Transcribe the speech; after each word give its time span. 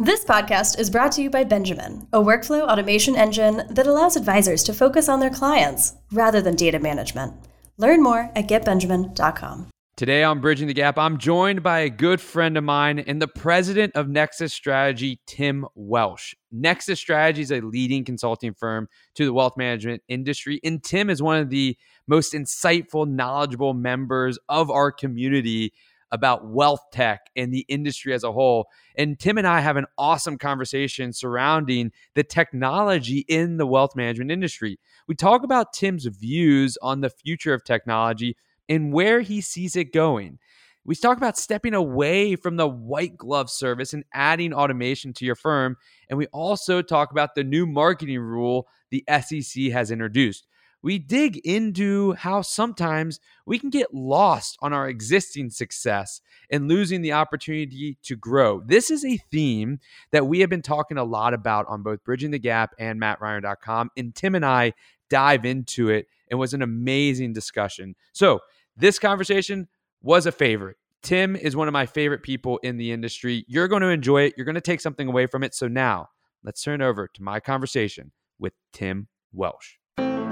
This 0.00 0.24
podcast 0.24 0.78
is 0.78 0.90
brought 0.90 1.10
to 1.12 1.22
you 1.22 1.28
by 1.28 1.42
Benjamin, 1.42 2.06
a 2.12 2.20
workflow 2.20 2.60
automation 2.60 3.16
engine 3.16 3.64
that 3.68 3.88
allows 3.88 4.14
advisors 4.14 4.62
to 4.62 4.72
focus 4.72 5.08
on 5.08 5.18
their 5.18 5.28
clients 5.28 5.94
rather 6.12 6.40
than 6.40 6.54
data 6.54 6.78
management. 6.78 7.34
Learn 7.78 8.00
more 8.00 8.30
at 8.36 8.46
getbenjamin.com. 8.46 9.66
Today 9.96 10.22
on 10.22 10.40
Bridging 10.40 10.68
the 10.68 10.72
Gap, 10.72 10.98
I'm 10.98 11.18
joined 11.18 11.64
by 11.64 11.80
a 11.80 11.90
good 11.90 12.20
friend 12.20 12.56
of 12.56 12.62
mine 12.62 13.00
and 13.00 13.20
the 13.20 13.26
president 13.26 13.96
of 13.96 14.08
Nexus 14.08 14.54
Strategy, 14.54 15.18
Tim 15.26 15.66
Welsh. 15.74 16.36
Nexus 16.52 17.00
Strategy 17.00 17.42
is 17.42 17.50
a 17.50 17.60
leading 17.60 18.04
consulting 18.04 18.54
firm 18.54 18.86
to 19.16 19.24
the 19.24 19.32
wealth 19.32 19.56
management 19.56 20.04
industry, 20.06 20.60
and 20.62 20.80
Tim 20.80 21.10
is 21.10 21.20
one 21.20 21.40
of 21.40 21.50
the 21.50 21.76
most 22.06 22.34
insightful, 22.34 23.08
knowledgeable 23.08 23.74
members 23.74 24.38
of 24.48 24.70
our 24.70 24.92
community 24.92 25.72
about 26.10 26.46
wealth 26.46 26.80
tech 26.92 27.28
and 27.36 27.52
the 27.52 27.64
industry 27.68 28.14
as 28.14 28.24
a 28.24 28.32
whole. 28.32 28.68
And 28.96 29.18
Tim 29.18 29.38
and 29.38 29.46
I 29.46 29.60
have 29.60 29.76
an 29.76 29.86
awesome 29.96 30.38
conversation 30.38 31.12
surrounding 31.12 31.92
the 32.14 32.24
technology 32.24 33.24
in 33.28 33.56
the 33.56 33.66
wealth 33.66 33.94
management 33.94 34.30
industry. 34.30 34.78
We 35.06 35.14
talk 35.14 35.42
about 35.42 35.72
Tim's 35.72 36.06
views 36.06 36.78
on 36.82 37.00
the 37.00 37.10
future 37.10 37.54
of 37.54 37.64
technology 37.64 38.36
and 38.68 38.92
where 38.92 39.20
he 39.20 39.40
sees 39.40 39.76
it 39.76 39.92
going. 39.92 40.38
We 40.84 40.94
talk 40.94 41.18
about 41.18 41.36
stepping 41.36 41.74
away 41.74 42.34
from 42.34 42.56
the 42.56 42.66
white 42.66 43.16
glove 43.18 43.50
service 43.50 43.92
and 43.92 44.04
adding 44.14 44.54
automation 44.54 45.12
to 45.14 45.26
your 45.26 45.34
firm. 45.34 45.76
And 46.08 46.18
we 46.18 46.26
also 46.28 46.80
talk 46.80 47.10
about 47.10 47.34
the 47.34 47.44
new 47.44 47.66
marketing 47.66 48.20
rule 48.20 48.68
the 48.90 49.04
SEC 49.20 49.64
has 49.64 49.90
introduced 49.90 50.46
we 50.82 50.98
dig 50.98 51.38
into 51.38 52.12
how 52.12 52.42
sometimes 52.42 53.20
we 53.46 53.58
can 53.58 53.70
get 53.70 53.92
lost 53.92 54.56
on 54.60 54.72
our 54.72 54.88
existing 54.88 55.50
success 55.50 56.20
and 56.50 56.68
losing 56.68 57.02
the 57.02 57.12
opportunity 57.12 57.98
to 58.02 58.16
grow. 58.16 58.62
This 58.64 58.90
is 58.90 59.04
a 59.04 59.16
theme 59.16 59.80
that 60.12 60.26
we 60.26 60.40
have 60.40 60.50
been 60.50 60.62
talking 60.62 60.98
a 60.98 61.04
lot 61.04 61.34
about 61.34 61.66
on 61.68 61.82
both 61.82 62.04
Bridging 62.04 62.30
the 62.30 62.38
Gap 62.38 62.74
and 62.78 63.00
MattReiner.com. 63.00 63.90
And 63.96 64.14
Tim 64.14 64.34
and 64.34 64.46
I 64.46 64.72
dive 65.08 65.44
into 65.44 65.88
it 65.90 66.06
and 66.30 66.38
was 66.38 66.54
an 66.54 66.62
amazing 66.62 67.32
discussion. 67.32 67.94
So, 68.12 68.40
this 68.76 68.98
conversation 69.00 69.66
was 70.02 70.26
a 70.26 70.32
favorite. 70.32 70.76
Tim 71.02 71.34
is 71.34 71.56
one 71.56 71.66
of 71.66 71.72
my 71.72 71.86
favorite 71.86 72.22
people 72.22 72.58
in 72.58 72.76
the 72.76 72.92
industry. 72.92 73.44
You're 73.48 73.66
going 73.66 73.82
to 73.82 73.88
enjoy 73.88 74.22
it. 74.22 74.34
You're 74.36 74.44
going 74.44 74.54
to 74.54 74.60
take 74.60 74.80
something 74.80 75.08
away 75.08 75.26
from 75.26 75.42
it. 75.42 75.54
So, 75.54 75.66
now 75.66 76.10
let's 76.44 76.62
turn 76.62 76.80
over 76.80 77.08
to 77.08 77.22
my 77.22 77.40
conversation 77.40 78.12
with 78.38 78.52
Tim 78.72 79.08
Welsh. 79.32 79.78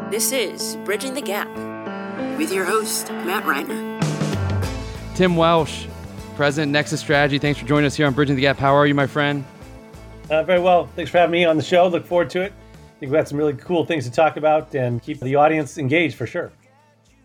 This 0.08 0.30
is 0.30 0.76
Bridging 0.84 1.14
the 1.14 1.20
Gap 1.20 1.48
with 2.38 2.52
your 2.52 2.64
host, 2.64 3.10
Matt 3.10 3.42
Reiner. 3.42 5.16
Tim 5.16 5.34
Welsh, 5.34 5.88
President 6.36 6.70
Nexus 6.70 7.00
Strategy. 7.00 7.40
Thanks 7.40 7.58
for 7.58 7.66
joining 7.66 7.86
us 7.86 7.96
here 7.96 8.06
on 8.06 8.14
Bridging 8.14 8.36
the 8.36 8.42
Gap. 8.42 8.56
How 8.56 8.72
are 8.72 8.86
you, 8.86 8.94
my 8.94 9.08
friend? 9.08 9.44
Uh, 10.30 10.44
very 10.44 10.60
well. 10.60 10.86
Thanks 10.94 11.10
for 11.10 11.18
having 11.18 11.32
me 11.32 11.44
on 11.44 11.56
the 11.56 11.62
show. 11.62 11.88
Look 11.88 12.06
forward 12.06 12.30
to 12.30 12.42
it. 12.42 12.52
I 12.52 13.00
think 13.00 13.10
we've 13.10 13.18
got 13.18 13.26
some 13.26 13.36
really 13.36 13.54
cool 13.54 13.84
things 13.84 14.04
to 14.04 14.12
talk 14.12 14.36
about 14.36 14.72
and 14.76 15.02
keep 15.02 15.18
the 15.18 15.34
audience 15.34 15.76
engaged 15.76 16.14
for 16.14 16.28
sure. 16.28 16.52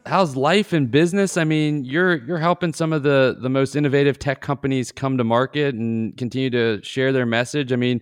How's 0.08 0.36
life 0.36 0.74
and 0.74 0.90
business? 0.90 1.38
I 1.38 1.44
mean, 1.44 1.86
you're 1.86 2.16
you're 2.16 2.40
helping 2.40 2.74
some 2.74 2.94
of 2.94 3.04
the 3.04 3.38
the 3.40 3.50
most 3.50 3.76
innovative 3.76 4.18
tech 4.18 4.42
companies 4.42 4.92
come 4.92 5.20
to 5.20 5.24
market 5.24 5.76
and 5.76 6.18
continue 6.18 6.50
to 6.50 6.82
share 6.84 7.14
their 7.14 7.28
message. 7.28 7.72
I 7.72 7.76
mean, 7.76 8.02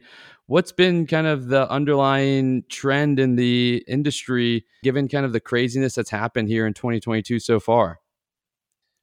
what's 0.49 0.71
been 0.71 1.05
kind 1.05 1.27
of 1.27 1.47
the 1.47 1.69
underlying 1.69 2.63
trend 2.69 3.19
in 3.19 3.35
the 3.35 3.83
industry 3.87 4.65
given 4.81 5.07
kind 5.07 5.23
of 5.23 5.31
the 5.31 5.39
craziness 5.39 5.93
that's 5.93 6.09
happened 6.09 6.49
here 6.49 6.65
in 6.65 6.73
2022 6.73 7.39
so 7.39 7.59
far? 7.59 7.99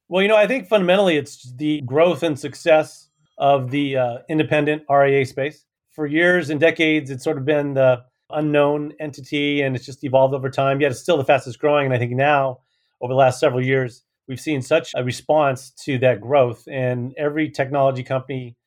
Well 0.09 0.21
you 0.21 0.27
know 0.27 0.37
i 0.37 0.47
think 0.47 0.67
fundamentally 0.67 1.17
it's 1.17 1.51
the 1.55 1.81
growth 1.81 2.21
and 2.23 2.37
success 2.39 3.09
of 3.37 3.71
the 3.71 3.97
uh, 3.97 4.17
independent 4.29 4.83
ria 4.89 5.25
space. 5.25 5.65
For 5.91 6.05
years 6.05 6.49
and 6.49 6.59
decades 6.59 7.09
it's 7.09 7.23
sort 7.23 7.37
of 7.37 7.45
been 7.45 7.73
the 7.73 8.03
unknown 8.29 8.93
entity 8.99 9.61
and 9.61 9.75
it's 9.75 9.85
just 9.85 10.03
evolved 10.03 10.33
over 10.33 10.49
time. 10.49 10.81
Yet 10.81 10.91
it's 10.91 10.99
still 10.99 11.17
the 11.17 11.23
fastest 11.23 11.59
growing. 11.59 11.85
And 11.85 11.93
i 11.93 11.97
think 11.97 12.11
now 12.11 12.59
over 13.01 13.13
the 13.13 13.17
last 13.17 13.39
several 13.39 13.63
years 13.63 14.03
we've 14.27 14.39
seen 14.39 14.61
such 14.61 14.91
a 14.95 15.03
response 15.03 15.71
to 15.85 15.97
that 15.99 16.19
growth. 16.19 16.67
And 16.69 17.13
every 17.17 17.49
technology 17.49 18.03
company 18.03 18.57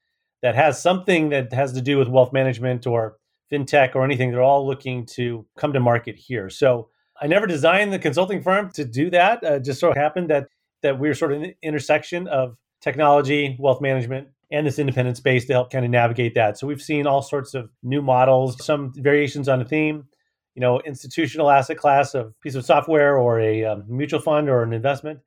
that 0.43 0.55
has 0.55 0.81
something 0.81 1.31
that 1.31 1.53
has 1.53 1.73
to 1.75 1.83
do 1.83 1.99
with 1.99 2.09
wealth 2.09 2.33
management 2.33 2.87
or 2.87 3.17
fintech 3.53 3.95
or 3.95 4.05
anything, 4.05 4.31
they're 4.31 4.43
all 4.43 4.67
looking 4.67 5.05
to 5.05 5.47
come 5.56 5.73
to 5.73 5.81
market 5.81 6.17
here. 6.17 6.49
So 6.49 6.89
I 7.21 7.27
never 7.27 7.47
designed 7.47 7.93
the 7.93 7.99
consulting 7.99 8.43
firm 8.43 8.71
to 8.73 8.84
do 8.84 9.11
that. 9.11 9.45
Uh, 9.45 9.59
just 9.59 9.83
of 9.83 9.95
happened 9.97 10.31
that 10.31 10.49
that 10.83 10.99
we're 10.99 11.15
sort 11.15 11.33
of 11.33 11.43
the 11.43 11.55
intersection 11.62 12.27
of 12.29 12.56
technology, 12.81 13.56
wealth 13.59 13.83
management, 13.83 14.29
and 14.50 14.67
this 14.67 14.79
independent 14.79 15.19
space 15.19 15.45
to 15.47 15.53
help 15.53 15.71
kind 15.71 15.84
of 15.84 15.91
navigate 15.91 16.34
that. 16.34 16.56
So 16.56 16.67
we've 16.67 16.81
seen 16.81 17.06
all 17.06 17.21
sorts 17.21 17.53
of 17.53 17.71
new 17.83 18.00
models, 18.00 18.65
some 18.65 18.93
variations 18.97 19.49
on 19.49 19.61
a 19.61 19.65
theme. 19.65 20.06
You 20.55 20.61
know, 20.61 20.81
institutional 20.81 21.50
asset 21.50 21.77
class 21.77 22.15
of 22.15 22.39
piece 22.41 22.55
of 22.55 22.65
software 22.65 23.17
or 23.17 23.39
a 23.41 23.65
um, 23.65 23.84
mutual 23.87 24.21
fund 24.21 24.49
or 24.49 24.62
an 24.62 24.73
investment. 24.73 25.21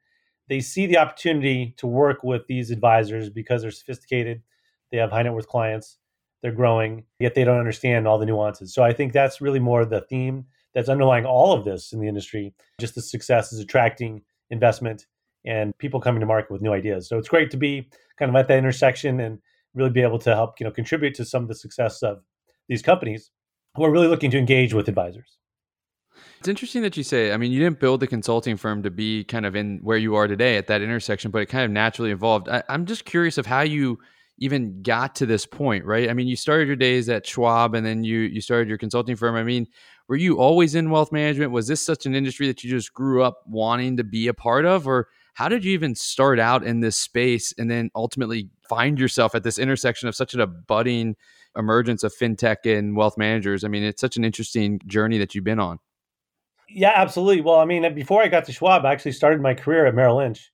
They 0.49 0.59
see 0.59 0.85
the 0.85 0.97
opportunity 0.97 1.73
to 1.77 1.87
work 1.87 2.23
with 2.23 2.45
these 2.47 2.71
advisors 2.71 3.29
because 3.29 3.61
they're 3.61 3.71
sophisticated 3.71 4.41
they 4.93 4.99
have 4.99 5.11
high 5.11 5.23
net 5.23 5.33
worth 5.33 5.47
clients. 5.47 5.97
They're 6.43 6.51
growing, 6.51 7.05
yet 7.19 7.33
they 7.33 7.43
don't 7.43 7.57
understand 7.57 8.07
all 8.07 8.19
the 8.19 8.25
nuances. 8.25 8.73
So 8.73 8.83
I 8.83 8.93
think 8.93 9.11
that's 9.11 9.41
really 9.41 9.59
more 9.59 9.85
the 9.85 10.01
theme 10.01 10.45
that's 10.73 10.87
underlying 10.87 11.25
all 11.25 11.51
of 11.51 11.65
this 11.65 11.91
in 11.93 11.99
the 11.99 12.07
industry. 12.07 12.53
Just 12.79 12.95
the 12.95 13.01
success 13.01 13.51
is 13.51 13.59
attracting 13.59 14.21
investment 14.51 15.07
and 15.45 15.75
people 15.79 15.99
coming 15.99 16.19
to 16.19 16.25
market 16.25 16.51
with 16.51 16.61
new 16.61 16.71
ideas. 16.71 17.09
So 17.09 17.17
it's 17.17 17.27
great 17.27 17.49
to 17.51 17.57
be 17.57 17.89
kind 18.19 18.29
of 18.29 18.35
at 18.35 18.47
that 18.49 18.57
intersection 18.57 19.19
and 19.19 19.39
really 19.73 19.89
be 19.89 20.01
able 20.01 20.19
to 20.19 20.35
help, 20.35 20.59
you 20.59 20.65
know, 20.65 20.71
contribute 20.71 21.15
to 21.15 21.25
some 21.25 21.41
of 21.41 21.49
the 21.49 21.55
success 21.55 22.03
of 22.03 22.21
these 22.69 22.83
companies 22.83 23.31
who 23.75 23.83
are 23.83 23.91
really 23.91 24.07
looking 24.07 24.29
to 24.31 24.37
engage 24.37 24.73
with 24.73 24.87
advisors. 24.87 25.37
It's 26.39 26.47
interesting 26.47 26.83
that 26.83 26.95
you 26.95 27.03
say. 27.03 27.31
I 27.31 27.37
mean, 27.37 27.51
you 27.51 27.59
didn't 27.59 27.79
build 27.79 27.99
the 27.99 28.07
consulting 28.07 28.57
firm 28.57 28.83
to 28.83 28.91
be 28.91 29.23
kind 29.23 29.45
of 29.45 29.55
in 29.55 29.79
where 29.81 29.97
you 29.97 30.15
are 30.15 30.27
today 30.27 30.57
at 30.57 30.67
that 30.67 30.81
intersection, 30.81 31.31
but 31.31 31.41
it 31.41 31.47
kind 31.47 31.65
of 31.65 31.71
naturally 31.71 32.11
evolved. 32.11 32.47
I, 32.47 32.61
am 32.69 32.85
just 32.85 33.05
curious 33.05 33.39
of 33.39 33.47
how 33.47 33.61
you 33.61 33.97
even 34.43 34.81
got 34.81 35.15
to 35.15 35.25
this 35.25 35.45
point, 35.45 35.85
right? 35.85 36.09
I 36.09 36.13
mean, 36.13 36.27
you 36.27 36.35
started 36.35 36.67
your 36.67 36.75
days 36.75 37.07
at 37.07 37.25
Schwab 37.25 37.73
and 37.75 37.85
then 37.85 38.03
you 38.03 38.19
you 38.19 38.41
started 38.41 38.67
your 38.67 38.77
consulting 38.77 39.15
firm. 39.15 39.35
I 39.35 39.43
mean, 39.43 39.67
were 40.09 40.17
you 40.17 40.37
always 40.37 40.75
in 40.75 40.89
wealth 40.89 41.13
management? 41.13 41.51
Was 41.51 41.67
this 41.67 41.81
such 41.81 42.05
an 42.05 42.13
industry 42.13 42.47
that 42.47 42.61
you 42.61 42.69
just 42.69 42.93
grew 42.93 43.23
up 43.23 43.41
wanting 43.47 43.95
to 43.97 44.03
be 44.03 44.27
a 44.27 44.33
part 44.33 44.65
of 44.65 44.85
or 44.85 45.07
how 45.33 45.47
did 45.47 45.63
you 45.63 45.71
even 45.71 45.95
start 45.95 46.39
out 46.39 46.63
in 46.63 46.81
this 46.81 46.97
space 46.97 47.53
and 47.57 47.71
then 47.71 47.89
ultimately 47.95 48.49
find 48.67 48.99
yourself 48.99 49.33
at 49.33 49.43
this 49.43 49.57
intersection 49.57 50.09
of 50.09 50.15
such 50.15 50.35
a 50.35 50.45
budding 50.45 51.15
emergence 51.55 52.03
of 52.03 52.13
fintech 52.13 52.65
and 52.65 52.97
wealth 52.97 53.17
managers? 53.17 53.63
I 53.63 53.69
mean, 53.69 53.83
it's 53.83 54.01
such 54.01 54.17
an 54.17 54.25
interesting 54.25 54.81
journey 54.85 55.17
that 55.19 55.33
you've 55.33 55.45
been 55.45 55.59
on. 55.59 55.79
Yeah, 56.67 56.91
absolutely. 56.93 57.41
Well, 57.41 57.59
I 57.59 57.65
mean, 57.65 57.95
before 57.95 58.21
I 58.21 58.27
got 58.27 58.45
to 58.45 58.51
Schwab, 58.51 58.85
I 58.85 58.91
actually 58.91 59.13
started 59.13 59.41
my 59.41 59.53
career 59.53 59.85
at 59.85 59.95
Merrill 59.95 60.17
Lynch 60.17 60.51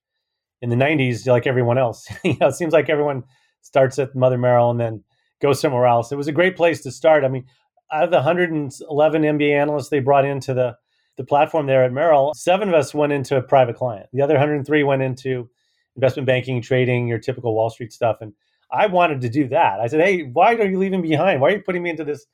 in 0.61 0.69
the 0.69 0.75
90s 0.75 1.25
like 1.27 1.47
everyone 1.47 1.79
else. 1.79 2.07
you 2.23 2.37
know, 2.39 2.47
it 2.47 2.55
seems 2.55 2.71
like 2.71 2.87
everyone 2.87 3.23
starts 3.61 3.99
at 3.99 4.15
Mother 4.15 4.37
Merrill 4.37 4.71
and 4.71 4.79
then 4.79 5.03
goes 5.41 5.59
somewhere 5.59 5.85
else. 5.85 6.11
It 6.11 6.17
was 6.17 6.27
a 6.27 6.33
great 6.33 6.55
place 6.55 6.81
to 6.81 6.91
start. 6.91 7.23
I 7.23 7.27
mean, 7.29 7.45
out 7.91 8.03
of 8.03 8.11
the 8.11 8.17
111 8.17 9.21
MBA 9.21 9.51
analysts 9.51 9.89
they 9.89 9.99
brought 9.99 10.25
into 10.25 10.53
the 10.53 10.77
the 11.17 11.25
platform 11.25 11.65
there 11.65 11.83
at 11.83 11.91
Merrill, 11.91 12.33
seven 12.33 12.69
of 12.69 12.75
us 12.75 12.93
went 12.93 13.11
into 13.11 13.35
a 13.35 13.41
private 13.41 13.75
client. 13.75 14.07
The 14.13 14.21
other 14.21 14.35
103 14.35 14.83
went 14.83 15.01
into 15.01 15.49
investment 15.97 16.25
banking, 16.25 16.61
trading, 16.61 17.09
your 17.09 17.19
typical 17.19 17.53
Wall 17.53 17.69
Street 17.69 17.91
stuff. 17.91 18.19
And 18.21 18.31
I 18.71 18.87
wanted 18.87 19.19
to 19.21 19.29
do 19.29 19.49
that. 19.49 19.81
I 19.81 19.87
said, 19.87 19.99
"Hey, 19.99 20.23
why 20.23 20.55
are 20.55 20.65
you 20.65 20.79
leaving 20.79 21.01
behind? 21.01 21.41
Why 21.41 21.49
are 21.49 21.55
you 21.57 21.61
putting 21.61 21.83
me 21.83 21.89
into 21.89 22.05
this 22.05 22.25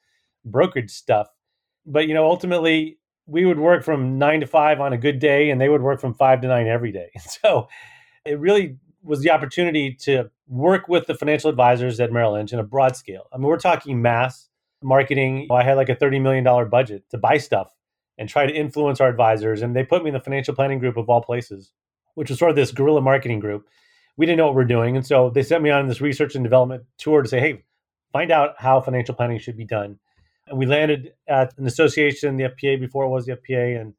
brokerage 0.43 0.91
stuff?" 0.91 1.27
But 1.83 2.07
you 2.07 2.13
know, 2.13 2.27
ultimately, 2.27 2.99
we 3.25 3.45
would 3.45 3.59
work 3.59 3.83
from 3.83 4.19
nine 4.19 4.41
to 4.41 4.47
five 4.47 4.79
on 4.79 4.93
a 4.93 4.97
good 4.97 5.17
day, 5.17 5.49
and 5.49 5.59
they 5.59 5.69
would 5.69 5.81
work 5.81 5.99
from 5.99 6.13
five 6.13 6.41
to 6.41 6.47
nine 6.47 6.67
every 6.67 6.91
day. 6.91 7.09
So 7.19 7.67
it 8.23 8.39
really 8.39 8.77
was 9.03 9.21
the 9.21 9.31
opportunity 9.31 9.93
to 10.01 10.29
work 10.47 10.87
with 10.87 11.07
the 11.07 11.15
financial 11.15 11.49
advisors 11.49 11.99
at 11.99 12.11
Merrill 12.11 12.33
Lynch 12.33 12.53
in 12.53 12.59
a 12.59 12.63
broad 12.63 12.95
scale. 12.95 13.27
I 13.33 13.37
mean, 13.37 13.47
we're 13.47 13.57
talking 13.57 14.01
mass 14.01 14.49
marketing. 14.81 15.47
I 15.51 15.63
had 15.63 15.77
like 15.77 15.89
a 15.89 15.95
$30 15.95 16.21
million 16.21 16.69
budget 16.69 17.03
to 17.09 17.17
buy 17.17 17.37
stuff 17.37 17.73
and 18.17 18.29
try 18.29 18.45
to 18.45 18.53
influence 18.53 19.01
our 19.01 19.09
advisors. 19.09 19.61
And 19.61 19.75
they 19.75 19.83
put 19.83 20.03
me 20.03 20.09
in 20.09 20.13
the 20.13 20.19
financial 20.19 20.55
planning 20.55 20.79
group 20.79 20.97
of 20.97 21.09
all 21.09 21.21
places, 21.21 21.71
which 22.13 22.29
was 22.29 22.39
sort 22.39 22.51
of 22.51 22.55
this 22.55 22.71
guerrilla 22.71 23.01
marketing 23.01 23.39
group. 23.39 23.67
We 24.17 24.25
didn't 24.25 24.37
know 24.37 24.45
what 24.45 24.55
we 24.55 24.63
are 24.63 24.67
doing. 24.67 24.95
And 24.95 25.05
so 25.05 25.29
they 25.29 25.43
sent 25.43 25.63
me 25.63 25.71
on 25.71 25.87
this 25.87 26.01
research 26.01 26.35
and 26.35 26.43
development 26.43 26.83
tour 26.97 27.21
to 27.21 27.27
say, 27.27 27.39
hey, 27.39 27.63
find 28.13 28.31
out 28.31 28.55
how 28.57 28.79
financial 28.79 29.15
planning 29.15 29.39
should 29.39 29.57
be 29.57 29.65
done. 29.65 29.99
And 30.47 30.57
we 30.57 30.65
landed 30.65 31.13
at 31.27 31.57
an 31.57 31.65
association, 31.65 32.37
the 32.37 32.45
FPA 32.45 32.79
before 32.79 33.05
it 33.05 33.09
was 33.09 33.25
the 33.25 33.35
FPA, 33.35 33.81
and 33.81 33.93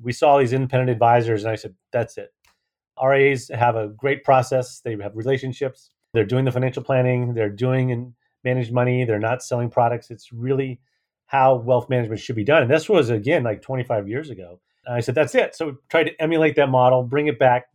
we 0.00 0.12
saw 0.12 0.38
these 0.38 0.52
independent 0.52 0.90
advisors. 0.90 1.44
And 1.44 1.50
I 1.50 1.56
said, 1.56 1.74
that's 1.90 2.18
it. 2.18 2.32
RAs 3.02 3.48
have 3.48 3.76
a 3.76 3.88
great 3.88 4.24
process. 4.24 4.80
They 4.80 4.96
have 4.96 5.16
relationships. 5.16 5.90
They're 6.12 6.24
doing 6.24 6.44
the 6.44 6.52
financial 6.52 6.82
planning. 6.82 7.34
They're 7.34 7.50
doing 7.50 7.92
and 7.92 8.14
manage 8.44 8.70
money. 8.70 9.04
They're 9.04 9.18
not 9.18 9.42
selling 9.42 9.70
products. 9.70 10.10
It's 10.10 10.32
really 10.32 10.80
how 11.26 11.56
wealth 11.56 11.88
management 11.90 12.20
should 12.20 12.36
be 12.36 12.44
done. 12.44 12.62
And 12.62 12.70
this 12.70 12.88
was 12.88 13.10
again 13.10 13.44
like 13.44 13.62
25 13.62 14.08
years 14.08 14.30
ago. 14.30 14.60
And 14.86 14.94
I 14.94 15.00
said, 15.00 15.14
that's 15.14 15.34
it. 15.34 15.54
So 15.54 15.66
we 15.66 15.72
tried 15.90 16.04
to 16.04 16.22
emulate 16.22 16.56
that 16.56 16.70
model, 16.70 17.02
bring 17.02 17.26
it 17.26 17.38
back 17.38 17.66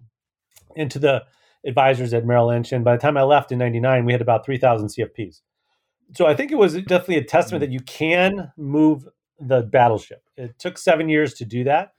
into 0.76 0.98
the 0.98 1.24
advisors 1.66 2.14
at 2.14 2.26
Merrill 2.26 2.48
Lynch. 2.48 2.72
And 2.72 2.84
by 2.84 2.96
the 2.96 3.02
time 3.02 3.18
I 3.18 3.24
left 3.24 3.52
in 3.52 3.60
99, 3.60 4.06
we 4.06 4.12
had 4.12 4.22
about 4.22 4.46
3,000 4.46 4.88
CFPs. 4.88 5.42
So 6.16 6.26
I 6.26 6.36
think 6.36 6.52
it 6.52 6.58
was 6.58 6.74
definitely 6.74 7.18
a 7.18 7.24
testament 7.24 7.62
that 7.62 7.72
you 7.72 7.80
can 7.80 8.52
move 8.58 9.08
the 9.40 9.62
battleship. 9.62 10.24
It 10.36 10.58
took 10.60 10.78
seven 10.78 11.10
years 11.10 11.36
to 11.36 11.46
do 11.46 11.64
that. 11.66 11.93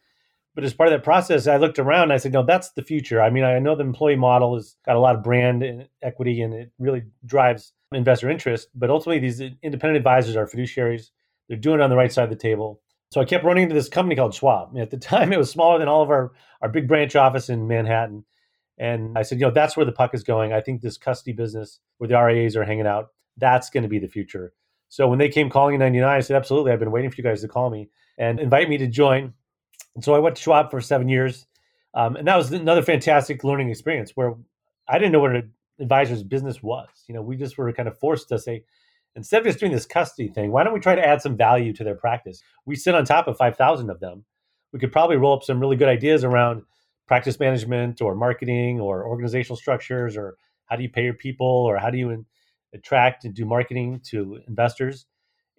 But 0.55 0.65
as 0.65 0.73
part 0.73 0.89
of 0.89 0.93
that 0.93 1.03
process, 1.03 1.49
I 1.49 1.57
looked 1.57 1.81
around 1.81 2.05
and 2.05 2.13
I 2.13 2.17
said, 2.17 2.33
no, 2.33 2.45
that's 2.45 2.71
the 2.71 2.83
future. 2.83 3.21
I 3.21 3.31
mean, 3.31 3.43
I 3.43 3.59
know 3.59 3.75
the 3.75 3.83
employee 3.83 4.17
model 4.17 4.55
has 4.55 4.77
got 4.87 4.95
a 4.95 5.01
lot 5.01 5.17
of 5.17 5.23
brand 5.25 5.63
and 5.65 5.89
equity 6.01 6.43
and 6.43 6.55
it 6.55 6.71
really 6.79 7.03
drives 7.27 7.73
investor 7.93 8.31
interest. 8.31 8.69
But 8.75 8.91
ultimately, 8.91 9.19
these 9.19 9.41
independent 9.41 9.97
advisors 9.97 10.37
are 10.37 10.47
fiduciaries. 10.47 11.11
They're 11.49 11.59
doing 11.59 11.81
it 11.81 11.83
on 11.83 11.91
the 11.91 11.97
right 11.97 12.13
side 12.13 12.25
of 12.25 12.31
the 12.31 12.37
table. 12.37 12.81
So 13.11 13.21
I 13.21 13.25
kept 13.25 13.45
running 13.45 13.65
into 13.65 13.75
this 13.75 13.89
company 13.89 14.17
called 14.17 14.35
Schwab. 14.35 14.77
At 14.79 14.91
the 14.91 14.97
time, 14.99 15.33
it 15.33 15.39
was 15.39 15.51
smaller 15.51 15.79
than 15.79 15.89
all 15.89 16.03
of 16.03 16.11
our, 16.11 16.33
our 16.63 16.69
big 16.69 16.87
branch 16.87 17.17
office 17.17 17.49
in 17.49 17.67
Manhattan. 17.67 18.25
And 18.79 19.17
I 19.17 19.23
said, 19.23 19.39
you 19.39 19.47
know, 19.47 19.53
that's 19.53 19.77
where 19.77 19.87
the 19.87 19.93
puck 19.93 20.15
is 20.15 20.25
going. 20.25 20.53
I 20.53 20.61
think 20.61 20.81
this 20.81 20.99
custody 20.99 21.33
business 21.33 21.81
where 21.99 22.09
the 22.09 22.21
RIAs 22.21 22.57
are 22.57 22.65
hanging 22.65 22.87
out, 22.87 23.11
that's 23.37 23.71
going 23.71 23.83
to 23.83 23.89
be 23.89 23.99
the 23.99 24.09
future. 24.09 24.53
So 24.89 25.09
when 25.09 25.19
they 25.19 25.29
came 25.29 25.51
calling 25.51 25.75
in 25.75 25.81
99, 25.81 26.09
I 26.09 26.21
said, 26.21 26.37
absolutely. 26.37 26.73
I've 26.73 26.79
been 26.79 26.91
waiting 26.91 27.11
for 27.11 27.17
you 27.17 27.25
guys 27.25 27.41
to 27.43 27.49
call 27.49 27.71
me 27.71 27.89
and 28.19 28.39
invite 28.39 28.69
me 28.69 28.79
to 28.79 28.87
join. 28.87 29.35
And 29.95 30.03
so 30.03 30.15
I 30.15 30.19
went 30.19 30.37
to 30.37 30.43
Schwab 30.43 30.71
for 30.71 30.81
seven 30.81 31.09
years. 31.09 31.47
Um, 31.95 32.17
and 32.17 32.27
that 32.27 32.37
was 32.37 32.53
another 32.53 32.83
fantastic 32.83 33.45
learning 33.45 33.71
experience 33.71 34.13
where 34.15 34.35
I 34.89 34.99
didn't 34.99 35.13
know 35.13 35.21
what 35.21 35.37
an 35.37 35.53
advisor's 35.81 36.23
business 36.23 36.63
was. 36.63 36.89
You 37.07 37.15
know, 37.15 37.23
we 37.23 37.37
just 37.37 37.57
were 37.57 37.73
kind 37.73 37.89
of 37.89 37.99
forced 37.99 38.29
to 38.31 38.39
say, 38.39 38.65
instead 39.15 39.41
of 39.41 39.47
just 39.47 39.61
doing 39.61 39.73
this 39.73 39.87
custody 39.87 40.29
thing, 40.29 40.51
why 40.51 40.65
don't 40.65 40.75
we 40.75 40.81
try 40.81 40.97
to 40.97 41.07
add 41.07 41.23
some 41.23 41.37
value 41.37 41.73
to 41.75 41.85
their 41.85 41.95
practice? 41.95 42.43
We 42.67 42.75
sit 42.75 42.95
on 42.95 43.05
top 43.05 43.29
of 43.29 43.37
5,000 43.37 43.91
of 43.91 44.01
them. 44.01 44.25
We 44.73 44.81
could 44.81 44.91
probably 44.91 45.17
roll 45.17 45.37
up 45.37 45.45
some 45.45 45.61
really 45.61 45.77
good 45.77 45.89
ideas 45.89 46.25
around 46.25 46.63
practice 47.07 47.39
management 47.39 48.01
or 48.01 48.17
marketing 48.17 48.81
or 48.81 49.07
organizational 49.07 49.57
structures 49.57 50.17
or 50.17 50.37
how 50.67 50.77
do 50.77 50.83
you 50.83 50.89
pay 50.89 51.05
your 51.05 51.15
people 51.15 51.47
or 51.47 51.77
how 51.77 51.91
do 51.91 51.99
you 51.99 52.11
in, 52.11 52.27
attract 52.73 53.25
and 53.25 53.35
do 53.35 53.45
marketing 53.45 54.01
to 54.05 54.41
investors 54.49 55.07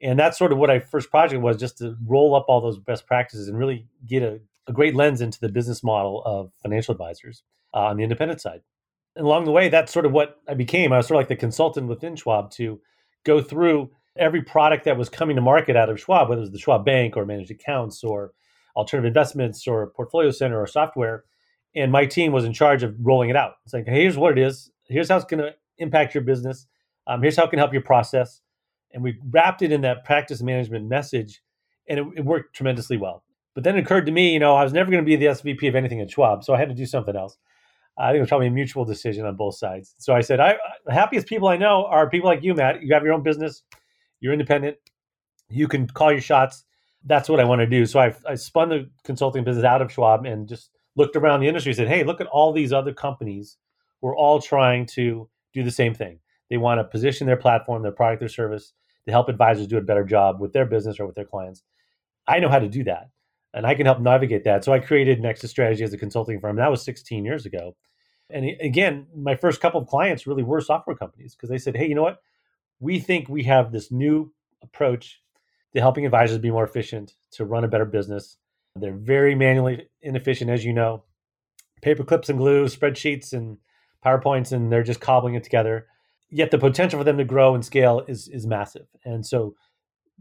and 0.01 0.19
that's 0.19 0.37
sort 0.37 0.51
of 0.51 0.57
what 0.57 0.69
our 0.69 0.81
first 0.81 1.09
project 1.09 1.41
was 1.41 1.57
just 1.57 1.77
to 1.77 1.95
roll 2.05 2.35
up 2.35 2.45
all 2.47 2.61
those 2.61 2.79
best 2.79 3.05
practices 3.07 3.47
and 3.47 3.57
really 3.57 3.87
get 4.05 4.23
a, 4.23 4.39
a 4.67 4.73
great 4.73 4.95
lens 4.95 5.21
into 5.21 5.39
the 5.39 5.49
business 5.49 5.83
model 5.83 6.21
of 6.25 6.51
financial 6.61 6.91
advisors 6.91 7.43
uh, 7.73 7.79
on 7.79 7.97
the 7.97 8.03
independent 8.03 8.41
side 8.41 8.61
and 9.15 9.25
along 9.25 9.45
the 9.45 9.51
way 9.51 9.69
that's 9.69 9.91
sort 9.91 10.05
of 10.05 10.11
what 10.11 10.39
i 10.47 10.53
became 10.53 10.91
i 10.91 10.97
was 10.97 11.07
sort 11.07 11.15
of 11.17 11.21
like 11.21 11.29
the 11.29 11.35
consultant 11.35 11.87
within 11.87 12.15
schwab 12.15 12.51
to 12.51 12.79
go 13.23 13.41
through 13.41 13.89
every 14.17 14.41
product 14.41 14.85
that 14.85 14.97
was 14.97 15.09
coming 15.09 15.35
to 15.35 15.41
market 15.41 15.75
out 15.75 15.89
of 15.89 15.99
schwab 15.99 16.29
whether 16.29 16.39
it 16.39 16.43
was 16.43 16.51
the 16.51 16.59
schwab 16.59 16.85
bank 16.85 17.15
or 17.15 17.25
managed 17.25 17.51
accounts 17.51 18.03
or 18.03 18.31
alternative 18.75 19.07
investments 19.07 19.67
or 19.67 19.87
portfolio 19.87 20.31
center 20.31 20.61
or 20.61 20.67
software 20.67 21.23
and 21.75 21.91
my 21.91 22.05
team 22.05 22.31
was 22.31 22.45
in 22.45 22.53
charge 22.53 22.83
of 22.83 22.95
rolling 23.01 23.29
it 23.29 23.35
out. 23.35 23.53
It's 23.65 23.73
like, 23.73 23.85
hey, 23.85 24.01
here's 24.01 24.17
what 24.17 24.37
it 24.37 24.41
is. 24.41 24.71
Here's 24.87 25.09
how 25.09 25.17
it's 25.17 25.25
going 25.25 25.43
to 25.43 25.53
impact 25.77 26.15
your 26.15 26.23
business. 26.23 26.65
Um, 27.05 27.21
here's 27.21 27.35
how 27.35 27.45
it 27.45 27.49
can 27.49 27.59
help 27.59 27.73
your 27.73 27.81
process. 27.81 28.41
And 28.95 29.03
we 29.03 29.19
wrapped 29.29 29.61
it 29.61 29.73
in 29.73 29.81
that 29.81 30.05
practice 30.05 30.41
management 30.41 30.87
message, 30.87 31.41
and 31.89 31.99
it, 31.99 32.05
it 32.17 32.25
worked 32.25 32.55
tremendously 32.55 32.95
well. 32.95 33.23
But 33.53 33.65
then 33.65 33.77
it 33.77 33.83
occurred 33.83 34.05
to 34.05 34.11
me, 34.11 34.31
you 34.31 34.39
know, 34.39 34.55
I 34.55 34.63
was 34.63 34.71
never 34.71 34.89
going 34.89 35.03
to 35.03 35.05
be 35.05 35.17
the 35.17 35.25
SVP 35.25 35.67
of 35.67 35.75
anything 35.75 35.99
at 35.99 36.09
Schwab, 36.09 36.45
so 36.45 36.53
I 36.53 36.57
had 36.57 36.69
to 36.69 36.75
do 36.75 36.85
something 36.85 37.15
else. 37.15 37.37
I 37.97 38.07
think 38.09 38.17
it 38.17 38.21
was 38.21 38.29
probably 38.29 38.47
a 38.47 38.51
mutual 38.51 38.85
decision 38.85 39.25
on 39.25 39.35
both 39.35 39.55
sides. 39.55 39.95
So 39.97 40.15
I 40.15 40.21
said, 40.21 40.39
I, 40.39 40.55
the 40.85 40.93
happiest 40.93 41.27
people 41.27 41.49
I 41.49 41.57
know 41.57 41.85
are 41.85 42.09
people 42.09 42.29
like 42.29 42.41
you, 42.41 42.53
Matt. 42.53 42.81
You 42.81 42.93
have 42.93 43.03
your 43.03 43.13
own 43.13 43.21
business, 43.21 43.63
you're 44.21 44.33
independent, 44.33 44.77
you 45.49 45.67
can 45.67 45.87
call 45.87 46.11
your 46.11 46.21
shots. 46.21 46.63
That's 47.03 47.27
what 47.27 47.41
I 47.41 47.43
want 47.43 47.59
to 47.59 47.67
do. 47.67 47.85
So 47.85 47.99
I, 47.99 48.15
I 48.27 48.35
spun 48.35 48.69
the 48.69 48.89
consulting 49.03 49.43
business 49.43 49.65
out 49.65 49.81
of 49.81 49.91
Schwab 49.91 50.25
and 50.25 50.47
just 50.47 50.71
looked 50.95 51.17
around 51.17 51.41
the 51.41 51.47
industry 51.47 51.71
and 51.71 51.77
said, 51.77 51.87
hey, 51.89 52.05
look 52.05 52.21
at 52.21 52.27
all 52.27 52.53
these 52.53 52.71
other 52.71 52.93
companies. 52.93 53.57
We're 54.01 54.15
all 54.15 54.41
trying 54.41 54.85
to 54.87 55.29
do 55.53 55.63
the 55.63 55.71
same 55.71 55.93
thing. 55.93 56.19
They 56.49 56.57
want 56.57 56.79
to 56.79 56.83
position 56.85 57.27
their 57.27 57.37
platform, 57.37 57.83
their 57.83 57.91
product, 57.91 58.21
their 58.21 58.29
service 58.29 58.73
to 59.05 59.11
help 59.11 59.29
advisors 59.29 59.67
do 59.67 59.77
a 59.77 59.81
better 59.81 60.03
job 60.03 60.39
with 60.39 60.53
their 60.53 60.65
business 60.65 60.99
or 60.99 61.05
with 61.05 61.15
their 61.15 61.25
clients. 61.25 61.63
I 62.27 62.39
know 62.39 62.49
how 62.49 62.59
to 62.59 62.67
do 62.67 62.83
that 62.85 63.09
and 63.55 63.65
I 63.65 63.73
can 63.73 63.85
help 63.85 64.01
navigate 64.01 64.43
that. 64.43 64.65
So 64.65 64.73
I 64.73 64.79
created 64.79 65.21
Nexus 65.21 65.49
Strategy 65.49 65.83
as 65.83 65.93
a 65.93 65.97
consulting 65.97 66.41
firm. 66.41 66.57
That 66.57 66.69
was 66.69 66.83
16 66.83 67.23
years 67.23 67.45
ago. 67.45 67.75
And 68.29 68.45
again, 68.59 69.07
my 69.15 69.35
first 69.35 69.61
couple 69.61 69.79
of 69.79 69.87
clients 69.87 70.27
really 70.27 70.43
were 70.43 70.59
software 70.59 70.95
companies 70.95 71.35
because 71.35 71.49
they 71.49 71.57
said, 71.57 71.77
hey, 71.77 71.87
you 71.87 71.95
know 71.95 72.03
what? 72.03 72.19
We 72.81 72.99
think 72.99 73.29
we 73.29 73.43
have 73.43 73.71
this 73.71 73.91
new 73.91 74.33
approach 74.61 75.21
to 75.73 75.79
helping 75.79 76.05
advisors 76.05 76.37
be 76.39 76.51
more 76.51 76.65
efficient, 76.65 77.13
to 77.31 77.45
run 77.45 77.63
a 77.63 77.69
better 77.69 77.85
business. 77.85 78.37
They're 78.75 78.93
very 78.93 79.35
manually 79.35 79.87
inefficient, 80.01 80.49
as 80.49 80.65
you 80.65 80.73
know. 80.73 81.05
Paper 81.81 82.03
clips 82.03 82.27
and 82.27 82.37
glue, 82.37 82.65
spreadsheets 82.65 83.31
and 83.31 83.57
PowerPoints, 84.05 84.51
and 84.51 84.69
they're 84.69 84.83
just 84.83 84.99
cobbling 84.99 85.35
it 85.35 85.43
together. 85.43 85.87
Yet 86.29 86.51
the 86.51 86.57
potential 86.57 86.99
for 86.99 87.03
them 87.03 87.17
to 87.17 87.23
grow 87.23 87.55
and 87.55 87.63
scale 87.63 88.03
is 88.07 88.27
is 88.27 88.45
massive. 88.45 88.87
And 89.03 89.25
so, 89.25 89.55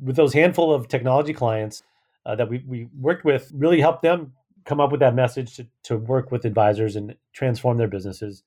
with 0.03 0.17
those 0.17 0.33
handful 0.33 0.73
of 0.73 0.89
technology 0.89 1.33
clients 1.33 1.83
uh, 2.27 2.35
that 2.37 2.49
we, 2.49 2.63
we 2.67 2.89
worked 2.99 3.25
with, 3.25 3.51
really 3.55 3.81
helped 3.81 4.03
them 4.03 4.33
come 4.65 4.81
up 4.81 4.91
with 4.91 5.01
that 5.01 5.15
message 5.15 5.57
to, 5.57 5.67
to 5.85 5.97
work 5.97 6.31
with 6.31 6.45
advisors 6.45 6.97
and 6.97 7.15
transform 7.33 7.77
their 7.77 7.89
businesses. 7.89 8.43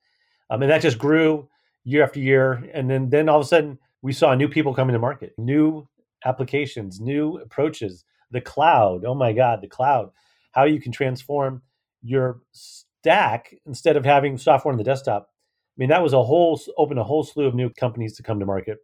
Um, 0.50 0.62
and 0.62 0.72
that 0.72 0.82
just 0.82 0.98
grew 0.98 1.48
year 1.84 2.04
after 2.04 2.20
year. 2.20 2.70
And 2.74 2.90
then, 2.90 3.10
then 3.10 3.30
all 3.30 3.40
of 3.40 3.46
a 3.46 3.48
sudden, 3.48 3.78
we 4.02 4.14
saw 4.14 4.34
new 4.34 4.48
people 4.48 4.74
coming 4.74 4.94
to 4.94 5.00
market, 5.00 5.34
new 5.38 5.88
applications, 6.26 7.00
new 7.00 7.38
approaches 7.38 8.04
the 8.32 8.42
cloud. 8.42 9.06
Oh 9.06 9.16
my 9.16 9.32
God, 9.34 9.62
the 9.62 9.68
cloud. 9.68 10.12
How 10.52 10.66
you 10.66 10.82
can 10.82 10.92
transform 10.92 11.62
your 12.02 12.42
stack 12.52 13.54
instead 13.66 13.96
of 13.96 14.06
having 14.06 14.38
software 14.38 14.72
on 14.72 14.78
the 14.78 14.84
desktop. 14.84 15.30
I 15.78 15.80
mean, 15.80 15.90
that 15.90 16.02
was 16.02 16.14
a 16.14 16.24
whole 16.24 16.60
open 16.78 16.98
a 16.98 17.04
whole 17.04 17.24
slew 17.24 17.46
of 17.46 17.54
new 17.54 17.70
companies 17.70 18.16
to 18.18 18.24
come 18.24 18.40
to 18.40 18.46
market. 18.46 18.80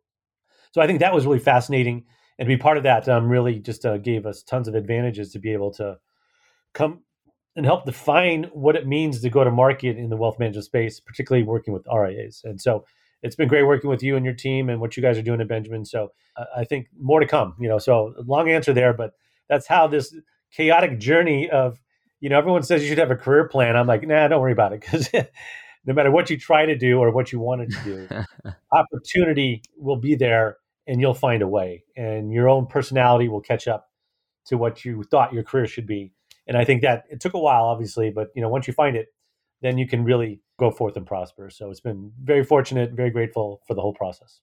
So 0.72 0.81
I 0.81 0.88
think 0.88 1.00
that 1.00 1.13
was 1.13 1.25
really 1.25 1.40
fascinating, 1.40 2.06
and 2.38 2.48
to 2.48 2.56
be 2.56 2.62
part 2.62 2.78
of 2.78 2.84
that 2.84 3.07
um, 3.10 3.30
really 3.30 3.60
just 3.60 3.86
uh, 3.86 3.98
gave 3.98 4.25
us 4.25 4.44
tons 4.44 4.68
of 4.68 4.75
advantages 4.75 5.31
to 5.31 5.40
be 5.40 5.54
able 5.54 5.72
to 5.74 5.98
come 6.74 7.01
and 7.56 7.66
help 7.66 7.86
define 7.86 8.45
what 8.54 8.75
it 8.75 8.88
means 8.88 9.22
to 9.22 9.30
go 9.30 9.44
to 9.44 9.51
market 9.51 9.98
in 9.98 10.10
the 10.10 10.18
wealth 10.18 10.40
management 10.40 10.66
space, 10.66 11.00
particularly 11.00 11.45
working 11.45 11.74
with 11.74 11.86
RIAs. 11.92 12.42
And 12.44 12.60
so 12.60 12.84
it's 13.22 13.36
been 13.36 13.48
great 13.48 13.63
working 13.63 13.92
with 13.92 14.01
you 14.01 14.16
and 14.16 14.25
your 14.25 14.34
team 14.34 14.69
and 14.69 14.81
what 14.81 14.98
you 14.98 15.04
guys 15.04 15.19
are 15.19 15.24
doing 15.24 15.40
at 15.40 15.48
Benjamin. 15.48 15.86
So 15.86 16.12
I 16.56 16.63
think 16.63 16.88
more 17.00 17.19
to 17.19 17.28
come. 17.28 17.56
You 17.60 17.69
know, 17.69 17.78
so 17.78 18.13
long 18.25 18.50
answer 18.50 18.74
there, 18.74 18.94
but 18.94 19.13
that's 19.50 19.68
how 19.68 19.88
this 19.88 20.16
chaotic 20.51 21.00
journey 21.00 21.50
of 21.50 21.80
you 22.19 22.30
know 22.30 22.38
everyone 22.38 22.63
says 22.63 22.81
you 22.81 22.88
should 22.88 22.98
have 22.98 23.12
a 23.12 23.16
career 23.16 23.48
plan 23.48 23.75
i'm 23.75 23.88
like 23.88 24.07
nah 24.07 24.28
don't 24.28 24.42
worry 24.42 24.51
about 24.51 24.72
it 24.72 24.80
because 24.80 25.10
no 25.85 25.94
matter 25.94 26.12
what 26.12 26.30
you 26.30 26.38
try 26.38 26.65
to 26.65 26.77
do 26.77 27.00
or 27.00 27.12
what 27.12 27.31
you 27.31 27.39
wanted 27.39 27.71
to 27.71 27.83
do 27.83 28.51
opportunity 28.71 29.62
will 29.77 29.97
be 29.97 30.15
there 30.15 30.57
and 30.88 31.00
you'll 31.00 31.13
find 31.13 31.41
a 31.41 31.47
way. 31.47 31.83
And 31.95 32.31
your 32.33 32.50
own 32.50 32.68
personality 32.68 33.30
will 33.30 33.42
catch 33.42 33.68
up 33.68 33.90
to 34.47 34.57
what 34.57 34.83
you 34.83 35.04
thought 35.04 35.33
your 35.33 35.44
career 35.44 35.68
should 35.68 35.87
be. 35.87 36.11
And 36.47 36.57
i 36.57 36.66
think 36.66 36.81
that 36.81 37.06
it 37.09 37.21
took 37.21 37.33
a 37.33 37.40
while 37.40 37.63
obviously 37.66 38.09
but 38.09 38.28
you 38.35 38.42
know 38.42 38.49
once 38.49 38.68
you 38.68 38.73
find 38.73 38.97
it 38.97 39.07
then 39.61 39.78
you 39.78 39.87
can 39.87 40.04
really 40.04 40.42
go 40.59 40.69
forth 40.69 40.97
and 40.97 41.07
prosper. 41.07 41.49
So 41.49 41.71
it's 41.71 41.80
been 41.80 42.11
very 42.21 42.44
fortunate 42.44 42.92
very 42.92 43.09
grateful 43.09 43.61
for 43.66 43.73
the 43.73 43.81
whole 43.81 43.94
process 43.94 44.42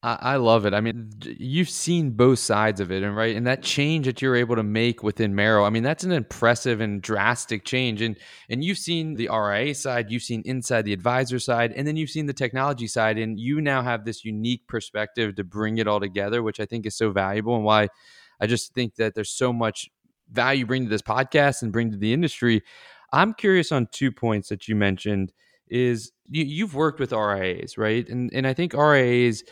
I, 0.00 0.36
love 0.36 0.64
it. 0.64 0.74
I 0.74 0.80
mean, 0.80 1.10
you've 1.24 1.68
seen 1.68 2.10
both 2.10 2.38
sides 2.38 2.80
of 2.80 2.92
it, 2.92 3.02
and 3.02 3.16
right, 3.16 3.34
and 3.34 3.44
that 3.48 3.64
change 3.64 4.06
that 4.06 4.22
you're 4.22 4.36
able 4.36 4.54
to 4.54 4.62
make 4.62 5.02
within 5.02 5.34
Merrill. 5.34 5.64
I 5.64 5.70
mean, 5.70 5.82
that's 5.82 6.04
an 6.04 6.12
impressive 6.12 6.80
and 6.80 7.02
drastic 7.02 7.64
change. 7.64 8.00
And 8.00 8.16
and 8.48 8.62
you've 8.62 8.78
seen 8.78 9.14
the 9.14 9.28
RIA 9.28 9.74
side, 9.74 10.08
you've 10.08 10.22
seen 10.22 10.42
inside 10.44 10.82
the 10.82 10.92
advisor 10.92 11.40
side, 11.40 11.72
and 11.72 11.84
then 11.84 11.96
you've 11.96 12.10
seen 12.10 12.26
the 12.26 12.32
technology 12.32 12.86
side, 12.86 13.18
and 13.18 13.40
you 13.40 13.60
now 13.60 13.82
have 13.82 14.04
this 14.04 14.24
unique 14.24 14.68
perspective 14.68 15.34
to 15.34 15.42
bring 15.42 15.78
it 15.78 15.88
all 15.88 15.98
together, 15.98 16.44
which 16.44 16.60
I 16.60 16.66
think 16.66 16.86
is 16.86 16.96
so 16.96 17.10
valuable, 17.10 17.56
and 17.56 17.64
why 17.64 17.88
I 18.40 18.46
just 18.46 18.72
think 18.74 18.94
that 18.96 19.16
there's 19.16 19.30
so 19.30 19.52
much 19.52 19.90
value 20.30 20.64
bring 20.64 20.84
to 20.84 20.90
this 20.90 21.02
podcast 21.02 21.62
and 21.62 21.72
bring 21.72 21.90
to 21.90 21.96
the 21.96 22.12
industry. 22.12 22.62
I'm 23.12 23.34
curious 23.34 23.72
on 23.72 23.88
two 23.90 24.12
points 24.12 24.48
that 24.50 24.68
you 24.68 24.76
mentioned. 24.76 25.32
Is 25.66 26.12
you, 26.28 26.44
you've 26.44 26.76
worked 26.76 27.00
with 27.00 27.12
RIAs, 27.12 27.76
right? 27.76 28.08
And 28.08 28.30
and 28.32 28.46
I 28.46 28.54
think 28.54 28.74
RIAs 28.74 29.42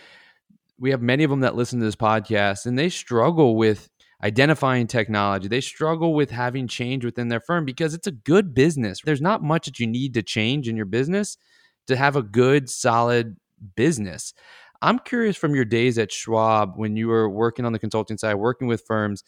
we 0.79 0.91
have 0.91 1.03
many 1.03 1.25
of 1.25 1.31
them 1.31 1.41
that 1.41 1.57
listen 1.57 1.79
to 1.79 1.85
this 1.85 1.97
podcast 1.97 2.67
and 2.67 2.79
they 2.79 2.89
struggle 2.89 3.57
with 3.57 3.89
identifying 4.23 4.87
technology. 4.87 5.49
They 5.49 5.61
struggle 5.61 6.15
with 6.15 6.31
having 6.31 6.69
change 6.69 7.05
within 7.05 7.29
their 7.29 7.41
firm 7.41 7.65
because 7.65 7.95
it's 7.95 8.07
a 8.07 8.13
good 8.13 8.55
business. 8.55 9.01
There's 9.05 9.21
not 9.21 9.43
much 9.43 9.67
that 9.67 9.79
you 9.79 9.87
need 9.87 10.15
to 10.15 10.23
change 10.23 10.69
in 10.69 10.77
your 10.77 10.87
business 10.87 11.37
to 11.87 11.97
have 11.97 12.17
a 12.17 12.23
good, 12.23 12.69
solid 12.69 13.37
business. 13.75 14.35
I'm 14.83 14.99
curious 14.99 15.37
from 15.37 15.55
your 15.55 15.65
days 15.65 15.99
at 15.99 16.13
Schwab 16.13 16.75
when 16.77 16.97
you 16.97 17.09
were 17.09 17.29
working 17.29 17.65
on 17.65 17.73
the 17.73 17.79
consulting 17.79 18.19
side, 18.19 18.35
working 18.35 18.69
with 18.69 18.85
firms, 18.87 19.25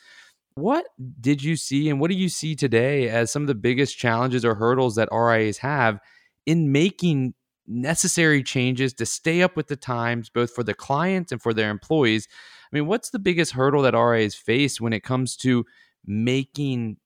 what 0.55 0.87
did 1.21 1.43
you 1.43 1.57
see 1.57 1.88
and 1.88 2.00
what 2.00 2.11
do 2.11 2.17
you 2.17 2.28
see 2.28 2.55
today 2.57 3.09
as 3.09 3.31
some 3.31 3.43
of 3.43 3.49
the 3.49 3.55
biggest 3.55 3.97
challenges 3.97 4.45
or 4.45 4.57
hurdles 4.57 4.97
that 4.97 5.09
RIAs 5.12 5.59
have 5.59 6.00
in 6.47 6.73
making 6.73 7.35
necessary 7.69 8.43
changes 8.43 8.93
to 8.95 9.07
stay 9.07 9.43
up 9.43 9.57
with 9.57 9.69
the 9.69 9.77
times, 9.77 10.31
both 10.31 10.55
for 10.55 10.63
the 10.63 10.75
clients 10.75 11.33
and 11.33 11.43
for 11.43 11.53
their 11.53 11.71
employees. 11.71 12.27
I 12.73 12.77
mean, 12.77 12.87
what's 12.87 13.11
the 13.11 13.19
biggest 13.19 13.53
hurdle 13.53 13.83
that 13.83 13.95
RIAs 13.95 14.35
face 14.35 14.81
when 14.81 14.93
it 14.93 15.03
comes 15.03 15.37
to 15.39 15.65
making 16.05 16.97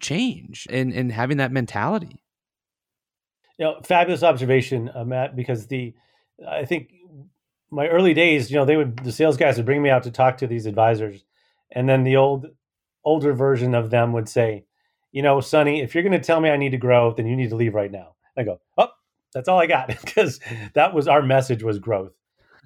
change 0.00 0.66
and, 0.70 0.92
and 0.92 1.12
having 1.12 1.38
that 1.38 1.52
mentality? 1.52 2.22
You 3.58 3.66
know, 3.66 3.80
fabulous 3.82 4.22
observation, 4.22 4.90
uh, 4.94 5.04
Matt, 5.04 5.36
because 5.36 5.66
the 5.68 5.94
I 6.48 6.64
think 6.64 6.92
my 7.70 7.86
early 7.88 8.12
days, 8.14 8.50
you 8.50 8.56
know, 8.56 8.64
they 8.64 8.76
would 8.76 8.98
the 8.98 9.12
sales 9.12 9.36
guys 9.36 9.56
would 9.56 9.66
bring 9.66 9.82
me 9.82 9.90
out 9.90 10.02
to 10.04 10.10
talk 10.10 10.38
to 10.38 10.46
these 10.46 10.66
advisors, 10.66 11.24
and 11.70 11.88
then 11.88 12.02
the 12.02 12.16
old 12.16 12.46
older 13.04 13.32
version 13.32 13.74
of 13.74 13.90
them 13.90 14.12
would 14.12 14.28
say, 14.28 14.64
you 15.12 15.22
know, 15.22 15.40
Sonny, 15.40 15.82
if 15.82 15.94
you're 15.94 16.02
going 16.02 16.18
to 16.18 16.26
tell 16.26 16.40
me 16.40 16.50
I 16.50 16.56
need 16.56 16.70
to 16.70 16.76
grow, 16.78 17.12
then 17.12 17.26
you 17.26 17.36
need 17.36 17.50
to 17.50 17.56
leave 17.56 17.74
right 17.74 17.92
now. 17.92 18.14
I 18.36 18.42
go, 18.42 18.60
oh, 18.76 18.88
that's 19.34 19.48
all 19.48 19.60
I 19.60 19.66
got 19.66 19.88
because 20.04 20.40
that 20.74 20.94
was 20.94 21.08
our 21.08 21.22
message 21.22 21.62
was 21.62 21.78
growth. 21.78 22.12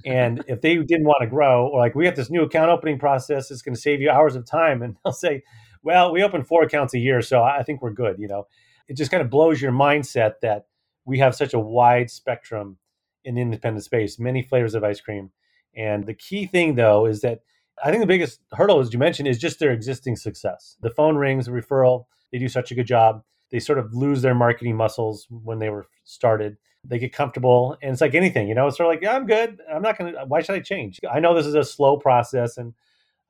And 0.05 0.45
if 0.49 0.61
they 0.61 0.77
didn't 0.77 1.07
want 1.07 1.23
to 1.23 1.27
grow, 1.27 1.69
or 1.69 1.81
like 1.81 1.95
we 1.95 2.07
have 2.07 2.17
this 2.17 2.31
new 2.31 2.43
account 2.43 2.71
opening 2.71 2.99
process, 2.99 3.51
it's 3.51 3.63
going 3.63 3.75
to 3.75 3.81
save 3.81 4.01
you 4.01 4.11
hours 4.11 4.37
of 4.37 4.47
time, 4.47 4.83
and 4.83 4.97
they'll 5.05 5.13
say, 5.13 5.43
well, 5.83 6.13
we 6.13 6.23
open 6.23 6.45
four 6.45 6.63
accounts 6.63 6.95
a 6.95 6.99
year, 6.99 7.23
so 7.23 7.43
I 7.43 7.63
think 7.63 7.83
we're 7.83 7.93
good. 7.93 8.17
You 8.19 8.29
know, 8.29 8.47
it 8.89 8.97
just 8.97 9.11
kind 9.11 9.23
of 9.23 9.31
blows 9.31 9.61
your 9.61 9.73
mindset 9.73 10.35
that 10.43 10.67
we 11.05 11.19
have 11.19 11.35
such 11.35 11.55
a 11.55 11.59
wide 11.59 12.11
spectrum 12.11 12.79
in 13.25 13.35
the 13.35 13.41
independent 13.41 13.85
space, 13.85 14.19
many 14.19 14.43
flavors 14.43 14.75
of 14.75 14.85
ice 14.85 15.01
cream. 15.01 15.31
And 15.77 16.07
the 16.07 16.15
key 16.15 16.47
thing, 16.47 16.75
though, 16.75 17.07
is 17.07 17.21
that 17.21 17.41
I 17.83 17.91
think 17.91 18.01
the 18.01 18.07
biggest 18.07 18.41
hurdle, 18.53 18.81
as 18.81 18.93
you 18.93 18.99
mentioned, 18.99 19.29
is 19.29 19.39
just 19.39 19.61
their 19.61 19.71
existing 19.71 20.17
success. 20.17 20.77
The 20.81 20.91
phone 20.91 21.17
rings, 21.17 21.47
the 21.47 21.53
referral, 21.53 22.07
they 22.33 22.39
do 22.39 22.49
such 22.49 22.71
a 22.71 22.75
good 22.75 22.87
job. 22.87 23.23
They 23.51 23.61
sort 23.61 23.79
of 23.79 23.95
lose 23.95 24.23
their 24.23 24.35
marketing 24.35 24.77
muscles 24.77 25.27
when 25.31 25.59
they 25.59 25.71
were 25.71 25.87
started. 26.09 26.57
They 26.85 26.99
get 26.99 27.13
comfortable, 27.13 27.77
and 27.83 27.93
it's 27.93 28.01
like 28.01 28.15
anything, 28.15 28.49
you 28.49 28.55
know. 28.55 28.69
It's 28.69 28.77
sort 28.77 28.87
of 28.89 28.93
like, 28.93 29.03
yeah, 29.03 29.17
I'm 29.17 29.27
good. 29.27 29.61
I'm 29.73 29.83
not 29.83 29.99
gonna. 29.99 30.25
Why 30.27 30.41
should 30.41 30.55
I 30.55 30.61
change? 30.61 31.01
I 31.11 31.21
know 31.21 31.35
this 31.35 31.47
is 31.47 31.55
a 31.55 31.65
slow 31.65 31.97
process, 31.97 32.57
and 32.57 32.73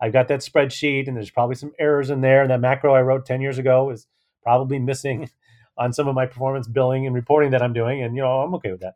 I've 0.01 0.13
got 0.13 0.29
that 0.29 0.41
spreadsheet, 0.41 1.09
and 1.09 1.17
there's 1.17 1.31
probably 1.31 1.57
some 1.57 1.73
errors 1.79 2.11
in 2.11 2.21
there. 2.21 2.47
That 2.47 2.61
macro 2.61 2.95
I 2.95 3.03
wrote 3.03 3.27
ten 3.27 3.41
years 3.41 3.59
ago 3.59 3.91
is 3.91 4.07
probably 4.43 4.79
missing 4.79 5.31
on 5.79 5.93
some 5.93 6.09
of 6.09 6.15
my 6.15 6.27
performance 6.27 6.69
billing 6.69 7.07
and 7.07 7.15
reporting 7.15 7.51
that 7.51 7.63
I'm 7.63 7.73
doing, 7.73 8.03
and 8.03 8.15
you 8.15 8.23
know, 8.23 8.41
I'm 8.41 8.55
okay 8.57 8.71
with 8.71 8.81
that. 8.81 8.95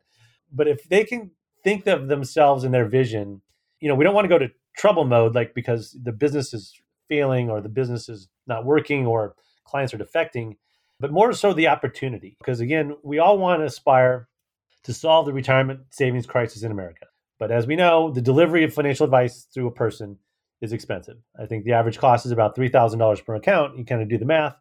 But 0.51 0.67
if 0.67 0.87
they 0.87 1.03
can 1.03 1.31
think 1.63 1.87
of 1.87 2.07
themselves 2.07 2.63
and 2.63 2.73
their 2.73 2.85
vision, 2.85 3.41
you 3.79 3.89
know, 3.89 3.95
we 3.95 4.03
don't 4.03 4.13
want 4.13 4.25
to 4.25 4.29
go 4.29 4.37
to 4.37 4.51
trouble 4.77 5.05
mode, 5.05 5.35
like 5.35 5.53
because 5.53 5.97
the 6.01 6.11
business 6.11 6.53
is 6.53 6.79
failing 7.09 7.49
or 7.49 7.59
the 7.59 7.69
business 7.69 8.07
is 8.07 8.29
not 8.47 8.65
working 8.65 9.05
or 9.05 9.35
clients 9.65 9.93
are 9.93 9.97
defecting, 9.97 10.55
but 10.99 11.11
more 11.11 11.33
so 11.33 11.53
the 11.53 11.67
opportunity. 11.67 12.35
Because 12.39 12.59
again, 12.59 12.95
we 13.03 13.19
all 13.19 13.37
want 13.37 13.61
to 13.61 13.65
aspire 13.65 14.27
to 14.83 14.93
solve 14.93 15.25
the 15.25 15.33
retirement 15.33 15.81
savings 15.89 16.25
crisis 16.25 16.63
in 16.63 16.71
America. 16.71 17.05
But 17.39 17.51
as 17.51 17.67
we 17.67 17.75
know, 17.75 18.11
the 18.11 18.21
delivery 18.21 18.63
of 18.63 18.73
financial 18.73 19.05
advice 19.05 19.47
through 19.53 19.67
a 19.67 19.71
person 19.71 20.17
is 20.61 20.73
expensive. 20.73 21.17
I 21.39 21.45
think 21.45 21.65
the 21.65 21.73
average 21.73 21.97
cost 21.97 22.25
is 22.25 22.31
about 22.31 22.55
$3,000 22.55 23.25
per 23.25 23.35
account. 23.35 23.77
You 23.77 23.85
kind 23.85 24.01
of 24.01 24.09
do 24.09 24.17
the 24.17 24.25
math 24.25 24.55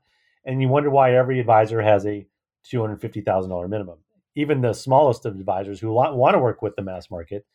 and 0.44 0.60
you 0.60 0.68
wonder 0.68 0.90
why 0.90 1.14
every 1.14 1.38
advisor 1.38 1.80
has 1.80 2.04
a 2.06 2.26
$250,000 2.72 3.68
minimum. 3.68 3.98
Even 4.34 4.60
the 4.60 4.72
smallest 4.72 5.26
of 5.26 5.38
advisors 5.38 5.80
who 5.80 5.92
want 5.92 6.34
to 6.34 6.38
work 6.38 6.62
with 6.62 6.74
the 6.76 6.82
mass 6.82 7.10
market, 7.10 7.46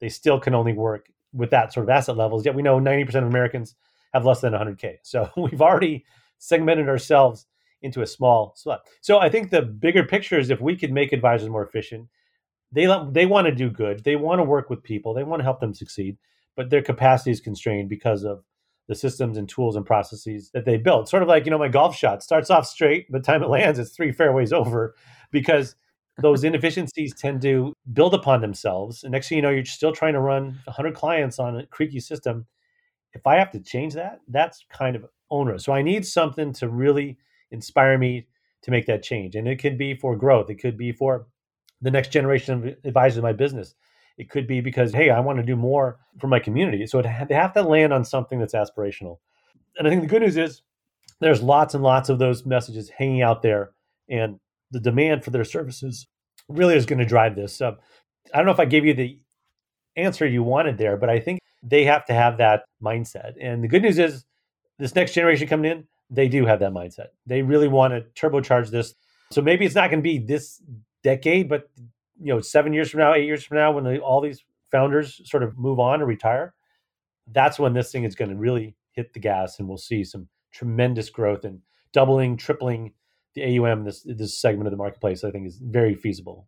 they 0.00 0.08
still 0.08 0.38
can 0.38 0.54
only 0.54 0.72
work 0.72 1.10
with 1.32 1.50
that 1.50 1.72
sort 1.72 1.84
of 1.84 1.90
asset 1.90 2.16
levels. 2.16 2.44
Yet 2.44 2.54
we 2.54 2.62
know 2.62 2.78
90% 2.78 3.08
of 3.16 3.24
Americans 3.24 3.74
have 4.12 4.24
less 4.24 4.40
than 4.40 4.52
100K. 4.52 4.98
So 5.02 5.30
we've 5.36 5.62
already 5.62 6.04
segmented 6.38 6.88
ourselves 6.88 7.46
into 7.86 8.02
a 8.02 8.06
small 8.06 8.52
slot. 8.56 8.86
So 9.00 9.18
I 9.18 9.28
think 9.28 9.50
the 9.50 9.62
bigger 9.62 10.04
picture 10.04 10.38
is 10.38 10.50
if 10.50 10.60
we 10.60 10.76
could 10.76 10.92
make 10.92 11.12
advisors 11.12 11.48
more 11.48 11.64
efficient, 11.64 12.08
they 12.72 12.86
they 13.10 13.26
want 13.26 13.46
to 13.46 13.54
do 13.54 13.70
good, 13.70 14.04
they 14.04 14.16
want 14.16 14.40
to 14.40 14.44
work 14.44 14.68
with 14.68 14.82
people, 14.82 15.14
they 15.14 15.22
want 15.22 15.40
to 15.40 15.44
help 15.44 15.60
them 15.60 15.74
succeed, 15.74 16.18
but 16.56 16.70
their 16.70 16.82
capacity 16.82 17.30
is 17.30 17.40
constrained 17.40 17.88
because 17.88 18.24
of 18.24 18.44
the 18.88 18.94
systems 18.94 19.36
and 19.36 19.48
tools 19.48 19.76
and 19.76 19.84
processes 19.84 20.50
that 20.52 20.64
they 20.64 20.76
build. 20.76 21.08
Sort 21.08 21.22
of 21.22 21.28
like 21.28 21.44
you 21.44 21.50
know 21.50 21.58
my 21.58 21.68
golf 21.68 21.96
shot 21.96 22.22
starts 22.22 22.50
off 22.50 22.66
straight, 22.66 23.10
but 23.10 23.24
time 23.24 23.42
it 23.42 23.48
lands, 23.48 23.78
it's 23.78 23.90
three 23.90 24.12
fairways 24.12 24.52
over 24.52 24.94
because 25.30 25.76
those 26.20 26.44
inefficiencies 26.50 27.14
tend 27.14 27.42
to 27.42 27.72
build 27.92 28.14
upon 28.14 28.40
themselves. 28.40 29.04
And 29.04 29.12
next 29.12 29.28
thing 29.28 29.36
you 29.36 29.42
know, 29.42 29.50
you're 29.50 29.64
still 29.64 29.92
trying 29.92 30.14
to 30.14 30.20
run 30.20 30.58
100 30.64 30.94
clients 30.94 31.38
on 31.38 31.56
a 31.56 31.66
creaky 31.66 32.00
system. 32.00 32.46
If 33.12 33.26
I 33.26 33.36
have 33.36 33.50
to 33.52 33.60
change 33.60 33.94
that, 33.94 34.20
that's 34.28 34.64
kind 34.70 34.96
of 34.96 35.06
onerous. 35.30 35.64
So 35.64 35.72
I 35.72 35.82
need 35.82 36.06
something 36.06 36.52
to 36.54 36.68
really 36.68 37.18
inspire 37.50 37.98
me 37.98 38.26
to 38.62 38.70
make 38.70 38.86
that 38.86 39.02
change. 39.02 39.36
And 39.36 39.46
it 39.46 39.56
could 39.56 39.78
be 39.78 39.94
for 39.94 40.16
growth. 40.16 40.50
It 40.50 40.56
could 40.56 40.76
be 40.76 40.92
for 40.92 41.26
the 41.80 41.90
next 41.90 42.10
generation 42.10 42.54
of 42.54 42.74
advisors 42.84 43.18
in 43.18 43.22
my 43.22 43.32
business. 43.32 43.74
It 44.18 44.30
could 44.30 44.46
be 44.46 44.60
because, 44.60 44.92
hey, 44.92 45.10
I 45.10 45.20
want 45.20 45.38
to 45.38 45.44
do 45.44 45.56
more 45.56 45.98
for 46.18 46.26
my 46.26 46.38
community. 46.38 46.86
So 46.86 46.98
it, 46.98 47.06
they 47.28 47.34
have 47.34 47.52
to 47.52 47.62
land 47.62 47.92
on 47.92 48.04
something 48.04 48.38
that's 48.38 48.54
aspirational. 48.54 49.18
And 49.78 49.86
I 49.86 49.90
think 49.90 50.02
the 50.02 50.08
good 50.08 50.22
news 50.22 50.36
is 50.36 50.62
there's 51.20 51.42
lots 51.42 51.74
and 51.74 51.82
lots 51.82 52.08
of 52.08 52.18
those 52.18 52.46
messages 52.46 52.88
hanging 52.88 53.22
out 53.22 53.42
there. 53.42 53.72
And 54.08 54.40
the 54.70 54.80
demand 54.80 55.22
for 55.22 55.30
their 55.30 55.44
services 55.44 56.06
really 56.48 56.76
is 56.76 56.86
going 56.86 56.98
to 56.98 57.04
drive 57.04 57.36
this. 57.36 57.60
I 57.60 57.74
don't 58.34 58.46
know 58.46 58.52
if 58.52 58.60
I 58.60 58.64
gave 58.64 58.86
you 58.86 58.94
the 58.94 59.18
answer 59.96 60.26
you 60.26 60.42
wanted 60.42 60.78
there, 60.78 60.96
but 60.96 61.10
I 61.10 61.20
think 61.20 61.40
they 61.62 61.84
have 61.84 62.04
to 62.06 62.14
have 62.14 62.38
that 62.38 62.64
mindset. 62.82 63.34
And 63.40 63.62
the 63.62 63.68
good 63.68 63.82
news 63.82 63.98
is 63.98 64.24
this 64.78 64.94
next 64.94 65.14
generation 65.14 65.48
coming 65.48 65.70
in, 65.70 65.84
they 66.10 66.28
do 66.28 66.46
have 66.46 66.60
that 66.60 66.72
mindset. 66.72 67.08
They 67.26 67.42
really 67.42 67.68
want 67.68 67.92
to 67.92 68.02
turbocharge 68.20 68.70
this. 68.70 68.94
So 69.30 69.42
maybe 69.42 69.64
it's 69.64 69.74
not 69.74 69.90
going 69.90 70.00
to 70.00 70.08
be 70.08 70.18
this 70.18 70.62
decade, 71.02 71.48
but 71.48 71.68
you 72.20 72.32
know, 72.32 72.40
seven 72.40 72.72
years 72.72 72.90
from 72.90 73.00
now, 73.00 73.14
eight 73.14 73.26
years 73.26 73.44
from 73.44 73.56
now, 73.56 73.72
when 73.72 73.84
the, 73.84 73.98
all 73.98 74.20
these 74.20 74.44
founders 74.70 75.20
sort 75.28 75.42
of 75.42 75.58
move 75.58 75.78
on 75.80 76.00
or 76.00 76.06
retire, 76.06 76.54
that's 77.32 77.58
when 77.58 77.72
this 77.72 77.90
thing 77.90 78.04
is 78.04 78.14
going 78.14 78.30
to 78.30 78.36
really 78.36 78.76
hit 78.92 79.12
the 79.12 79.20
gas, 79.20 79.58
and 79.58 79.68
we'll 79.68 79.76
see 79.76 80.04
some 80.04 80.28
tremendous 80.52 81.10
growth 81.10 81.44
and 81.44 81.60
doubling, 81.92 82.36
tripling 82.36 82.92
the 83.34 83.58
AUM. 83.58 83.84
This 83.84 84.06
this 84.06 84.38
segment 84.38 84.66
of 84.66 84.70
the 84.70 84.76
marketplace, 84.76 85.24
I 85.24 85.30
think, 85.30 85.46
is 85.46 85.58
very 85.58 85.94
feasible 85.94 86.46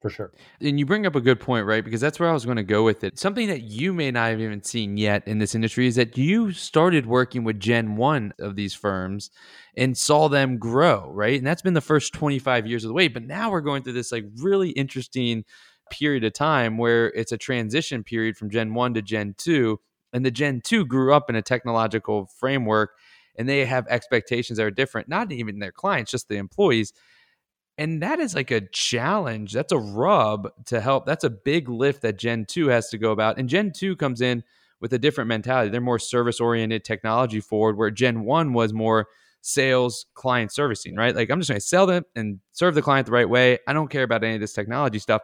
for 0.00 0.08
sure. 0.08 0.32
And 0.60 0.78
you 0.78 0.86
bring 0.86 1.06
up 1.06 1.14
a 1.14 1.20
good 1.20 1.40
point, 1.40 1.66
right? 1.66 1.84
Because 1.84 2.00
that's 2.00 2.18
where 2.18 2.28
I 2.28 2.32
was 2.32 2.44
going 2.44 2.56
to 2.56 2.62
go 2.62 2.82
with 2.82 3.04
it. 3.04 3.18
Something 3.18 3.48
that 3.48 3.62
you 3.62 3.92
may 3.92 4.10
not 4.10 4.30
have 4.30 4.40
even 4.40 4.62
seen 4.62 4.96
yet 4.96 5.26
in 5.28 5.38
this 5.38 5.54
industry 5.54 5.86
is 5.86 5.96
that 5.96 6.16
you 6.16 6.52
started 6.52 7.06
working 7.06 7.44
with 7.44 7.60
Gen 7.60 7.96
1 7.96 8.34
of 8.38 8.56
these 8.56 8.72
firms 8.72 9.30
and 9.76 9.96
saw 9.96 10.28
them 10.28 10.58
grow, 10.58 11.10
right? 11.12 11.36
And 11.36 11.46
that's 11.46 11.62
been 11.62 11.74
the 11.74 11.82
first 11.82 12.14
25 12.14 12.66
years 12.66 12.84
of 12.84 12.88
the 12.88 12.94
way. 12.94 13.08
But 13.08 13.24
now 13.24 13.50
we're 13.50 13.60
going 13.60 13.82
through 13.82 13.92
this 13.92 14.10
like 14.10 14.24
really 14.36 14.70
interesting 14.70 15.44
period 15.90 16.24
of 16.24 16.32
time 16.32 16.78
where 16.78 17.08
it's 17.08 17.32
a 17.32 17.38
transition 17.38 18.02
period 18.02 18.36
from 18.36 18.48
Gen 18.48 18.72
1 18.72 18.94
to 18.94 19.02
Gen 19.02 19.34
2. 19.36 19.78
And 20.14 20.24
the 20.24 20.30
Gen 20.30 20.62
2 20.64 20.86
grew 20.86 21.12
up 21.12 21.28
in 21.28 21.36
a 21.36 21.42
technological 21.42 22.30
framework 22.38 22.92
and 23.36 23.48
they 23.48 23.64
have 23.66 23.86
expectations 23.88 24.56
that 24.56 24.64
are 24.64 24.70
different, 24.70 25.08
not 25.08 25.30
even 25.30 25.58
their 25.58 25.72
clients, 25.72 26.10
just 26.10 26.28
the 26.28 26.36
employees 26.36 26.92
and 27.80 28.02
that 28.02 28.20
is 28.20 28.34
like 28.34 28.50
a 28.50 28.60
challenge. 28.60 29.54
That's 29.54 29.72
a 29.72 29.78
rub 29.78 30.50
to 30.66 30.82
help. 30.82 31.06
That's 31.06 31.24
a 31.24 31.30
big 31.30 31.70
lift 31.70 32.02
that 32.02 32.18
Gen 32.18 32.44
2 32.44 32.68
has 32.68 32.90
to 32.90 32.98
go 32.98 33.10
about. 33.10 33.38
And 33.38 33.48
Gen 33.48 33.72
2 33.72 33.96
comes 33.96 34.20
in 34.20 34.44
with 34.82 34.92
a 34.92 34.98
different 34.98 35.28
mentality. 35.28 35.70
They're 35.70 35.80
more 35.80 35.98
service 35.98 36.40
oriented, 36.40 36.84
technology 36.84 37.40
forward, 37.40 37.78
where 37.78 37.90
Gen 37.90 38.24
1 38.24 38.52
was 38.52 38.74
more 38.74 39.06
sales, 39.40 40.04
client 40.12 40.52
servicing, 40.52 40.94
right? 40.94 41.16
Like 41.16 41.30
I'm 41.30 41.40
just 41.40 41.48
going 41.48 41.58
to 41.58 41.66
sell 41.66 41.86
them 41.86 42.04
and 42.14 42.40
serve 42.52 42.74
the 42.74 42.82
client 42.82 43.06
the 43.06 43.12
right 43.12 43.28
way. 43.28 43.58
I 43.66 43.72
don't 43.72 43.88
care 43.88 44.02
about 44.02 44.22
any 44.22 44.34
of 44.34 44.42
this 44.42 44.52
technology 44.52 44.98
stuff, 44.98 45.22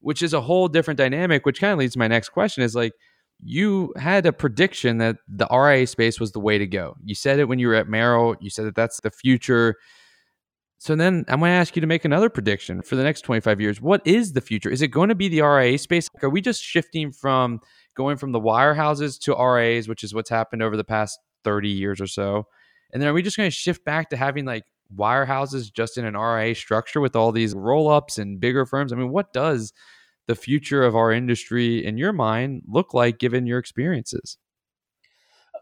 which 0.00 0.22
is 0.22 0.32
a 0.32 0.40
whole 0.40 0.68
different 0.68 0.96
dynamic, 0.96 1.44
which 1.44 1.60
kind 1.60 1.74
of 1.74 1.78
leads 1.78 1.92
to 1.92 1.98
my 1.98 2.08
next 2.08 2.30
question 2.30 2.64
is 2.64 2.74
like, 2.74 2.94
you 3.42 3.92
had 3.96 4.24
a 4.24 4.32
prediction 4.32 4.98
that 4.98 5.16
the 5.28 5.46
RIA 5.50 5.86
space 5.86 6.18
was 6.18 6.32
the 6.32 6.40
way 6.40 6.56
to 6.56 6.66
go. 6.66 6.96
You 7.04 7.14
said 7.14 7.38
it 7.38 7.48
when 7.48 7.58
you 7.58 7.68
were 7.68 7.74
at 7.74 7.88
Merrill. 7.88 8.36
You 8.40 8.48
said 8.48 8.64
that 8.64 8.74
that's 8.74 9.00
the 9.00 9.10
future. 9.10 9.76
So 10.80 10.96
then 10.96 11.26
I'm 11.28 11.40
going 11.40 11.50
to 11.50 11.56
ask 11.56 11.76
you 11.76 11.80
to 11.80 11.86
make 11.86 12.06
another 12.06 12.30
prediction 12.30 12.80
for 12.80 12.96
the 12.96 13.02
next 13.02 13.20
25 13.20 13.60
years. 13.60 13.82
What 13.82 14.00
is 14.06 14.32
the 14.32 14.40
future? 14.40 14.70
Is 14.70 14.80
it 14.80 14.88
going 14.88 15.10
to 15.10 15.14
be 15.14 15.28
the 15.28 15.42
RIA 15.42 15.76
space? 15.76 16.08
Are 16.22 16.30
we 16.30 16.40
just 16.40 16.64
shifting 16.64 17.12
from 17.12 17.60
going 17.94 18.16
from 18.16 18.32
the 18.32 18.40
wirehouses 18.40 19.20
to 19.24 19.34
RIAs, 19.34 19.88
which 19.88 20.02
is 20.02 20.14
what's 20.14 20.30
happened 20.30 20.62
over 20.62 20.78
the 20.78 20.84
past 20.84 21.18
30 21.44 21.68
years 21.68 22.00
or 22.00 22.06
so? 22.06 22.46
And 22.94 23.02
then 23.02 23.10
are 23.10 23.12
we 23.12 23.20
just 23.20 23.36
going 23.36 23.46
to 23.46 23.54
shift 23.54 23.84
back 23.84 24.08
to 24.08 24.16
having 24.16 24.46
like 24.46 24.64
wirehouses 24.96 25.70
just 25.70 25.98
in 25.98 26.06
an 26.06 26.16
RIA 26.16 26.54
structure 26.54 27.02
with 27.02 27.14
all 27.14 27.30
these 27.30 27.54
roll 27.54 27.90
ups 27.90 28.16
and 28.16 28.40
bigger 28.40 28.64
firms? 28.64 28.90
I 28.90 28.96
mean, 28.96 29.10
what 29.10 29.34
does 29.34 29.74
the 30.28 30.34
future 30.34 30.82
of 30.82 30.96
our 30.96 31.12
industry 31.12 31.84
in 31.84 31.98
your 31.98 32.14
mind 32.14 32.62
look 32.66 32.94
like 32.94 33.18
given 33.18 33.46
your 33.46 33.58
experiences? 33.58 34.38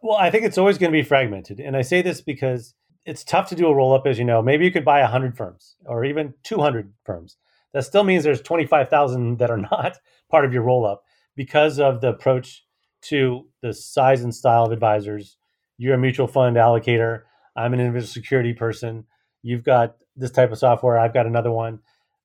Well, 0.01 0.17
I 0.17 0.31
think 0.31 0.45
it's 0.45 0.59
always 0.59 0.79
going 0.79 0.93
to 0.93 0.97
be 0.97 1.03
fragmented. 1.03 1.59
And 1.59 1.77
I 1.77 1.83
say 1.83 2.03
this 2.03 2.21
because 2.21 2.75
it's 3.09 3.25
tough 3.25 3.49
to 3.49 3.55
do 3.55 3.67
a 3.67 3.75
roll 3.75 3.95
up, 3.95 4.07
as 4.07 4.19
you 4.19 4.25
know. 4.27 4.43
Maybe 4.43 4.67
you 4.67 4.71
could 4.71 4.85
buy 4.85 5.01
100 5.01 5.35
firms 5.35 5.77
or 5.87 6.05
even 6.05 6.35
200 6.45 6.93
firms. 7.05 7.39
That 7.73 7.87
still 7.87 8.05
means 8.05 8.23
there's 8.23 8.43
25,000 8.43 9.39
that 9.39 9.51
are 9.51 9.57
not 9.73 9.97
part 10.31 10.45
of 10.45 10.53
your 10.53 10.63
roll 10.63 10.85
up 10.85 11.03
because 11.35 11.81
of 11.81 12.03
the 12.03 12.09
approach 12.11 12.67
to 13.01 13.47
the 13.63 13.73
size 13.73 14.23
and 14.23 14.35
style 14.35 14.67
of 14.67 14.73
advisors. 14.73 15.39
You're 15.79 15.95
a 15.95 15.99
mutual 15.99 16.27
fund 16.27 16.57
allocator. 16.57 17.23
I'm 17.57 17.73
an 17.73 17.81
individual 17.81 18.09
security 18.09 18.53
person. 18.53 19.05
You've 19.43 19.65
got 19.65 19.97
this 20.15 20.31
type 20.31 20.53
of 20.53 20.59
software. 20.59 20.99
I've 20.99 21.15
got 21.15 21.27
another 21.27 21.51
one. 21.51 21.79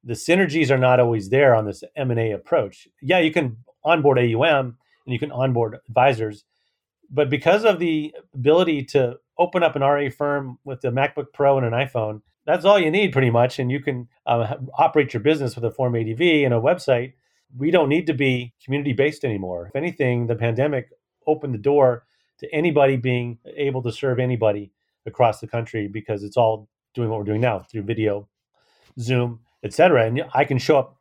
The 0.04 0.16
synergies 0.16 0.70
are 0.70 0.78
not 0.78 1.00
always 1.00 1.30
there 1.30 1.56
on 1.56 1.66
this 1.66 1.86
M&A 1.96 2.32
approach. 2.32 2.90
Yeah, 3.02 3.20
you 3.20 3.32
can 3.32 3.58
onboard 3.86 4.20
AUM 4.20 4.78
and 5.06 5.14
you 5.14 5.20
can 5.20 5.32
onboard 5.32 5.78
advisors, 5.88 6.44
but 7.10 7.30
because 7.30 7.64
of 7.64 7.80
the 7.80 8.14
ability 8.34 8.84
to 8.86 9.20
open 9.38 9.64
up 9.64 9.76
an 9.76 9.82
RA 9.82 10.10
firm 10.10 10.60
with 10.64 10.84
a 10.84 10.90
MacBook 10.90 11.34
Pro 11.34 11.58
and 11.58 11.66
an 11.66 11.74
iPhone, 11.74 12.22
that's 12.46 12.66
all 12.66 12.80
you 12.80 12.92
need 12.92 13.12
pretty 13.12 13.30
much. 13.30 13.60
And 13.60 13.72
you 13.72 13.80
can 13.80 14.08
uh, 14.26 14.56
operate 14.78 15.14
your 15.14 15.22
business 15.22 15.56
with 15.56 15.64
a 15.66 15.72
Form 15.72 15.96
ADV 15.96 16.22
and 16.22 16.54
a 16.54 16.60
website. 16.60 17.14
we 17.58 17.72
don't 17.72 17.90
need 17.90 18.08
to 18.08 18.14
be 18.14 18.54
community 18.64 18.94
based 18.94 19.24
anymore. 19.24 19.68
If 19.68 19.76
anything, 19.76 20.28
the 20.28 20.36
pandemic 20.36 20.90
opened 21.28 21.54
the 21.54 21.60
door 21.60 22.06
to 22.40 22.54
anybody 22.54 22.98
being 22.98 23.38
able 23.56 23.82
to 23.84 23.92
serve 23.92 24.20
anybody 24.20 24.72
across 25.06 25.40
the 25.40 25.48
country 25.48 25.88
because 25.88 26.24
it's 26.24 26.38
all 26.38 26.68
doing 26.94 27.10
what 27.10 27.20
we're 27.20 27.26
doing 27.26 27.42
now 27.42 27.60
through 27.60 27.84
video, 27.84 28.28
Zoom, 29.00 29.40
etc. 29.64 30.06
And 30.06 30.24
I 30.34 30.46
can 30.46 30.58
show 30.58 30.78
up 30.78 30.98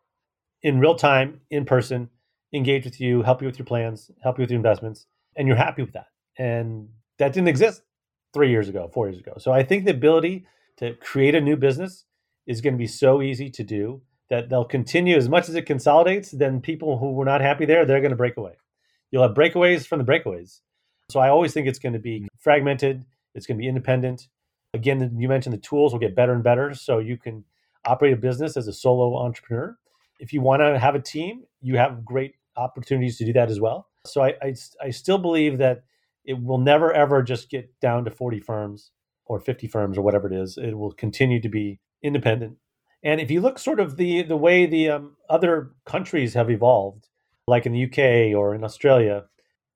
in 0.62 0.78
real 0.78 0.94
time, 0.94 1.40
in 1.50 1.64
person, 1.64 2.08
engage 2.52 2.84
with 2.84 3.00
you, 3.00 3.22
help 3.22 3.40
you 3.40 3.46
with 3.46 3.58
your 3.58 3.66
plans, 3.66 4.10
help 4.22 4.38
you 4.38 4.42
with 4.42 4.50
your 4.50 4.58
investments, 4.58 5.06
and 5.36 5.48
you're 5.48 5.56
happy 5.56 5.82
with 5.82 5.92
that. 5.94 6.06
And 6.36 6.88
that 7.18 7.32
didn't 7.32 7.48
exist 7.48 7.82
three 8.32 8.50
years 8.50 8.68
ago, 8.68 8.90
four 8.92 9.08
years 9.08 9.18
ago. 9.18 9.34
So 9.38 9.52
I 9.52 9.62
think 9.62 9.84
the 9.84 9.90
ability 9.90 10.46
to 10.78 10.94
create 10.94 11.34
a 11.34 11.40
new 11.40 11.56
business 11.56 12.04
is 12.46 12.60
going 12.60 12.74
to 12.74 12.78
be 12.78 12.86
so 12.86 13.22
easy 13.22 13.50
to 13.50 13.62
do 13.62 14.02
that 14.30 14.48
they'll 14.48 14.64
continue 14.64 15.16
as 15.16 15.28
much 15.28 15.48
as 15.48 15.54
it 15.54 15.66
consolidates. 15.66 16.30
Then 16.30 16.60
people 16.60 16.98
who 16.98 17.12
were 17.12 17.24
not 17.24 17.40
happy 17.40 17.66
there, 17.66 17.84
they're 17.84 18.00
going 18.00 18.10
to 18.10 18.16
break 18.16 18.36
away. 18.36 18.54
You'll 19.10 19.22
have 19.22 19.34
breakaways 19.34 19.86
from 19.86 19.98
the 19.98 20.04
breakaways. 20.04 20.60
So 21.10 21.20
I 21.20 21.28
always 21.28 21.52
think 21.52 21.68
it's 21.68 21.78
going 21.78 21.92
to 21.92 21.98
be 21.98 22.20
mm-hmm. 22.20 22.26
fragmented. 22.38 23.04
It's 23.34 23.46
going 23.46 23.58
to 23.58 23.62
be 23.62 23.68
independent. 23.68 24.28
Again, 24.74 25.16
you 25.18 25.28
mentioned 25.28 25.52
the 25.52 25.58
tools 25.58 25.92
will 25.92 26.00
get 26.00 26.16
better 26.16 26.32
and 26.32 26.42
better. 26.42 26.74
So 26.74 26.98
you 26.98 27.18
can 27.18 27.44
operate 27.84 28.14
a 28.14 28.16
business 28.16 28.56
as 28.56 28.66
a 28.68 28.72
solo 28.72 29.18
entrepreneur. 29.18 29.76
If 30.18 30.32
you 30.32 30.40
want 30.40 30.60
to 30.60 30.78
have 30.78 30.94
a 30.94 31.00
team, 31.00 31.44
you 31.60 31.76
have 31.76 32.04
great 32.04 32.34
opportunities 32.56 33.18
to 33.18 33.24
do 33.24 33.32
that 33.34 33.50
as 33.50 33.60
well. 33.60 33.88
So 34.06 34.22
I, 34.22 34.34
I, 34.42 34.54
I 34.82 34.90
still 34.90 35.18
believe 35.18 35.58
that 35.58 35.84
it 36.24 36.42
will 36.42 36.58
never 36.58 36.92
ever 36.92 37.22
just 37.22 37.50
get 37.50 37.68
down 37.80 38.04
to 38.04 38.10
40 38.10 38.40
firms 38.40 38.90
or 39.26 39.40
50 39.40 39.66
firms 39.66 39.98
or 39.98 40.02
whatever 40.02 40.32
it 40.32 40.34
is. 40.34 40.58
It 40.58 40.76
will 40.76 40.92
continue 40.92 41.40
to 41.40 41.48
be 41.48 41.80
independent. 42.02 42.56
And 43.02 43.20
if 43.20 43.30
you 43.30 43.40
look 43.40 43.58
sort 43.58 43.80
of 43.80 43.96
the 43.96 44.22
the 44.22 44.36
way 44.36 44.66
the 44.66 44.90
um, 44.90 45.16
other 45.28 45.72
countries 45.84 46.34
have 46.34 46.50
evolved, 46.50 47.08
like 47.46 47.66
in 47.66 47.72
the 47.72 47.84
UK 47.84 48.36
or 48.36 48.54
in 48.54 48.64
Australia, 48.64 49.24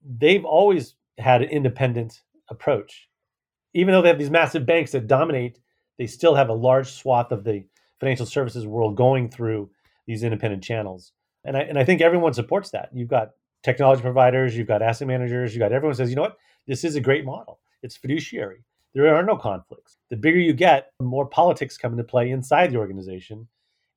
they've 0.05 0.45
always 0.45 0.95
had 1.19 1.43
an 1.43 1.49
independent 1.49 2.23
approach. 2.49 3.09
Even 3.75 3.93
though 3.93 4.03
they 4.03 4.09
have 4.09 4.19
these 4.19 4.31
massive 4.31 4.65
banks 4.65 4.93
that 4.93 5.07
dominate, 5.07 5.59
they 5.99 6.07
still 6.07 6.35
have 6.35 6.49
a 6.49 6.55
large 6.55 6.93
swath 6.93 7.33
of 7.33 7.45
the 7.45 7.65
financial 8.01 8.27
services 8.27 8.67
world 8.67 8.97
going 8.97 9.29
through 9.31 9.71
these 10.07 10.23
independent 10.23 10.63
channels. 10.63 11.13
And 11.45 11.57
I, 11.57 11.61
and 11.61 11.79
I 11.79 11.85
think 11.85 12.01
everyone 12.01 12.35
supports 12.35 12.71
that. 12.71 12.91
You've 12.93 13.09
got 13.09 13.31
technology 13.67 14.01
providers, 14.01 14.57
you've 14.57 14.69
got 14.69 14.81
asset 14.81 15.09
managers, 15.09 15.53
you've 15.53 15.59
got 15.59 15.73
everyone 15.73 15.97
says, 15.97 16.09
you 16.09 16.15
know 16.15 16.23
what, 16.23 16.39
this 16.69 16.85
is 16.85 16.95
a 16.95 17.01
great 17.01 17.25
model. 17.25 17.59
It's 17.83 17.97
fiduciary. 17.97 18.63
There 18.95 19.13
are 19.13 19.25
no 19.25 19.37
conflicts. 19.37 19.99
The 20.09 20.17
bigger 20.17 20.39
you 20.39 20.53
get, 20.53 20.93
the 21.01 21.05
more 21.05 21.27
politics 21.27 21.77
come 21.77 21.93
into 21.93 22.05
play 22.05 22.31
inside 22.31 22.71
the 22.71 22.79
organization. 22.79 23.49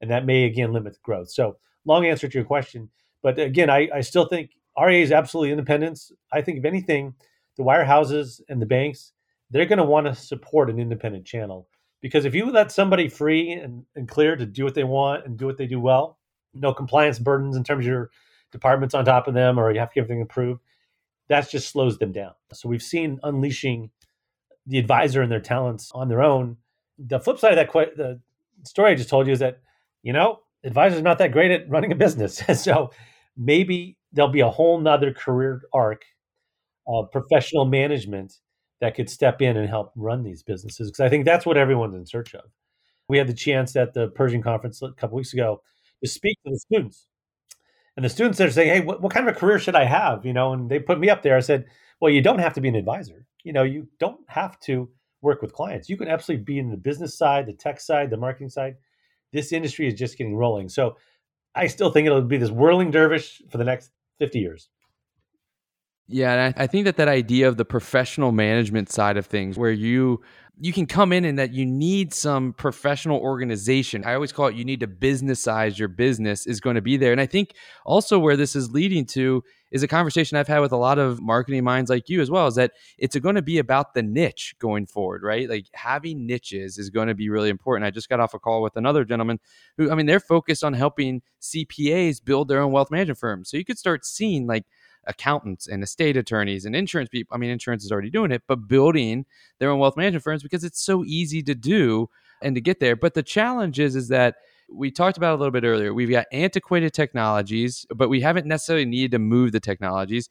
And 0.02 0.10
that 0.10 0.26
may 0.26 0.46
again 0.46 0.74
limit 0.74 0.94
the 0.94 1.00
growth. 1.04 1.30
So 1.30 1.58
long 1.86 2.08
answer 2.08 2.28
to 2.28 2.38
your 2.38 2.46
question. 2.46 2.90
But 3.22 3.38
again, 3.38 3.70
I, 3.70 3.88
I 3.94 4.02
still 4.02 4.26
think 4.26 4.52
RIA 4.76 5.04
is 5.04 5.12
absolutely 5.12 5.52
independence. 5.52 6.12
I 6.34 6.42
think 6.42 6.58
if 6.58 6.66
anything, 6.66 7.14
the 7.56 7.64
wirehouses 7.64 8.42
and 8.50 8.60
the 8.60 8.66
banks, 8.66 9.14
they're 9.52 9.68
going 9.68 9.78
to 9.78 9.84
want 9.84 10.08
to 10.08 10.16
support 10.16 10.70
an 10.72 10.80
independent 10.80 11.26
channel. 11.26 11.68
Because 12.02 12.26
if 12.26 12.34
you 12.34 12.50
let 12.50 12.72
somebody 12.72 13.08
free 13.08 13.52
and, 13.52 13.86
and 13.96 14.08
clear 14.08 14.36
to 14.36 14.46
do 14.48 14.64
what 14.64 14.74
they 14.74 14.84
want 14.84 15.26
and 15.26 15.38
do 15.38 15.46
what 15.46 15.58
they 15.58 15.68
do 15.68 15.80
well, 15.80 16.18
no 16.56 16.74
compliance 16.74 17.20
burdens 17.20 17.56
in 17.56 17.64
terms 17.64 17.86
of 17.86 17.92
your 17.92 18.10
departments 18.52 18.94
on 18.96 19.06
top 19.06 19.28
of 19.28 19.34
them, 19.34 19.60
or 19.60 19.72
you 19.72 19.80
have 19.80 19.90
to 19.90 19.96
get 19.96 20.04
everything 20.04 20.22
approved, 20.22 20.62
that 21.28 21.50
just 21.50 21.70
slows 21.70 21.98
them 21.98 22.12
down. 22.12 22.32
So 22.54 22.70
we've 22.70 22.82
seen 22.82 23.20
unleashing 23.24 23.92
the 24.66 24.80
advisor 24.80 25.22
and 25.22 25.32
their 25.32 25.40
talents 25.40 25.92
on 25.94 26.10
their 26.10 26.22
own. 26.22 26.58
The 26.98 27.20
flip 27.20 27.40
side 27.40 27.54
of 27.54 27.56
that, 27.58 27.72
que- 27.72 27.96
the 27.96 28.20
story 28.64 28.92
I 28.92 28.96
just 28.96 29.10
told 29.10 29.28
you 29.28 29.34
is 29.34 29.40
that, 29.40 29.62
you 30.04 30.14
know, 30.14 30.40
advisors 30.64 31.00
are 31.00 31.04
not 31.04 31.18
that 31.20 31.32
great 31.32 31.52
at 31.52 31.70
running 31.70 31.92
a 31.92 31.96
business. 31.96 32.42
so 32.62 32.92
maybe 33.38 33.98
there'll 34.12 34.32
be 34.32 34.42
a 34.42 34.50
whole 34.50 34.80
nother 34.80 35.14
career 35.14 35.62
arc 35.74 36.04
of 36.88 37.12
professional 37.12 37.66
management 37.66 38.40
that 38.82 38.96
could 38.96 39.10
step 39.10 39.42
in 39.42 39.58
and 39.58 39.70
help 39.70 39.92
run 39.96 40.24
these 40.24 40.44
businesses 40.44 40.90
because 40.90 41.02
I 41.02 41.10
think 41.10 41.26
that's 41.26 41.46
what 41.46 41.58
everyone's 41.58 41.96
in 41.96 42.06
search 42.06 42.34
of. 42.34 42.46
We 43.08 43.18
had 43.18 43.28
the 43.28 43.34
chance 43.34 43.76
at 43.76 43.94
the 43.94 44.08
Pershing 44.10 44.42
conference 44.42 44.82
a 44.82 44.92
couple 44.92 45.18
weeks 45.18 45.34
ago 45.34 45.62
to 46.04 46.10
speak 46.10 46.38
to 46.46 46.52
the 46.52 46.60
students, 46.60 47.08
and 48.00 48.06
the 48.06 48.10
students 48.10 48.40
are 48.40 48.50
saying, 48.50 48.70
"Hey, 48.70 48.80
what, 48.80 49.02
what 49.02 49.14
kind 49.14 49.28
of 49.28 49.36
a 49.36 49.38
career 49.38 49.60
should 49.60 49.76
I 49.76 49.84
have?" 49.84 50.26
You 50.26 50.32
know, 50.32 50.54
and 50.54 50.72
they 50.72 50.80
put 50.80 51.02
me 51.02 51.10
up 51.10 51.22
there. 51.22 51.36
I 51.36 51.42
said, 51.42 51.66
"Well, 52.00 52.10
you 52.10 52.22
don't 52.22 52.40
have 52.40 52.54
to 52.54 52.62
be 52.62 52.70
an 52.70 52.76
advisor. 52.76 53.26
You 53.44 53.52
know, 53.52 53.64
you 53.64 53.90
don't 54.00 54.22
have 54.30 54.58
to 54.62 54.90
work 55.22 55.42
with 55.42 55.52
clients. 55.52 55.90
You 55.90 55.98
can 55.98 56.08
absolutely 56.08 56.46
be 56.46 56.60
in 56.60 56.70
the 56.70 56.78
business 56.78 57.18
side, 57.18 57.46
the 57.46 57.52
tech 57.52 57.82
side, 57.82 58.10
the 58.10 58.16
marketing 58.16 58.48
side. 58.48 58.78
This 59.34 59.52
industry 59.52 59.86
is 59.86 59.96
just 59.96 60.18
getting 60.18 60.38
rolling. 60.38 60.70
So, 60.70 60.96
I 61.56 61.68
still 61.68 61.92
think 61.92 62.06
it'll 62.06 62.22
be 62.22 62.38
this 62.38 62.52
whirling 62.52 62.90
dervish 62.90 63.42
for 63.50 63.58
the 63.58 63.66
next 63.66 63.92
50 64.20 64.40
years." 64.40 64.70
Yeah, 66.12 66.34
and 66.34 66.56
I, 66.58 66.64
I 66.64 66.68
think 66.68 66.86
that 66.86 66.98
that 66.98 67.08
idea 67.08 67.48
of 67.48 67.58
the 67.58 67.66
professional 67.66 68.32
management 68.32 68.92
side 68.92 69.16
of 69.16 69.28
things, 69.28 69.58
where 69.58 69.72
you 69.72 70.22
you 70.62 70.74
can 70.74 70.86
come 70.88 71.14
in 71.14 71.24
and 71.24 71.40
that 71.40 71.54
you 71.54 71.66
need 71.66 72.14
some 72.14 72.52
professional 72.52 73.20
organization. 73.20 74.04
I 74.04 74.14
always 74.14 74.34
call 74.34 74.48
it 74.48 74.56
you 74.56 74.66
need 74.66 74.82
to 74.82 74.88
businessize 74.88 75.78
your 75.78 75.88
business 75.88 76.46
is 76.46 76.60
going 76.60 76.76
to 76.76 76.82
be 76.82 76.98
there. 76.98 77.14
And 77.14 77.22
I 77.22 77.28
think 77.28 77.54
also 77.86 78.20
where 78.20 78.36
this 78.36 78.58
is 78.58 78.70
leading 78.72 79.06
to 79.06 79.42
is 79.72 79.84
a 79.84 79.88
conversation 79.88 80.38
I've 80.38 80.50
had 80.50 80.60
with 80.60 80.74
a 80.74 80.78
lot 80.78 81.00
of 81.00 81.22
marketing 81.22 81.64
minds 81.64 81.90
like 81.90 82.10
you 82.10 82.20
as 82.20 82.30
well 82.30 82.48
is 82.48 82.56
that 82.56 82.74
it's 82.98 83.16
going 83.16 83.36
to 83.36 83.42
be 83.42 83.58
about 83.58 83.94
the 83.94 84.04
niche 84.04 84.54
going 84.60 84.86
forward, 84.86 85.24
right? 85.24 85.48
Like 85.50 85.68
having 85.76 86.26
niches 86.26 86.78
is 86.78 86.90
going 86.90 87.08
to 87.08 87.16
be 87.16 87.30
really 87.30 87.50
important. 87.50 87.86
I 87.86 87.92
just 87.92 88.10
got 88.10 88.20
off 88.20 88.34
a 88.34 88.40
call 88.40 88.62
with 88.62 88.76
another 88.76 89.06
gentleman 89.06 89.40
who 89.78 89.90
I 89.90 89.96
mean 89.96 90.08
they're 90.08 90.20
focused 90.20 90.66
on 90.66 90.74
helping 90.74 91.22
CPAs 91.42 92.22
build 92.22 92.50
their 92.50 92.60
own 92.60 92.74
wealth 92.74 92.92
management 92.92 93.20
firms. 93.20 93.50
So 93.50 93.56
you 93.56 93.64
could 93.64 93.80
start 93.80 94.06
seeing 94.06 94.46
like 94.46 94.66
accountants 95.10 95.68
and 95.68 95.84
estate 95.84 96.16
attorneys 96.16 96.64
and 96.66 96.76
insurance 96.76 97.10
people. 97.10 97.36
I 97.36 97.38
mean, 97.38 97.50
insurance 97.50 97.84
is 97.84 97.92
already 97.92 98.10
doing 98.10 98.32
it, 98.32 98.44
but 98.48 98.68
building 98.68 99.26
their 99.60 99.70
own 99.70 99.80
wealth 99.80 99.98
management 99.98 100.24
firms 100.24 100.44
because 100.44 100.64
it's 100.64 100.82
so 100.82 101.04
easy 101.04 101.44
to 101.44 101.56
do 101.56 102.10
and 102.42 102.56
to 102.56 102.62
get 102.62 102.80
there. 102.80 102.96
But 102.96 103.16
the 103.16 103.24
challenge 103.24 103.80
is, 103.80 103.96
is 103.96 104.08
that 104.10 104.36
we 104.72 104.92
talked 104.92 105.18
about 105.18 105.34
a 105.34 105.38
little 105.38 105.52
bit 105.52 105.64
earlier. 105.64 105.94
We've 105.94 106.10
got 106.10 106.28
antiquated 106.32 106.94
technologies, 106.94 107.86
but 107.94 108.08
we 108.08 108.22
haven't 108.22 108.46
necessarily 108.46 108.86
needed 108.86 109.12
to 109.12 109.20
move 109.20 109.52
the 109.52 109.60
technologies. 109.60 110.30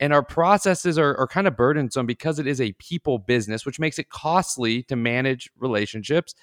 And 0.00 0.12
our 0.12 0.24
processes 0.24 0.98
are, 0.98 1.16
are 1.16 1.28
kind 1.28 1.46
of 1.46 1.56
burdensome 1.56 2.06
because 2.06 2.38
it 2.38 2.46
is 2.46 2.60
a 2.60 2.72
people 2.72 3.18
business, 3.18 3.64
which 3.64 3.78
makes 3.78 3.98
it 3.98 4.08
costly 4.08 4.82
to 4.84 4.96
manage 4.96 5.50
relationships 5.58 6.34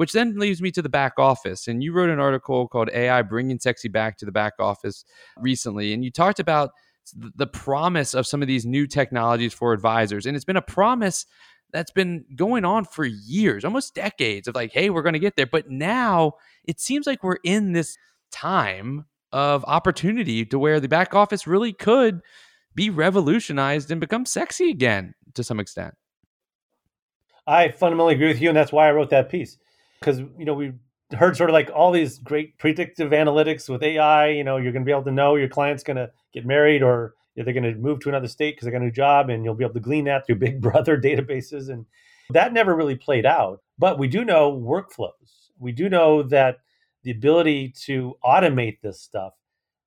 which 0.00 0.12
then 0.12 0.38
leads 0.38 0.62
me 0.62 0.70
to 0.70 0.80
the 0.80 0.88
back 0.88 1.18
office. 1.18 1.68
And 1.68 1.82
you 1.82 1.92
wrote 1.92 2.08
an 2.08 2.18
article 2.18 2.66
called 2.68 2.88
AI 2.94 3.20
Bringing 3.20 3.58
Sexy 3.58 3.88
Back 3.88 4.16
to 4.16 4.24
the 4.24 4.32
Back 4.32 4.54
Office 4.58 5.04
recently. 5.36 5.92
And 5.92 6.02
you 6.02 6.10
talked 6.10 6.40
about 6.40 6.70
the 7.16 7.46
promise 7.46 8.14
of 8.14 8.26
some 8.26 8.42
of 8.42 8.48
these 8.48 8.66
new 8.66 8.86
technologies 8.86 9.52
for 9.52 9.72
advisors. 9.72 10.26
And 10.26 10.36
it's 10.36 10.44
been 10.44 10.56
a 10.56 10.62
promise 10.62 11.26
that's 11.72 11.92
been 11.92 12.24
going 12.34 12.64
on 12.64 12.84
for 12.84 13.04
years, 13.04 13.64
almost 13.64 13.94
decades 13.94 14.48
of 14.48 14.54
like, 14.54 14.72
hey, 14.72 14.90
we're 14.90 15.02
going 15.02 15.14
to 15.14 15.18
get 15.18 15.36
there. 15.36 15.46
But 15.46 15.70
now 15.70 16.34
it 16.64 16.80
seems 16.80 17.06
like 17.06 17.22
we're 17.22 17.38
in 17.44 17.72
this 17.72 17.96
time 18.32 19.06
of 19.32 19.64
opportunity 19.66 20.44
to 20.46 20.58
where 20.58 20.80
the 20.80 20.88
back 20.88 21.14
office 21.14 21.46
really 21.46 21.72
could 21.72 22.20
be 22.74 22.90
revolutionized 22.90 23.90
and 23.90 24.00
become 24.00 24.26
sexy 24.26 24.70
again 24.70 25.14
to 25.34 25.44
some 25.44 25.60
extent. 25.60 25.94
I 27.46 27.70
fundamentally 27.70 28.14
agree 28.14 28.28
with 28.28 28.40
you, 28.40 28.48
and 28.48 28.56
that's 28.56 28.72
why 28.72 28.88
I 28.88 28.92
wrote 28.92 29.10
that 29.10 29.28
piece. 29.28 29.58
Because 29.98 30.18
you 30.18 30.44
know 30.44 30.54
we 30.54 30.72
heard 31.12 31.36
sort 31.36 31.50
of 31.50 31.54
like 31.54 31.70
all 31.74 31.92
these 31.92 32.18
great 32.18 32.58
predictive 32.58 33.10
analytics 33.12 33.68
with 33.68 33.82
AI. 33.82 34.28
You 34.28 34.44
know, 34.44 34.56
you're 34.56 34.72
going 34.72 34.84
to 34.84 34.86
be 34.86 34.92
able 34.92 35.04
to 35.04 35.12
know 35.12 35.36
your 35.36 35.48
client's 35.48 35.82
going 35.82 35.96
to 35.96 36.10
get 36.32 36.46
married 36.46 36.82
or 36.82 37.14
they're 37.36 37.54
going 37.54 37.62
to 37.62 37.74
move 37.74 38.00
to 38.00 38.08
another 38.08 38.28
state 38.28 38.56
because 38.56 38.66
they 38.66 38.72
got 38.72 38.82
a 38.82 38.84
new 38.84 38.90
job, 38.90 39.30
and 39.30 39.44
you'll 39.44 39.54
be 39.54 39.64
able 39.64 39.74
to 39.74 39.80
glean 39.80 40.04
that 40.04 40.26
through 40.26 40.36
Big 40.36 40.60
Brother 40.60 41.00
databases. 41.00 41.70
And 41.70 41.86
that 42.30 42.52
never 42.52 42.74
really 42.76 42.96
played 42.96 43.24
out. 43.24 43.62
But 43.78 43.98
we 43.98 44.08
do 44.08 44.24
know 44.24 44.52
workflows. 44.52 45.48
We 45.58 45.72
do 45.72 45.88
know 45.88 46.22
that 46.24 46.58
the 47.02 47.12
ability 47.12 47.72
to 47.86 48.16
automate 48.24 48.80
this 48.82 49.00
stuff 49.00 49.32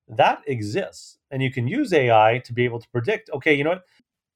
that 0.08 0.42
exists, 0.46 1.18
and 1.30 1.42
you 1.42 1.50
can 1.50 1.66
use 1.66 1.92
AI 1.92 2.42
to 2.44 2.52
be 2.52 2.64
able 2.64 2.80
to 2.80 2.88
predict. 2.90 3.30
Okay, 3.34 3.54
you 3.54 3.64
know 3.64 3.70
what? 3.70 3.84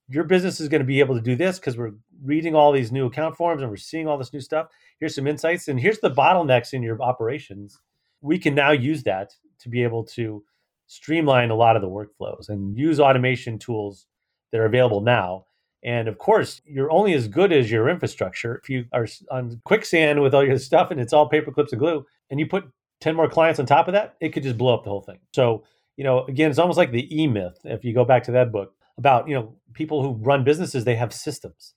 Your 0.08 0.24
business 0.24 0.58
is 0.58 0.68
going 0.68 0.80
to 0.80 0.86
be 0.86 1.00
able 1.00 1.14
to 1.14 1.20
do 1.20 1.36
this 1.36 1.58
because 1.58 1.76
we're 1.76 1.92
reading 2.22 2.54
all 2.54 2.72
these 2.72 2.90
new 2.90 3.06
account 3.06 3.36
forms 3.36 3.60
and 3.60 3.70
we're 3.70 3.76
seeing 3.76 4.08
all 4.08 4.16
this 4.16 4.32
new 4.32 4.40
stuff. 4.40 4.68
Here's 4.98 5.14
some 5.14 5.26
insights, 5.26 5.68
and 5.68 5.78
here's 5.78 6.00
the 6.00 6.10
bottlenecks 6.10 6.72
in 6.72 6.82
your 6.82 7.00
operations. 7.02 7.78
We 8.20 8.38
can 8.38 8.54
now 8.54 8.72
use 8.72 9.02
that 9.04 9.32
to 9.60 9.68
be 9.68 9.82
able 9.82 10.04
to 10.04 10.42
streamline 10.86 11.50
a 11.50 11.54
lot 11.54 11.76
of 11.76 11.82
the 11.82 11.88
workflows 11.88 12.48
and 12.48 12.76
use 12.76 12.98
automation 12.98 13.58
tools 13.58 14.06
that 14.50 14.60
are 14.60 14.66
available 14.66 15.02
now. 15.02 15.44
And 15.84 16.08
of 16.08 16.18
course, 16.18 16.62
you're 16.64 16.90
only 16.90 17.12
as 17.12 17.28
good 17.28 17.52
as 17.52 17.70
your 17.70 17.88
infrastructure. 17.88 18.56
If 18.56 18.70
you 18.70 18.86
are 18.92 19.06
on 19.30 19.60
quicksand 19.64 20.22
with 20.22 20.34
all 20.34 20.44
your 20.44 20.58
stuff 20.58 20.90
and 20.90 21.00
it's 21.00 21.12
all 21.12 21.28
paper 21.28 21.52
clips 21.52 21.72
and 21.72 21.78
glue, 21.78 22.04
and 22.30 22.40
you 22.40 22.46
put 22.46 22.64
10 23.00 23.14
more 23.14 23.28
clients 23.28 23.60
on 23.60 23.66
top 23.66 23.86
of 23.86 23.94
that, 23.94 24.16
it 24.20 24.30
could 24.30 24.42
just 24.42 24.58
blow 24.58 24.74
up 24.74 24.84
the 24.84 24.90
whole 24.90 25.02
thing. 25.02 25.18
So, 25.34 25.64
you 25.96 26.04
know, 26.04 26.24
again, 26.24 26.50
it's 26.50 26.58
almost 26.58 26.78
like 26.78 26.90
the 26.90 27.22
E 27.22 27.26
myth. 27.26 27.60
If 27.64 27.84
you 27.84 27.92
go 27.92 28.04
back 28.04 28.24
to 28.24 28.32
that 28.32 28.50
book 28.50 28.74
about, 28.98 29.28
you 29.28 29.34
know, 29.34 29.54
people 29.72 30.02
who 30.02 30.22
run 30.22 30.44
businesses, 30.44 30.84
they 30.84 30.96
have 30.96 31.12
systems, 31.14 31.74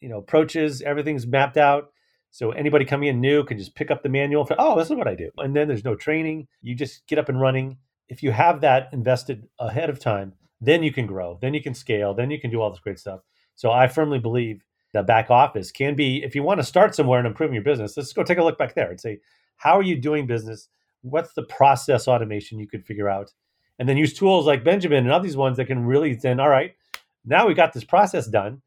you 0.00 0.08
know, 0.08 0.18
approaches, 0.18 0.80
everything's 0.80 1.26
mapped 1.26 1.58
out. 1.58 1.92
So 2.30 2.52
anybody 2.52 2.84
coming 2.84 3.08
in 3.08 3.20
new 3.20 3.44
can 3.44 3.58
just 3.58 3.74
pick 3.74 3.90
up 3.90 4.02
the 4.02 4.08
manual 4.08 4.44
for, 4.44 4.56
oh, 4.58 4.78
this 4.78 4.88
is 4.88 4.96
what 4.96 5.08
I 5.08 5.16
do. 5.16 5.30
And 5.38 5.54
then 5.54 5.66
there's 5.68 5.84
no 5.84 5.96
training. 5.96 6.46
You 6.62 6.74
just 6.74 7.06
get 7.08 7.18
up 7.18 7.28
and 7.28 7.40
running 7.40 7.76
if 8.10 8.24
you 8.24 8.32
have 8.32 8.60
that 8.60 8.88
invested 8.92 9.48
ahead 9.58 9.88
of 9.88 9.98
time, 9.98 10.34
then 10.60 10.82
you 10.82 10.92
can 10.92 11.06
grow, 11.06 11.38
then 11.40 11.54
you 11.54 11.62
can 11.62 11.72
scale, 11.72 12.12
then 12.12 12.30
you 12.30 12.40
can 12.40 12.50
do 12.50 12.60
all 12.60 12.70
this 12.70 12.80
great 12.80 12.98
stuff. 12.98 13.20
So 13.54 13.70
I 13.70 13.86
firmly 13.86 14.18
believe 14.18 14.62
that 14.92 15.06
back 15.06 15.30
office 15.30 15.70
can 15.70 15.94
be, 15.94 16.22
if 16.22 16.34
you 16.34 16.42
want 16.42 16.58
to 16.58 16.66
start 16.66 16.94
somewhere 16.94 17.20
and 17.20 17.26
improving 17.26 17.54
your 17.54 17.62
business, 17.62 17.96
let's 17.96 18.12
go 18.12 18.24
take 18.24 18.38
a 18.38 18.44
look 18.44 18.58
back 18.58 18.74
there 18.74 18.90
and 18.90 19.00
say, 19.00 19.20
how 19.56 19.78
are 19.78 19.82
you 19.82 19.96
doing 19.96 20.26
business? 20.26 20.68
What's 21.02 21.32
the 21.34 21.44
process 21.44 22.08
automation 22.08 22.58
you 22.58 22.66
could 22.66 22.84
figure 22.84 23.08
out? 23.08 23.32
And 23.80 23.88
then 23.88 23.96
use 23.96 24.12
tools 24.12 24.46
like 24.46 24.62
Benjamin 24.62 24.98
and 24.98 25.12
all 25.12 25.20
these 25.20 25.38
ones 25.38 25.56
that 25.56 25.64
can 25.64 25.86
really 25.86 26.14
then, 26.14 26.38
all 26.38 26.50
right, 26.50 26.76
now 27.24 27.48
we 27.48 27.54
got 27.54 27.72
this 27.72 27.82
process 27.82 28.28
done. 28.28 28.60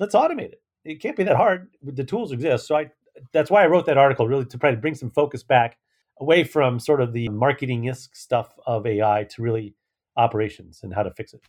Let's 0.00 0.14
automate 0.14 0.52
it. 0.52 0.62
It 0.84 1.02
can't 1.02 1.16
be 1.16 1.24
that 1.24 1.36
hard. 1.36 1.68
The 1.82 2.02
tools 2.02 2.32
exist. 2.32 2.66
So 2.66 2.74
I 2.74 2.90
that's 3.32 3.50
why 3.50 3.62
I 3.62 3.66
wrote 3.66 3.86
that 3.86 3.98
article 3.98 4.26
really 4.26 4.46
to 4.46 4.58
try 4.58 4.70
to 4.70 4.76
bring 4.76 4.94
some 4.94 5.10
focus 5.10 5.42
back 5.42 5.76
away 6.18 6.44
from 6.44 6.80
sort 6.80 7.00
of 7.00 7.12
the 7.12 7.28
marketing 7.28 7.92
stuff 7.92 8.58
of 8.66 8.86
AI 8.86 9.24
to 9.30 9.42
really 9.42 9.74
operations 10.16 10.80
and 10.82 10.94
how 10.94 11.02
to 11.02 11.10
fix 11.10 11.34
it. 11.34 11.42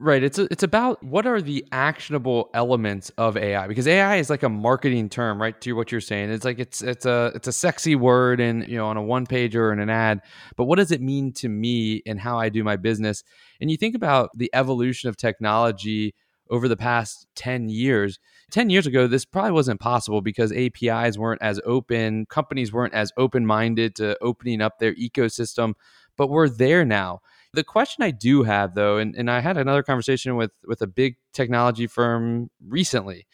Right. 0.00 0.22
It's 0.22 0.38
a, 0.38 0.46
it's 0.52 0.62
about 0.62 1.02
what 1.02 1.26
are 1.26 1.42
the 1.42 1.66
actionable 1.72 2.50
elements 2.54 3.10
of 3.18 3.36
AI 3.36 3.66
because 3.66 3.88
AI 3.88 4.16
is 4.16 4.30
like 4.30 4.44
a 4.44 4.48
marketing 4.48 5.08
term, 5.08 5.42
right? 5.42 5.60
To 5.62 5.72
what 5.72 5.90
you're 5.90 6.00
saying, 6.00 6.30
it's 6.30 6.44
like 6.44 6.60
it's 6.60 6.82
it's 6.82 7.04
a 7.04 7.32
it's 7.34 7.48
a 7.48 7.52
sexy 7.52 7.96
word 7.96 8.38
and 8.38 8.66
you 8.68 8.76
know 8.76 8.86
on 8.86 8.96
a 8.96 9.02
one 9.02 9.26
page 9.26 9.56
or 9.56 9.72
in 9.72 9.80
an 9.80 9.90
ad, 9.90 10.20
but 10.56 10.66
what 10.66 10.76
does 10.76 10.92
it 10.92 11.00
mean 11.00 11.32
to 11.32 11.48
me 11.48 12.00
and 12.06 12.20
how 12.20 12.38
I 12.38 12.48
do 12.48 12.62
my 12.62 12.76
business? 12.76 13.24
And 13.60 13.72
you 13.72 13.76
think 13.76 13.96
about 13.96 14.30
the 14.38 14.48
evolution 14.52 15.08
of 15.08 15.16
technology 15.16 16.14
over 16.48 16.68
the 16.68 16.76
past 16.76 17.26
10 17.34 17.68
years. 17.68 18.20
10 18.52 18.70
years 18.70 18.86
ago, 18.86 19.08
this 19.08 19.24
probably 19.24 19.50
wasn't 19.50 19.80
possible 19.80 20.20
because 20.20 20.52
APIs 20.52 21.18
weren't 21.18 21.42
as 21.42 21.60
open, 21.66 22.24
companies 22.26 22.72
weren't 22.72 22.94
as 22.94 23.12
open 23.16 23.44
minded 23.44 23.96
to 23.96 24.16
opening 24.22 24.60
up 24.60 24.78
their 24.78 24.94
ecosystem, 24.94 25.74
but 26.16 26.30
we're 26.30 26.48
there 26.48 26.84
now. 26.84 27.20
The 27.54 27.64
question 27.64 28.04
I 28.04 28.10
do 28.10 28.42
have 28.42 28.74
though, 28.74 28.98
and, 28.98 29.14
and 29.16 29.30
I 29.30 29.40
had 29.40 29.56
another 29.56 29.82
conversation 29.82 30.36
with 30.36 30.50
with 30.66 30.82
a 30.82 30.86
big 30.86 31.16
technology 31.32 31.86
firm 31.86 32.50
recently, 32.66 33.26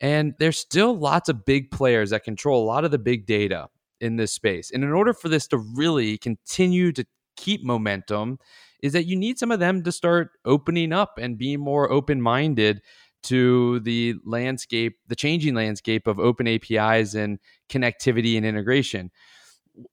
and 0.00 0.34
there's 0.38 0.58
still 0.58 0.96
lots 0.96 1.28
of 1.28 1.44
big 1.44 1.70
players 1.70 2.10
that 2.10 2.24
control 2.24 2.62
a 2.62 2.66
lot 2.66 2.84
of 2.84 2.90
the 2.90 2.98
big 2.98 3.26
data 3.26 3.68
in 4.00 4.16
this 4.16 4.32
space. 4.32 4.70
And 4.70 4.84
in 4.84 4.92
order 4.92 5.12
for 5.12 5.28
this 5.28 5.48
to 5.48 5.58
really 5.58 6.18
continue 6.18 6.92
to 6.92 7.04
keep 7.36 7.64
momentum, 7.64 8.38
is 8.82 8.92
that 8.92 9.06
you 9.06 9.16
need 9.16 9.38
some 9.38 9.50
of 9.50 9.60
them 9.60 9.82
to 9.82 9.92
start 9.92 10.30
opening 10.44 10.92
up 10.92 11.18
and 11.18 11.38
being 11.38 11.60
more 11.60 11.90
open 11.90 12.22
minded 12.22 12.80
to 13.24 13.80
the 13.80 14.14
landscape, 14.24 14.98
the 15.08 15.16
changing 15.16 15.54
landscape 15.54 16.06
of 16.06 16.20
open 16.20 16.46
APIs 16.46 17.14
and 17.14 17.38
connectivity 17.68 18.36
and 18.36 18.46
integration. 18.46 19.10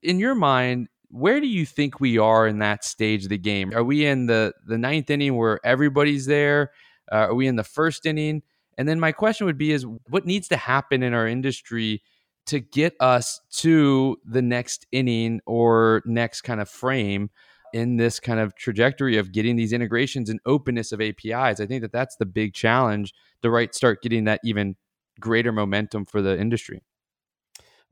In 0.04 0.20
your 0.20 0.36
mind, 0.36 0.88
where 1.10 1.40
do 1.40 1.48
you 1.48 1.66
think 1.66 2.00
we 2.00 2.18
are 2.18 2.48
in 2.48 2.60
that 2.60 2.84
stage 2.84 3.24
of 3.24 3.30
the 3.30 3.38
game? 3.38 3.74
Are 3.74 3.84
we 3.84 4.06
in 4.06 4.28
the 4.28 4.54
the 4.66 4.78
ninth 4.78 5.10
inning 5.10 5.36
where 5.36 5.60
everybody's 5.66 6.26
there? 6.26 6.72
Uh, 7.12 7.28
are 7.28 7.36
we 7.36 7.48
in 7.48 7.56
the 7.56 7.64
first 7.64 8.06
inning? 8.06 8.42
And 8.78 8.88
then 8.88 9.00
my 9.00 9.12
question 9.12 9.46
would 9.46 9.58
be: 9.58 9.72
Is 9.72 9.86
what 10.10 10.26
needs 10.26 10.48
to 10.50 10.58
happen 10.58 11.04
in 11.04 11.14
our 11.14 11.28
industry 11.28 12.02
to 12.48 12.60
get 12.60 12.96
us 13.00 13.42
to 13.50 14.18
the 14.26 14.42
next 14.42 14.86
inning 14.92 15.42
or 15.46 16.04
next 16.06 16.42
kind 16.42 16.62
of 16.62 16.70
frame 16.70 17.30
in 17.74 17.98
this 17.98 18.20
kind 18.20 18.40
of 18.40 18.56
trajectory 18.56 19.18
of 19.18 19.32
getting 19.32 19.56
these 19.56 19.74
integrations 19.74 20.30
and 20.30 20.40
openness 20.46 20.92
of 20.92 21.02
APIs? 21.02 21.60
I 21.60 21.66
think 21.66 21.82
that 21.82 21.92
that's 21.92 22.16
the 22.18 22.26
big 22.26 22.54
challenge 22.54 23.14
to 23.42 23.50
right 23.50 23.74
start 23.74 24.02
getting 24.02 24.26
that 24.26 24.42
even 24.44 24.76
greater 25.20 25.52
momentum 25.52 26.06
for 26.06 26.22
the 26.22 26.40
industry. 26.40 26.82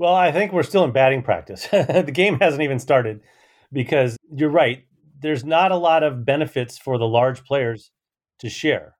Well, 0.03 0.15
I 0.15 0.33
think 0.33 0.51
we're 0.51 0.63
still 0.63 0.83
in 0.83 0.91
batting 0.91 1.21
practice. 1.21 1.65
the 1.71 2.11
game 2.13 2.37
hasn't 2.41 2.61
even 2.61 2.77
started 2.77 3.21
because 3.71 4.17
you're 4.35 4.49
right. 4.49 4.83
There's 5.21 5.45
not 5.45 5.71
a 5.71 5.77
lot 5.77 6.03
of 6.03 6.25
benefits 6.25 6.77
for 6.77 6.97
the 6.97 7.07
large 7.07 7.45
players 7.45 7.89
to 8.39 8.49
share 8.49 8.97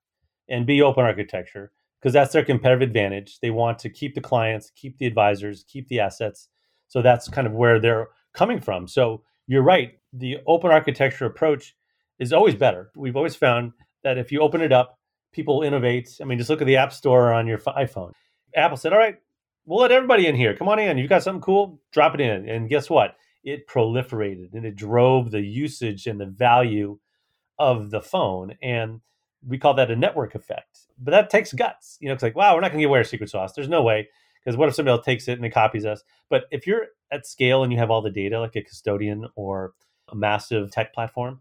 and 0.48 0.66
be 0.66 0.82
open 0.82 1.04
architecture 1.04 1.74
because 2.00 2.13
that's 2.13 2.32
their 2.32 2.46
competitive 2.46 2.88
advantage. 2.88 3.39
They 3.42 3.50
want 3.50 3.80
to 3.80 3.89
keep 3.89 4.16
the 4.16 4.22
clients, 4.22 4.72
keep 4.78 4.98
the 4.98 5.06
advisors, 5.06 5.66
keep 5.68 5.89
the 5.89 6.00
assets. 6.00 6.48
So 6.88 7.02
that's 7.02 7.28
kind 7.28 7.48
of 7.48 7.52
where 7.52 7.82
they're 7.82 8.08
coming 8.34 8.62
from. 8.62 8.88
So 8.88 9.24
you're 9.46 9.62
right. 9.62 10.00
The 10.13 10.38
open 10.48 10.72
architecture 10.72 11.26
approach 11.26 11.76
is 12.18 12.32
always 12.32 12.56
better. 12.56 12.92
We've 12.96 13.18
always 13.18 13.36
found 13.36 13.74
that 14.06 14.18
if 14.18 14.32
you 14.32 14.39
open 14.39 14.62
it 14.62 14.72
up, 14.72 14.98
people 15.34 15.63
innovate. 15.63 16.18
I 16.22 16.24
mean, 16.24 16.38
just 16.38 16.50
look 16.50 16.62
at 16.62 16.68
the 16.68 16.78
App 16.78 16.94
Store 16.94 17.34
on 17.34 17.46
your 17.46 17.58
iPhone. 17.58 18.13
Apple 18.56 18.78
said, 18.78 18.94
all 18.94 19.00
right, 19.00 19.18
we'll 19.65 19.82
let 19.82 19.91
everybody 19.91 20.28
in 20.28 20.36
here. 20.36 20.56
Come 20.56 20.69
on 20.69 20.80
in. 20.80 20.97
You've 20.97 21.10
got 21.10 21.23
something 21.23 21.41
cool? 21.41 21.80
Drop 21.91 22.15
it 22.15 22.21
in. 22.21 22.47
And 22.47 22.69
guess 22.69 22.89
what? 22.89 23.15
It 23.43 23.67
proliferated 23.67 24.54
and 24.54 24.65
it 24.65 24.76
drove 24.76 25.32
the 25.32 25.41
usage 25.41 26.08
and 26.08 26.19
the 26.19 26.26
value 26.26 26.99
of 27.60 27.91
the 27.91 28.02
phone. 28.02 28.56
And 28.62 29.02
we 29.45 29.58
call 29.58 29.73
that 29.76 29.91
a 29.91 29.95
network 29.95 30.36
effect. 30.36 30.80
But 30.97 31.12
that 31.12 31.30
takes 31.30 31.54
guts. 31.54 31.97
You 31.99 32.08
know, 32.08 32.13
it's 32.13 32.23
like, 32.23 32.36
wow, 32.36 32.56
we're 32.56 32.62
not 32.62 32.69
going 32.69 32.80
to 32.80 32.84
give 32.84 32.89
away 32.89 32.99
our 32.99 33.04
secret 33.04 33.30
sauce. 33.30 33.54
There's 33.54 33.69
no 33.69 33.84
way. 33.84 34.10
Because 34.43 34.58
what 34.58 34.67
if 34.69 34.76
somebody 34.76 34.97
else 34.97 35.06
takes 35.06 35.28
it 35.28 35.38
and 35.38 35.45
it 35.45 35.52
copies 35.52 35.86
us? 35.86 36.04
But 36.30 36.45
if 36.52 36.67
you're 36.67 36.88
at 37.12 37.26
scale 37.26 37.63
and 37.63 37.71
you 37.71 37.80
have 37.80 37.89
all 37.91 38.02
the 38.02 38.10
data, 38.10 38.39
like 38.39 38.56
a 38.56 38.62
custodian 38.62 39.28
or 39.36 39.73
a 40.10 40.15
massive 40.15 40.71
tech 40.71 40.93
platform, 40.93 41.39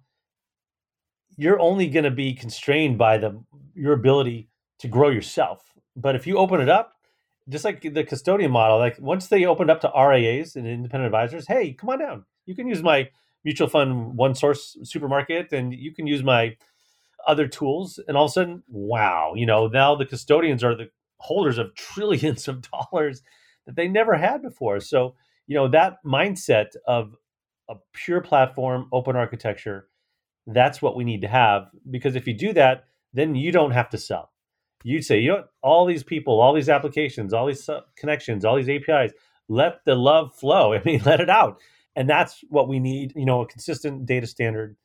you're 1.36 1.58
only 1.58 1.88
going 1.88 2.04
to 2.04 2.10
be 2.10 2.34
constrained 2.34 2.98
by 2.98 3.18
the 3.18 3.42
your 3.74 3.94
ability 3.94 4.48
to 4.78 4.88
grow 4.88 5.08
yourself. 5.08 5.62
But 5.96 6.14
if 6.14 6.26
you 6.26 6.36
open 6.36 6.60
it 6.60 6.68
up, 6.68 6.92
just 7.48 7.64
like 7.64 7.82
the 7.82 8.04
custodian 8.04 8.50
model, 8.50 8.78
like 8.78 8.98
once 9.00 9.28
they 9.28 9.44
opened 9.44 9.70
up 9.70 9.80
to 9.80 9.92
RIAs 9.96 10.56
and 10.56 10.66
independent 10.66 11.06
advisors, 11.06 11.46
hey, 11.46 11.72
come 11.72 11.90
on 11.90 11.98
down. 11.98 12.24
You 12.46 12.54
can 12.54 12.68
use 12.68 12.82
my 12.82 13.08
mutual 13.44 13.68
fund 13.68 14.16
one 14.16 14.34
source 14.34 14.76
supermarket 14.84 15.52
and 15.52 15.72
you 15.72 15.92
can 15.92 16.06
use 16.06 16.22
my 16.22 16.56
other 17.26 17.46
tools. 17.46 18.00
And 18.06 18.16
all 18.16 18.26
of 18.26 18.30
a 18.30 18.32
sudden, 18.32 18.62
wow, 18.68 19.32
you 19.34 19.46
know, 19.46 19.68
now 19.68 19.94
the 19.94 20.06
custodians 20.06 20.62
are 20.62 20.76
the 20.76 20.90
holders 21.18 21.58
of 21.58 21.74
trillions 21.74 22.48
of 22.48 22.64
dollars 22.92 23.22
that 23.66 23.76
they 23.76 23.88
never 23.88 24.14
had 24.14 24.42
before. 24.42 24.80
So, 24.80 25.14
you 25.46 25.56
know, 25.56 25.68
that 25.68 25.98
mindset 26.04 26.68
of 26.86 27.16
a 27.68 27.74
pure 27.92 28.20
platform, 28.20 28.88
open 28.92 29.16
architecture, 29.16 29.88
that's 30.46 30.82
what 30.82 30.96
we 30.96 31.04
need 31.04 31.22
to 31.22 31.28
have. 31.28 31.68
Because 31.88 32.16
if 32.16 32.26
you 32.26 32.34
do 32.34 32.52
that, 32.54 32.84
then 33.12 33.34
you 33.34 33.52
don't 33.52 33.70
have 33.72 33.90
to 33.90 33.98
sell 33.98 34.31
you'd 34.82 35.04
say, 35.04 35.18
you 35.18 35.28
know, 35.28 35.44
all 35.62 35.86
these 35.86 36.02
people, 36.02 36.40
all 36.40 36.52
these 36.52 36.68
applications, 36.68 37.32
all 37.32 37.46
these 37.46 37.68
connections, 37.96 38.44
all 38.44 38.56
these 38.56 38.68
APIs, 38.68 39.12
let 39.48 39.84
the 39.84 39.94
love 39.94 40.34
flow. 40.34 40.72
I 40.74 40.82
mean, 40.84 41.02
let 41.04 41.20
it 41.20 41.30
out. 41.30 41.60
And 41.94 42.08
that's 42.08 42.42
what 42.48 42.68
we 42.68 42.78
need, 42.78 43.12
you 43.14 43.26
know, 43.26 43.42
a 43.42 43.46
consistent 43.46 44.06
data 44.06 44.26
standard 44.26 44.76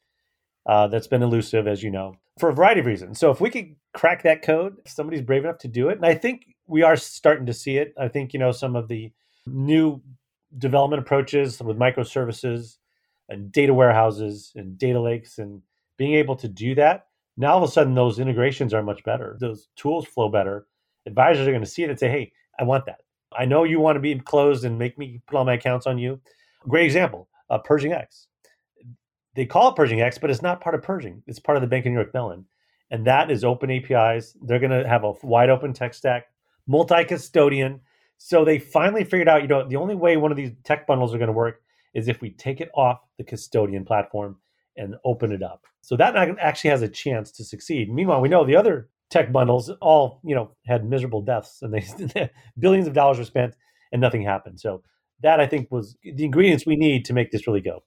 uh, 0.65 0.87
that's 0.87 1.07
been 1.07 1.23
elusive, 1.23 1.67
as 1.67 1.81
you 1.81 1.89
know, 1.89 2.15
for 2.37 2.49
a 2.49 2.53
variety 2.53 2.81
of 2.81 2.85
reasons. 2.85 3.19
So 3.19 3.31
if 3.31 3.39
we 3.39 3.49
could 3.49 3.75
crack 3.93 4.23
that 4.23 4.41
code, 4.41 4.77
somebody's 4.85 5.21
brave 5.21 5.45
enough 5.45 5.59
to 5.59 5.69
do 5.69 5.87
it. 5.89 5.97
And 5.97 6.05
I 6.05 6.15
think 6.15 6.55
we 6.67 6.83
are 6.83 6.97
starting 6.97 7.45
to 7.45 7.53
see 7.53 7.77
it. 7.77 7.93
I 7.97 8.09
think, 8.09 8.33
you 8.33 8.39
know, 8.39 8.51
some 8.51 8.75
of 8.75 8.89
the 8.89 9.11
new 9.45 10.01
development 10.57 11.01
approaches 11.01 11.61
with 11.61 11.77
microservices 11.77 12.77
and 13.29 13.51
data 13.51 13.73
warehouses 13.73 14.51
and 14.55 14.77
data 14.77 14.99
lakes 14.99 15.37
and 15.37 15.61
being 15.97 16.13
able 16.13 16.35
to 16.37 16.47
do 16.47 16.75
that 16.75 17.06
now 17.37 17.53
all 17.53 17.63
of 17.63 17.69
a 17.69 17.71
sudden, 17.71 17.93
those 17.93 18.19
integrations 18.19 18.73
are 18.73 18.81
much 18.81 19.03
better. 19.03 19.37
Those 19.39 19.69
tools 19.75 20.05
flow 20.05 20.27
better. 20.27 20.67
Advisors 21.05 21.47
are 21.47 21.51
going 21.51 21.63
to 21.63 21.69
see 21.69 21.83
it 21.83 21.89
and 21.89 21.99
say, 21.99 22.09
hey, 22.09 22.31
I 22.59 22.63
want 22.63 22.85
that. 22.87 23.01
I 23.37 23.45
know 23.45 23.63
you 23.63 23.79
want 23.79 23.95
to 23.95 24.01
be 24.01 24.19
closed 24.19 24.65
and 24.65 24.79
make 24.79 24.97
me 24.97 25.21
put 25.27 25.37
all 25.37 25.45
my 25.45 25.53
accounts 25.53 25.85
on 25.85 25.99
you. 25.99 26.19
Great 26.67 26.85
example, 26.85 27.29
uh, 27.49 27.59
Pershing 27.59 27.93
X. 27.93 28.27
They 29.35 29.45
call 29.45 29.69
it 29.69 29.75
Pershing 29.75 30.01
X, 30.01 30.17
but 30.17 30.31
it's 30.31 30.41
not 30.41 30.61
part 30.61 30.73
of 30.73 30.81
Pershing. 30.81 31.21
It's 31.27 31.39
part 31.39 31.57
of 31.57 31.61
the 31.61 31.67
Bank 31.67 31.85
of 31.85 31.91
New 31.91 31.97
York 31.97 32.13
Mellon. 32.13 32.45
And 32.89 33.05
that 33.05 33.29
is 33.29 33.43
open 33.43 33.69
APIs. 33.69 34.35
They're 34.41 34.59
going 34.59 34.71
to 34.71 34.87
have 34.87 35.03
a 35.03 35.13
wide 35.21 35.49
open 35.49 35.73
tech 35.73 35.93
stack, 35.93 36.25
multi 36.65 37.03
custodian. 37.03 37.81
So 38.17 38.43
they 38.43 38.57
finally 38.57 39.03
figured 39.03 39.29
out, 39.29 39.43
you 39.43 39.47
know, 39.47 39.67
the 39.67 39.75
only 39.75 39.93
way 39.93 40.17
one 40.17 40.31
of 40.31 40.37
these 40.37 40.51
tech 40.63 40.87
bundles 40.87 41.13
are 41.13 41.19
going 41.19 41.27
to 41.27 41.33
work 41.33 41.61
is 41.93 42.07
if 42.07 42.21
we 42.21 42.31
take 42.31 42.61
it 42.61 42.71
off 42.73 42.99
the 43.17 43.23
custodian 43.23 43.85
platform 43.85 44.37
and 44.77 44.95
open 45.05 45.31
it 45.31 45.43
up. 45.43 45.65
So 45.81 45.95
that 45.97 46.15
actually 46.39 46.69
has 46.69 46.81
a 46.81 46.87
chance 46.87 47.31
to 47.33 47.43
succeed. 47.43 47.91
Meanwhile, 47.91 48.21
we 48.21 48.29
know 48.29 48.45
the 48.45 48.55
other 48.55 48.89
tech 49.09 49.31
bundles 49.31 49.69
all 49.81 50.19
you 50.23 50.35
know 50.35 50.51
had 50.65 50.85
miserable 50.85 51.21
deaths, 51.21 51.59
and 51.61 51.73
they 51.73 52.29
billions 52.59 52.87
of 52.87 52.93
dollars 52.93 53.17
were 53.17 53.25
spent 53.25 53.55
and 53.91 54.01
nothing 54.01 54.23
happened. 54.23 54.59
So 54.59 54.83
that 55.21 55.39
I 55.39 55.47
think 55.47 55.71
was 55.71 55.95
the 56.03 56.25
ingredients 56.25 56.65
we 56.65 56.75
need 56.75 57.05
to 57.05 57.13
make 57.13 57.31
this 57.31 57.47
really 57.47 57.61
go. 57.61 57.83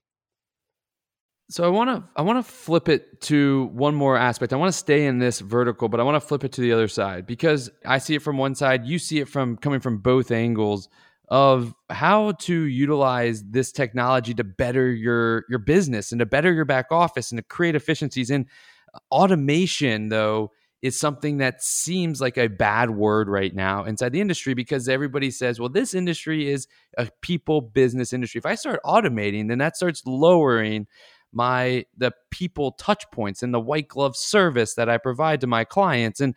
So 1.50 1.64
I 1.64 1.68
want 1.68 1.90
to 1.90 2.08
I 2.14 2.22
want 2.22 2.44
to 2.44 2.48
flip 2.50 2.88
it 2.88 3.20
to 3.22 3.70
one 3.72 3.94
more 3.94 4.16
aspect. 4.16 4.52
I 4.52 4.56
want 4.56 4.72
to 4.72 4.78
stay 4.78 5.06
in 5.06 5.18
this 5.18 5.40
vertical, 5.40 5.88
but 5.88 5.98
I 5.98 6.04
want 6.04 6.14
to 6.14 6.26
flip 6.26 6.44
it 6.44 6.52
to 6.52 6.60
the 6.60 6.72
other 6.72 6.86
side 6.86 7.26
because 7.26 7.70
I 7.84 7.98
see 7.98 8.14
it 8.14 8.22
from 8.22 8.38
one 8.38 8.54
side, 8.54 8.86
you 8.86 8.98
see 8.98 9.18
it 9.18 9.28
from 9.28 9.56
coming 9.56 9.80
from 9.80 9.98
both 9.98 10.30
angles 10.30 10.88
of 11.30 11.74
how 11.90 12.32
to 12.32 12.62
utilize 12.64 13.44
this 13.44 13.70
technology 13.70 14.34
to 14.34 14.44
better 14.44 14.92
your 14.92 15.44
your 15.48 15.60
business 15.60 16.12
and 16.12 16.18
to 16.18 16.26
better 16.26 16.52
your 16.52 16.64
back 16.64 16.86
office 16.90 17.30
and 17.30 17.38
to 17.38 17.44
create 17.44 17.76
efficiencies 17.76 18.30
in 18.30 18.46
uh, 18.94 18.98
automation 19.12 20.08
though 20.08 20.50
is 20.82 20.98
something 20.98 21.38
that 21.38 21.62
seems 21.62 22.20
like 22.20 22.38
a 22.38 22.48
bad 22.48 22.90
word 22.90 23.28
right 23.28 23.54
now 23.54 23.84
inside 23.84 24.12
the 24.12 24.20
industry 24.20 24.54
because 24.54 24.88
everybody 24.88 25.30
says, 25.30 25.60
well, 25.60 25.68
this 25.68 25.92
industry 25.92 26.50
is 26.50 26.66
a 26.96 27.08
people 27.20 27.60
business 27.60 28.12
industry. 28.12 28.38
If 28.38 28.46
I 28.46 28.54
start 28.54 28.80
automating, 28.84 29.48
then 29.48 29.58
that 29.58 29.76
starts 29.76 30.02
lowering 30.06 30.86
my 31.32 31.84
the 31.96 32.12
people 32.30 32.72
touch 32.72 33.04
points 33.12 33.42
and 33.42 33.54
the 33.54 33.60
white 33.60 33.88
glove 33.88 34.16
service 34.16 34.74
that 34.74 34.88
I 34.88 34.98
provide 34.98 35.40
to 35.42 35.46
my 35.46 35.64
clients. 35.64 36.20
And 36.20 36.34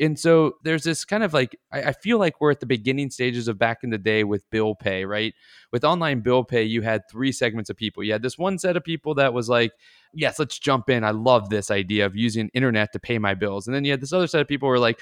and 0.00 0.18
so 0.18 0.56
there's 0.64 0.82
this 0.82 1.04
kind 1.04 1.22
of 1.22 1.32
like 1.32 1.56
I, 1.72 1.82
I, 1.82 1.92
feel 1.92 2.18
like 2.18 2.40
we're 2.40 2.50
at 2.50 2.60
the 2.60 2.66
beginning 2.66 3.10
stages 3.10 3.46
of 3.46 3.58
back 3.58 3.84
in 3.84 3.90
the 3.90 3.98
day 3.98 4.24
with 4.24 4.48
bill 4.50 4.74
pay 4.74 5.04
right? 5.04 5.34
With 5.72 5.84
online 5.84 6.20
bill 6.20 6.44
pay 6.44 6.64
you 6.64 6.82
had 6.82 7.02
three 7.10 7.32
segments 7.32 7.70
of 7.70 7.76
people. 7.76 8.02
You 8.02 8.12
had 8.12 8.22
this 8.22 8.38
one 8.38 8.58
set 8.58 8.76
of 8.76 8.84
people 8.84 9.14
that 9.14 9.32
was 9.32 9.48
like 9.48 9.72
yes 10.12 10.38
let's 10.38 10.58
jump 10.58 10.90
in. 10.90 11.04
I 11.04 11.10
love 11.10 11.48
this 11.48 11.70
idea 11.70 12.06
of 12.06 12.16
using 12.16 12.50
internet 12.54 12.92
to 12.92 12.98
pay 12.98 13.18
my 13.18 13.34
bills. 13.34 13.66
And 13.66 13.74
then 13.74 13.84
you 13.84 13.92
had 13.92 14.00
this 14.00 14.12
other 14.12 14.26
set 14.26 14.40
of 14.40 14.48
people 14.48 14.66
who 14.66 14.70
were 14.70 14.78
like 14.78 15.00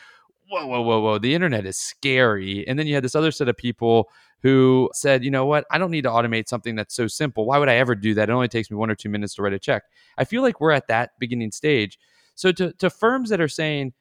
whoa 0.48 0.66
whoa 0.66 0.83
whoa 0.83 1.00
whoa 1.00 1.18
the 1.18 1.35
internet 1.35 1.64
is 1.64 1.78
scary. 1.78 2.66
And 2.68 2.78
then 2.78 2.87
you 2.87 2.94
had 2.94 3.05
this 3.05 3.14
other 3.14 3.31
set 3.31 3.48
of 3.48 3.57
people 3.57 4.11
who 4.42 4.90
said 4.92 5.24
you 5.24 5.31
know 5.31 5.46
what? 5.46 5.64
I 5.70 5.78
don't 5.78 5.90
need 5.90 6.02
to 6.02 6.11
automate 6.11 6.48
something 6.48 6.74
that's 6.74 6.94
so 6.94 7.07
simple. 7.07 7.46
Why 7.46 7.59
would 7.59 7.70
i 7.70 7.76
ever 7.76 7.94
do 7.94 8.12
that? 8.14 8.28
It 8.28 8.33
only 8.33 8.48
takes 8.48 8.70
me 8.70 8.76
one 8.76 8.90
or 8.90 8.94
two 8.94 9.09
minutes 9.09 9.35
to 9.37 9.42
write 9.42 9.55
a 9.55 9.59
check. 9.59 9.85
I 10.18 10.24
feel 10.24 10.42
like 10.42 10.61
we're 10.61 10.72
at 10.72 10.88
that 10.88 11.12
beginning 11.18 11.52
stage. 11.52 11.98
So 12.35 12.50
to, 12.52 12.72
to 12.74 12.90
firms 12.90 13.31
that 13.31 13.40
are 13.40 13.48
saying 13.48 13.92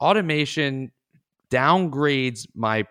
automation 0.00 0.92
downgrades 1.50 2.46
my 2.54 2.84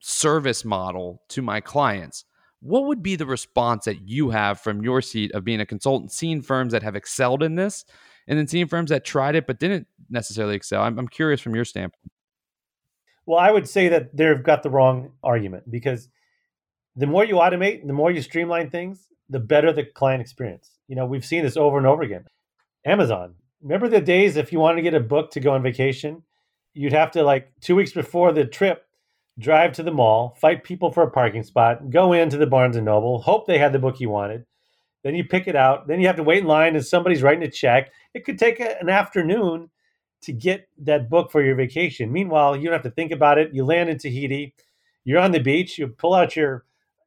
service 0.00 0.64
model 0.64 1.22
to 1.28 1.42
my 1.42 1.60
clients, 1.60 2.24
what 2.60 2.84
would 2.84 3.02
be 3.02 3.16
the 3.16 3.26
response 3.26 3.84
that 3.86 4.08
you 4.08 4.30
have 4.30 4.60
from 4.60 4.82
your 4.82 5.02
seat 5.02 5.32
of 5.32 5.44
being 5.44 5.60
a 5.60 5.66
consultant, 5.66 6.12
seeing 6.12 6.42
firms 6.42 6.72
that 6.72 6.82
have 6.82 6.96
excelled 6.96 7.42
in 7.42 7.56
this, 7.56 7.84
and 8.28 8.38
then 8.38 8.46
seeing 8.46 8.68
firms 8.68 8.90
that 8.90 9.04
tried 9.04 9.34
it 9.34 9.46
but 9.46 9.58
didn't 9.58 9.86
necessarily 10.10 10.54
excel? 10.54 10.82
I'm, 10.82 10.98
I'm 10.98 11.08
curious 11.08 11.40
from 11.40 11.54
your 11.54 11.64
standpoint. 11.64 12.12
Well, 13.26 13.38
I 13.38 13.50
would 13.50 13.68
say 13.68 13.88
that 13.88 14.16
they've 14.16 14.42
got 14.42 14.62
the 14.62 14.70
wrong 14.70 15.12
argument 15.22 15.70
because 15.70 16.08
the 16.96 17.06
more 17.06 17.24
you 17.24 17.36
automate, 17.36 17.86
the 17.86 17.92
more 17.92 18.10
you 18.10 18.22
streamline 18.22 18.70
things, 18.70 19.08
the 19.28 19.40
better 19.40 19.72
the 19.72 19.84
client 19.84 20.20
experience. 20.20 20.70
You 20.88 20.96
know, 20.96 21.06
we've 21.06 21.24
seen 21.24 21.42
this 21.42 21.56
over 21.56 21.78
and 21.78 21.86
over 21.86 22.02
again. 22.02 22.24
Amazon. 22.84 23.34
Remember 23.62 23.88
the 23.88 24.00
days 24.00 24.36
if 24.36 24.52
you 24.52 24.58
wanted 24.58 24.76
to 24.76 24.82
get 24.82 24.94
a 24.94 25.00
book 25.00 25.30
to 25.32 25.40
go 25.40 25.52
on 25.52 25.62
vacation, 25.62 26.22
you'd 26.74 26.92
have 26.92 27.10
to 27.12 27.22
like 27.22 27.52
two 27.60 27.76
weeks 27.76 27.92
before 27.92 28.32
the 28.32 28.44
trip 28.44 28.86
drive 29.38 29.72
to 29.72 29.82
the 29.82 29.90
mall, 29.90 30.36
fight 30.40 30.64
people 30.64 30.90
for 30.90 31.02
a 31.02 31.10
parking 31.10 31.42
spot, 31.42 31.90
go 31.90 32.12
into 32.12 32.36
the 32.36 32.46
Barnes 32.46 32.76
and 32.76 32.84
Noble, 32.84 33.20
hope 33.20 33.46
they 33.46 33.58
had 33.58 33.72
the 33.72 33.78
book 33.78 34.00
you 34.00 34.10
wanted. 34.10 34.44
Then 35.02 35.14
you 35.14 35.24
pick 35.24 35.48
it 35.48 35.56
out. 35.56 35.88
Then 35.88 36.00
you 36.00 36.06
have 36.06 36.16
to 36.16 36.22
wait 36.22 36.42
in 36.42 36.46
line 36.46 36.76
and 36.76 36.84
somebody's 36.84 37.22
writing 37.22 37.42
a 37.42 37.50
check. 37.50 37.90
It 38.14 38.24
could 38.24 38.38
take 38.38 38.60
a, 38.60 38.80
an 38.80 38.88
afternoon 38.88 39.70
to 40.22 40.32
get 40.32 40.68
that 40.78 41.10
book 41.10 41.32
for 41.32 41.42
your 41.42 41.56
vacation. 41.56 42.12
Meanwhile, 42.12 42.56
you 42.56 42.64
don't 42.64 42.74
have 42.74 42.82
to 42.82 42.90
think 42.90 43.10
about 43.10 43.38
it. 43.38 43.52
You 43.52 43.64
land 43.64 43.90
in 43.90 43.98
Tahiti, 43.98 44.54
you're 45.04 45.18
on 45.18 45.32
the 45.32 45.40
beach, 45.40 45.78
you 45.78 45.88
pull 45.88 46.14
out 46.14 46.36
your 46.36 46.64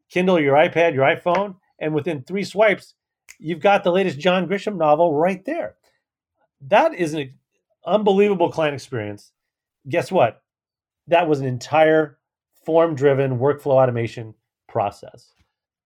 Kindle, 0.10 0.40
your 0.40 0.56
iPad, 0.56 0.94
your 0.94 1.06
iPhone, 1.06 1.56
and 1.80 1.94
within 1.94 2.22
three 2.24 2.44
swipes, 2.44 2.94
you've 3.40 3.60
got 3.60 3.84
the 3.84 3.92
latest 3.92 4.20
John 4.20 4.48
Grisham 4.48 4.78
novel 4.78 5.14
right 5.14 5.44
there. 5.46 5.76
That 6.62 6.94
is 6.94 7.14
an 7.14 7.34
unbelievable 7.86 8.52
client 8.52 8.76
experience 8.76 9.32
guess 9.88 10.12
what? 10.12 10.42
That 11.08 11.28
was 11.28 11.40
an 11.40 11.46
entire 11.46 12.18
form 12.66 12.96
driven 12.96 13.40
workflow 13.40 13.82
automation 13.82 14.34
process. 14.68 15.34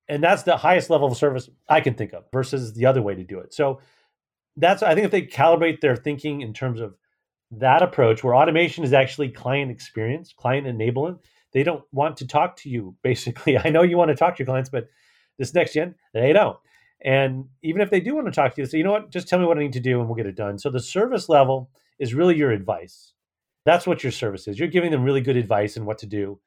And 0.07 0.23
that's 0.23 0.43
the 0.43 0.57
highest 0.57 0.89
level 0.89 1.07
of 1.11 1.17
service 1.17 1.49
I 1.67 1.81
can 1.81 1.93
think 1.93 2.13
of 2.13 2.23
versus 2.31 2.73
the 2.73 2.85
other 2.85 3.01
way 3.01 3.15
to 3.15 3.23
do 3.23 3.39
it. 3.39 3.53
So 3.53 3.79
that's, 4.57 4.81
I 4.81 4.95
think, 4.95 5.05
if 5.05 5.11
they 5.11 5.21
calibrate 5.21 5.81
their 5.81 5.95
thinking 5.95 6.41
in 6.41 6.53
terms 6.53 6.81
of 6.81 6.95
that 7.51 7.83
approach 7.83 8.23
where 8.23 8.35
automation 8.35 8.83
is 8.83 8.93
actually 8.93 9.29
client 9.29 9.71
experience, 9.71 10.33
client 10.33 10.67
enablement, 10.67 11.19
they 11.51 11.63
don't 11.63 11.83
want 11.91 12.17
to 12.17 12.27
talk 12.27 12.55
to 12.57 12.69
you, 12.69 12.95
basically. 13.03 13.57
I 13.57 13.69
know 13.69 13.83
you 13.83 13.97
want 13.97 14.09
to 14.09 14.15
talk 14.15 14.35
to 14.35 14.39
your 14.39 14.47
clients, 14.47 14.69
but 14.69 14.87
this 15.37 15.53
next 15.53 15.73
gen, 15.73 15.95
they 16.13 16.33
don't. 16.33 16.57
And 17.01 17.45
even 17.63 17.81
if 17.81 17.89
they 17.89 18.01
do 18.01 18.15
want 18.15 18.27
to 18.27 18.31
talk 18.33 18.55
to 18.55 18.61
you, 18.61 18.65
they 18.65 18.71
say, 18.71 18.77
you 18.79 18.83
know 18.83 18.91
what, 18.91 19.09
just 19.11 19.27
tell 19.27 19.39
me 19.39 19.45
what 19.45 19.57
I 19.57 19.61
need 19.61 19.73
to 19.73 19.79
do 19.79 19.99
and 19.99 20.09
we'll 20.09 20.17
get 20.17 20.25
it 20.25 20.35
done. 20.35 20.57
So 20.59 20.69
the 20.69 20.81
service 20.81 21.29
level 21.29 21.69
is 21.97 22.13
really 22.13 22.35
your 22.35 22.51
advice. 22.51 23.13
That's 23.69 23.85
what 23.85 24.01
your 24.01 24.11
service 24.11 24.47
is. 24.47 24.57
You're 24.57 24.67
giving 24.67 24.89
them 24.89 25.03
really 25.03 25.21
good 25.21 25.37
advice 25.37 25.77
and 25.77 25.85
what 25.85 25.99
to 25.99 26.07
do. 26.07 26.39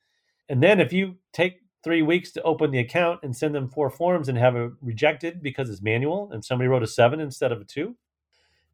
And 0.48 0.60
then 0.60 0.80
if 0.80 0.92
you 0.92 1.18
take 1.32 1.60
three 1.84 2.02
weeks 2.02 2.32
to 2.32 2.42
open 2.42 2.72
the 2.72 2.80
account 2.80 3.20
and 3.22 3.36
send 3.36 3.54
them 3.54 3.68
four 3.68 3.90
forms 3.90 4.28
and 4.28 4.36
have 4.36 4.56
it 4.56 4.72
rejected 4.80 5.40
because 5.40 5.70
it's 5.70 5.82
manual 5.82 6.32
and 6.32 6.44
somebody 6.44 6.66
wrote 6.66 6.82
a 6.82 6.86
seven 6.88 7.20
instead 7.20 7.52
of 7.52 7.60
a 7.60 7.64
two, 7.64 7.94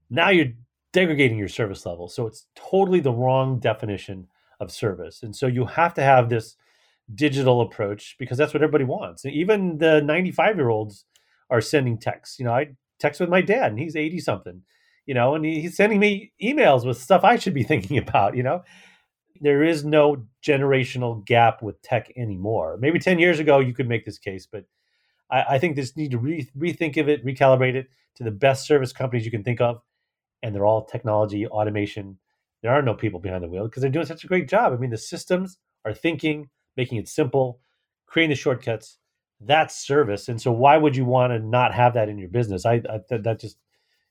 now 0.09 0.31
you're 0.31 0.55
degrading 0.95 1.37
your 1.37 1.49
service 1.49 1.85
level. 1.85 2.09
So 2.09 2.27
it's 2.27 2.47
totally 2.55 3.01
the 3.01 3.13
wrong 3.13 3.59
definition 3.59 4.29
of 4.61 4.73
service. 4.73 5.23
And 5.23 5.37
so 5.37 5.47
you 5.47 5.67
have 5.67 5.93
to 5.93 6.03
have 6.03 6.31
this 6.31 6.57
digital 7.15 7.61
approach 7.61 8.17
because 8.19 8.39
that's 8.39 8.55
what 8.55 8.63
everybody 8.63 8.85
wants. 8.85 9.27
And 9.27 9.35
even 9.35 9.77
the 9.77 10.01
95 10.01 10.57
year 10.57 10.71
olds 10.71 11.05
are 11.51 11.61
sending 11.61 11.99
texts. 11.99 12.39
You 12.39 12.47
know, 12.47 12.55
I 12.55 12.69
text 12.99 13.21
with 13.21 13.29
my 13.29 13.43
dad 13.43 13.73
and 13.73 13.79
he's 13.79 13.95
80 13.95 14.21
something 14.21 14.63
you 15.09 15.15
know, 15.15 15.35
and 15.35 15.43
he's 15.43 15.75
sending 15.75 15.99
me 15.99 16.33
emails 16.41 16.87
with 16.87 17.01
stuff 17.01 17.25
I 17.25 17.37
should 17.37 17.55
be 17.55 17.63
thinking 17.65 17.97
about, 17.97 18.37
you 18.37 18.43
know. 18.43 18.63
There 19.41 19.65
is 19.65 19.85
no 19.85 20.27
generational 20.45 21.25
gap 21.25 21.63
with 21.63 21.81
tech 21.81 22.13
anymore. 22.17 22.77
Maybe 22.79 22.99
10 22.99 23.19
years 23.19 23.39
ago 23.39 23.59
you 23.59 23.73
could 23.73 23.89
make 23.89 24.05
this 24.05 24.19
case, 24.19 24.47
but 24.47 24.65
I, 25.31 25.45
I 25.51 25.59
think 25.59 25.77
this 25.77 25.97
need 25.97 26.11
to 26.11 26.19
re- 26.19 26.51
rethink 26.57 26.99
of 26.99 27.09
it, 27.09 27.25
recalibrate 27.25 27.75
it 27.75 27.87
to 28.17 28.25
the 28.25 28.31
best 28.31 28.67
service 28.67 28.93
companies 28.93 29.25
you 29.25 29.31
can 29.31 29.43
think 29.43 29.63
of. 29.63 29.81
And 30.43 30.55
they're 30.55 30.67
all 30.67 30.85
technology, 30.85 31.47
automation. 31.47 32.19
There 32.63 32.73
are 32.73 32.83
no 32.83 32.93
people 32.93 33.19
behind 33.19 33.43
the 33.43 33.49
wheel 33.49 33.65
because 33.65 33.81
they're 33.81 33.91
doing 33.91 34.07
such 34.07 34.25
a 34.25 34.29
great 34.29 34.49
job. 34.49 34.75
I 34.75 34.77
mean, 34.77 34.91
the 34.91 34.99
systems 34.99 35.57
are 35.87 35.95
thinking, 35.95 36.51
making 36.77 36.99
it 36.99 37.09
simple, 37.09 37.61
creating 38.07 38.31
the 38.31 38.37
shortcuts. 38.37 38.99
That's 39.41 39.75
service. 39.75 40.29
And 40.29 40.41
so 40.41 40.53
why 40.53 40.77
would 40.77 40.97
you 40.97 41.07
want 41.07 41.33
to 41.33 41.39
not 41.39 41.73
have 41.73 41.95
that 41.95 42.11
in 42.11 42.19
your 42.19 42.29
business? 42.29 42.67
I, 42.67 42.83
I 42.91 43.01
that 43.09 43.41
just 43.41 43.57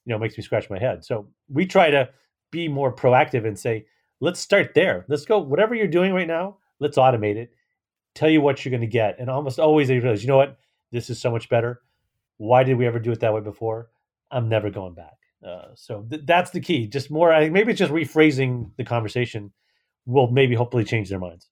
you 0.08 0.14
know 0.14 0.20
makes 0.20 0.38
me 0.38 0.44
scratch 0.44 0.70
my 0.70 0.80
head. 0.80 1.04
So 1.04 1.28
we 1.50 1.66
try 1.66 1.92
to 1.92 2.10
be 2.50 2.70
more 2.70 2.96
proactive 2.96 3.46
and 3.46 3.60
say, 3.60 3.86
let's 4.22 4.40
start 4.40 4.74
there. 4.74 5.06
Let's 5.10 5.26
go 5.26 5.38
whatever 5.38 5.76
you're 5.76 5.88
doing 5.88 6.14
right 6.14 6.28
now. 6.28 6.58
Let's 6.80 6.98
automate 6.98 7.36
it. 7.36 7.52
Tell 8.16 8.30
you 8.30 8.40
what 8.40 8.64
you're 8.64 8.72
going 8.72 8.82
to 8.82 8.88
get, 8.88 9.20
and 9.20 9.30
almost 9.30 9.60
always 9.60 9.90
they 9.90 10.00
realize, 10.00 10.24
you 10.24 10.30
know 10.30 10.38
what, 10.38 10.58
this 10.92 11.10
is 11.10 11.20
so 11.20 11.30
much 11.30 11.50
better. 11.50 11.82
Why 12.38 12.64
did 12.64 12.78
we 12.78 12.88
ever 12.88 13.00
do 13.00 13.12
it 13.12 13.20
that 13.20 13.34
way 13.34 13.42
before? 13.42 13.90
I'm 14.32 14.48
never 14.48 14.70
going 14.70 14.94
back. 14.94 15.18
Uh, 15.46 15.68
so 15.76 16.06
th- 16.10 16.24
that's 16.26 16.52
the 16.52 16.62
key. 16.62 16.88
Just 16.88 17.12
more, 17.12 17.34
I 17.34 17.42
think 17.42 17.54
maybe 17.54 17.72
it's 17.72 17.80
just 17.80 17.92
rephrasing 17.92 18.72
the 18.78 18.84
conversation 18.84 19.52
will 20.06 20.32
maybe 20.32 20.56
hopefully 20.56 20.84
change 20.84 21.10
their 21.10 21.20
minds. 21.20 21.50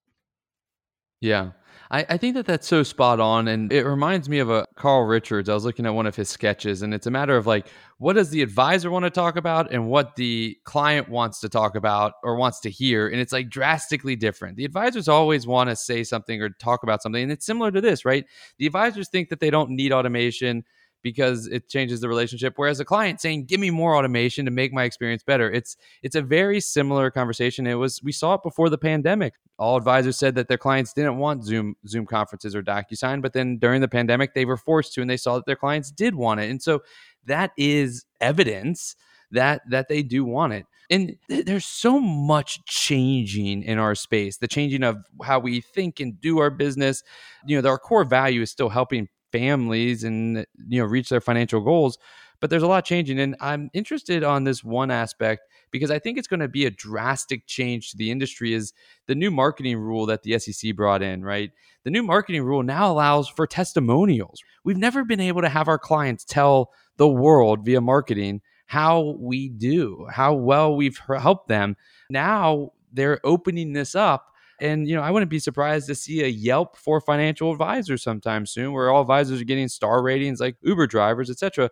Yeah. 1.22 1.52
I, 1.91 2.06
I, 2.10 2.17
think 2.17 2.36
that 2.36 2.45
that's 2.45 2.67
so 2.67 2.84
spot 2.84 3.19
on. 3.19 3.48
And 3.48 3.71
it 3.71 3.86
reminds 3.86 4.28
me 4.28 4.39
of 4.39 4.50
a 4.50 4.67
Carl 4.76 5.06
Richards. 5.06 5.50
I 5.50 5.54
was 5.54 5.65
looking 5.65 5.86
at 5.86 5.93
one 5.93 6.06
of 6.06 6.15
his 6.15 6.30
sketches, 6.30 6.82
and 6.82 6.93
it's 6.93 7.08
a 7.08 7.12
matter 7.12 7.38
of 7.38 7.48
like, 7.48 7.67
what 7.98 8.13
does 8.13 8.30
the 8.30 8.41
advisor 8.41 8.91
want 8.91 9.06
to 9.06 9.10
talk 9.10 9.38
about 9.38 9.71
and 9.71 9.88
what 9.88 10.15
the 10.15 10.58
client 10.65 11.10
wants 11.10 11.39
to 11.41 11.50
talk 11.50 11.76
about 11.76 12.13
or 12.24 12.36
wants 12.36 12.60
to 12.62 12.69
hear? 12.69 13.08
And 13.08 13.21
it's 13.21 13.32
like 13.32 13.50
drastically 13.50 14.15
different. 14.15 14.58
The 14.58 14.65
advisors 14.65 15.08
always 15.08 15.48
want 15.48 15.69
to 15.69 15.76
say 15.76 16.04
something 16.04 16.41
or 16.41 16.50
talk 16.50 16.84
about 16.84 17.02
something. 17.02 17.24
And 17.24 17.32
it's 17.32 17.45
similar 17.45 17.71
to 17.71 17.82
this, 17.82 18.04
right? 18.04 18.26
The 18.58 18.65
advisors 18.65 19.10
think 19.10 19.30
that 19.30 19.39
they 19.39 19.50
don't 19.50 19.69
need 19.69 19.93
automation 19.93 20.65
because 21.06 21.46
it 21.46 21.70
changes 21.70 22.02
the 22.02 22.10
relationship. 22.10 22.54
Whereas 22.56 22.80
a 22.80 22.84
client 22.84 23.22
saying 23.22 23.46
give 23.46 23.60
me 23.60 23.70
more 23.70 23.96
automation 23.96 24.44
to 24.46 24.52
make 24.52 24.74
my 24.74 24.86
experience 24.86 25.22
better 25.22 25.52
it's 25.52 25.78
it's 26.02 26.15
a 26.15 26.22
very 26.24 26.60
similar 26.60 27.12
conversation. 27.12 27.68
It 27.68 27.76
was 27.76 28.02
we 28.02 28.12
saw 28.12 28.34
it 28.34 28.41
before 28.41 28.72
the 28.72 28.80
pandemic. 28.80 29.36
All 29.60 29.78
advisors 29.78 30.18
said 30.18 30.34
that 30.34 30.48
their 30.48 30.58
clients 30.58 30.94
didn't 30.94 31.18
want 31.18 31.46
zoom 31.46 31.76
zoom 31.88 32.08
conferences 32.08 32.56
or 32.56 32.63
docusign 32.63 33.22
but 33.22 33.34
then 33.34 33.60
during 33.60 33.82
the 33.82 33.88
pandemic 33.88 34.34
they 34.34 34.46
were 34.46 34.58
forced 34.58 34.94
to 34.94 35.02
and 35.02 35.10
they 35.10 35.15
saw 35.15 35.36
that 35.36 35.46
their 35.46 35.56
clients 35.56 35.91
did 35.91 36.15
want 36.15 36.39
it. 36.39 36.50
And 36.50 36.60
so 36.60 36.82
that 37.26 37.52
is 37.56 38.06
evidence 38.20 38.96
that 39.30 39.62
that 39.70 39.88
they 39.88 40.02
do 40.02 40.26
want 40.26 40.54
it. 40.54 40.65
And 40.89 41.18
th- 41.30 41.46
there's 41.46 41.65
so 41.65 42.00
much 42.00 42.65
changing 42.65 43.62
in 43.62 43.78
our 43.78 43.94
space 43.94 44.38
the 44.38 44.48
changing 44.48 44.82
of 44.82 45.06
how 45.24 45.38
we 45.38 45.62
think 45.62 46.00
and 46.00 46.20
do 46.20 46.39
our 46.39 46.50
business. 46.50 47.04
You 47.46 47.62
know 47.62 47.70
our 47.70 47.78
core 47.78 48.06
value 48.06 48.41
is 48.41 48.50
still 48.50 48.70
helping 48.70 49.08
families 49.38 50.04
and 50.04 50.45
you 50.67 50.80
know 50.80 50.86
reach 50.86 51.10
their 51.10 51.21
financial 51.21 51.62
goals 51.62 51.98
but 52.39 52.50
there's 52.50 52.63
a 52.63 52.67
lot 52.67 52.86
changing 52.86 53.19
and 53.19 53.36
i'm 53.41 53.69
interested 53.74 54.24
on 54.24 54.43
this 54.43 54.63
one 54.63 54.91
aspect 54.91 55.41
because 55.71 55.91
i 55.91 56.00
think 56.00 56.17
it's 56.17 56.28
going 56.28 56.39
to 56.39 56.48
be 56.48 56.65
a 56.65 56.71
drastic 56.71 57.45
change 57.48 57.91
to 57.91 57.98
the 57.98 58.12
industry 58.12 58.54
is 58.54 58.74
the 59.08 59.15
new 59.15 59.32
marketing 59.32 59.78
rule 59.78 60.06
that 60.06 60.24
the 60.24 60.38
sec 60.39 60.76
brought 60.76 61.02
in 61.02 61.24
right? 61.26 61.52
The 61.84 61.91
new 61.91 62.04
marketing 62.04 62.43
rule 62.43 62.63
now 62.63 62.91
allows 62.91 63.28
for 63.28 63.45
testimonials. 63.45 64.41
We've 64.63 64.78
never 64.78 65.04
been 65.04 65.19
able 65.19 65.41
to 65.41 65.50
have 65.50 65.67
our 65.67 65.78
clients 65.78 66.24
tell 66.24 66.71
the 66.98 67.08
world 67.08 67.65
via 67.65 67.82
marketing 67.82 68.41
how 68.67 69.15
we 69.19 69.50
do 69.50 70.08
how 70.10 70.34
well 70.34 70.76
we've 70.76 71.00
helped 71.08 71.48
them. 71.48 71.76
Now 72.10 72.71
they're 72.91 73.19
opening 73.24 73.74
this 73.74 73.93
up 73.93 74.32
and 74.60 74.88
you 74.88 74.96
know, 74.96 75.02
I 75.02 75.12
wouldn't 75.12 75.32
be 75.32 75.39
surprised 75.39 75.88
to 75.88 75.96
see 75.96 76.24
a 76.24 76.28
Yelp 76.28 76.78
for 76.78 77.02
financial 77.02 77.52
advisors 77.52 78.04
sometime 78.04 78.46
soon, 78.46 78.74
where 78.74 78.89
all 78.89 79.02
advisors 79.02 79.41
are 79.41 79.46
getting 79.46 79.68
star 79.68 80.02
ratings 80.02 80.39
like 80.39 80.56
Uber 80.62 80.88
drivers, 80.88 81.30
etc. 81.30 81.70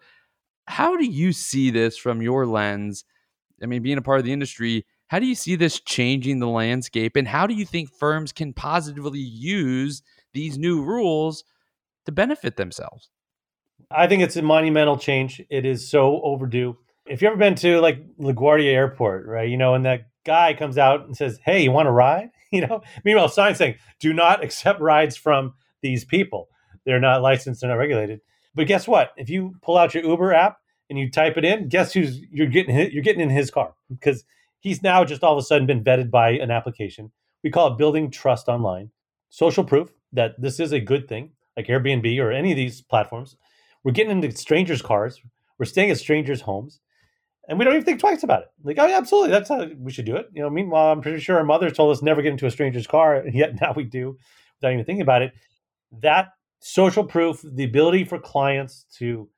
How 0.68 0.96
do 0.98 1.06
you 1.06 1.34
see 1.34 1.72
this 1.72 1.98
from 1.98 2.22
your 2.22 2.46
lens? 2.46 3.06
I 3.62 3.66
mean, 3.66 3.82
being 3.84 3.98
a 3.98 4.02
part 4.02 4.20
of 4.20 4.26
the 4.26 4.34
industry, 4.34 4.86
How 5.08 5.20
do 5.20 5.26
you 5.26 5.36
see 5.36 5.56
this 5.56 5.80
changing 5.80 6.40
the 6.40 6.48
landscape? 6.48 7.16
And 7.16 7.28
how 7.28 7.46
do 7.46 7.54
you 7.54 7.66
think 7.66 7.90
firms 7.92 8.32
can 8.32 8.52
positively 8.54 9.20
use 9.20 10.02
these 10.34 10.58
new 10.58 10.84
rules 10.84 11.44
to 12.06 12.12
benefit 12.12 12.58
themselves? 12.58 13.10
I 13.92 14.08
think 14.08 14.24
it's 14.24 14.36
a 14.36 14.42
monumental 14.42 14.98
change. 14.98 15.42
It 15.50 15.66
is 15.66 15.90
so 15.90 16.20
overdue. 16.24 16.78
If 17.06 17.22
you've 17.22 17.30
ever 17.30 17.38
been 17.38 17.56
to 17.56 17.80
like 17.80 18.00
LaGuardia 18.18 18.74
Airport, 18.74 19.28
right, 19.28 19.48
you 19.48 19.58
know, 19.58 19.76
and 19.76 19.86
that 19.86 20.08
guy 20.26 20.54
comes 20.54 20.78
out 20.78 21.06
and 21.06 21.16
says, 21.16 21.40
Hey, 21.46 21.62
you 21.64 21.72
want 21.72 21.88
to 21.88 21.92
ride? 21.92 22.30
You 22.58 22.68
know, 22.68 22.84
meanwhile, 23.04 23.30
sign 23.30 23.56
saying, 23.56 23.76
Do 24.00 24.14
not 24.14 24.44
accept 24.44 24.80
rides 24.80 25.18
from 25.18 25.56
these 25.82 26.06
people. 26.06 26.50
They're 26.86 27.00
not 27.00 27.24
licensed, 27.24 27.62
they're 27.62 27.70
not 27.70 27.78
regulated. 27.78 28.22
But 28.54 28.68
guess 28.68 28.88
what? 28.88 29.12
If 29.18 29.28
you 29.28 29.56
pull 29.64 29.76
out 29.76 29.96
your 29.96 30.04
Uber 30.04 30.34
app 30.34 30.58
and 30.88 31.00
you 31.00 31.10
type 31.10 31.36
it 31.38 31.46
in, 31.46 31.68
guess 31.68 31.94
who's 31.94 32.22
you're 32.32 32.48
getting 32.48 32.76
you're 32.92 33.02
getting 33.02 33.22
in 33.22 33.32
his 33.32 33.50
car 33.50 33.74
because 33.90 34.24
he's 34.60 34.84
now 34.84 35.04
just 35.04 35.24
all 35.24 35.34
of 35.34 35.40
a 35.40 35.42
sudden 35.42 35.66
been 35.66 35.84
vetted 35.84 36.12
by 36.12 36.30
an 36.32 36.52
application. 36.52 37.12
We 37.44 37.50
call 37.50 37.74
it 37.74 37.78
building 37.80 38.12
trust 38.12 38.48
online. 38.48 38.92
Social 39.30 39.64
proof 39.64 39.92
that 40.12 40.40
this 40.40 40.60
is 40.60 40.72
a 40.72 40.80
good 40.80 41.08
thing, 41.08 41.32
like 41.58 41.66
Airbnb 41.66 42.20
or 42.20 42.32
any 42.32 42.52
of 42.52 42.58
these 42.58 42.82
platforms. 42.82 43.36
We're 43.84 43.94
getting 43.94 44.12
into 44.12 44.32
strangers' 44.38 44.84
cars. 44.84 45.20
We're 45.58 45.66
staying 45.66 45.90
at 45.90 45.98
strangers' 45.98 46.42
homes 46.42 46.82
and 47.48 47.60
we 47.60 47.66
don't 47.66 47.74
even 47.74 47.86
think 47.86 48.00
twice 48.00 48.24
about 48.24 48.44
it. 48.44 48.52
Like, 48.64 48.78
oh 48.80 48.88
yeah, 48.88 48.98
absolutely, 48.98 49.32
that's 49.32 49.50
how 49.50 49.68
we 49.78 49.92
should 49.92 50.06
do 50.06 50.16
it. 50.16 50.28
You 50.34 50.42
know, 50.42 50.50
meanwhile, 50.50 50.92
I'm 50.92 51.02
pretty 51.02 51.20
sure 51.20 51.38
our 51.38 51.44
mother 51.44 51.70
told 51.70 51.92
us 51.92 52.02
never 52.02 52.22
get 52.22 52.32
into 52.32 52.46
a 52.46 52.52
stranger's 52.52 52.88
car, 52.88 53.16
and 53.18 53.34
yet 53.34 53.60
now 53.60 53.74
we 53.76 53.84
do 53.84 54.18
without 54.60 54.74
even 54.74 54.86
thinking 54.86 55.02
about 55.02 55.22
it. 55.22 55.34
That 56.02 56.30
social 56.60 57.04
proof, 57.04 57.44
the 57.44 57.66
ability 57.66 58.06
for 58.06 58.18
clients 58.18 58.86
to 58.98 59.30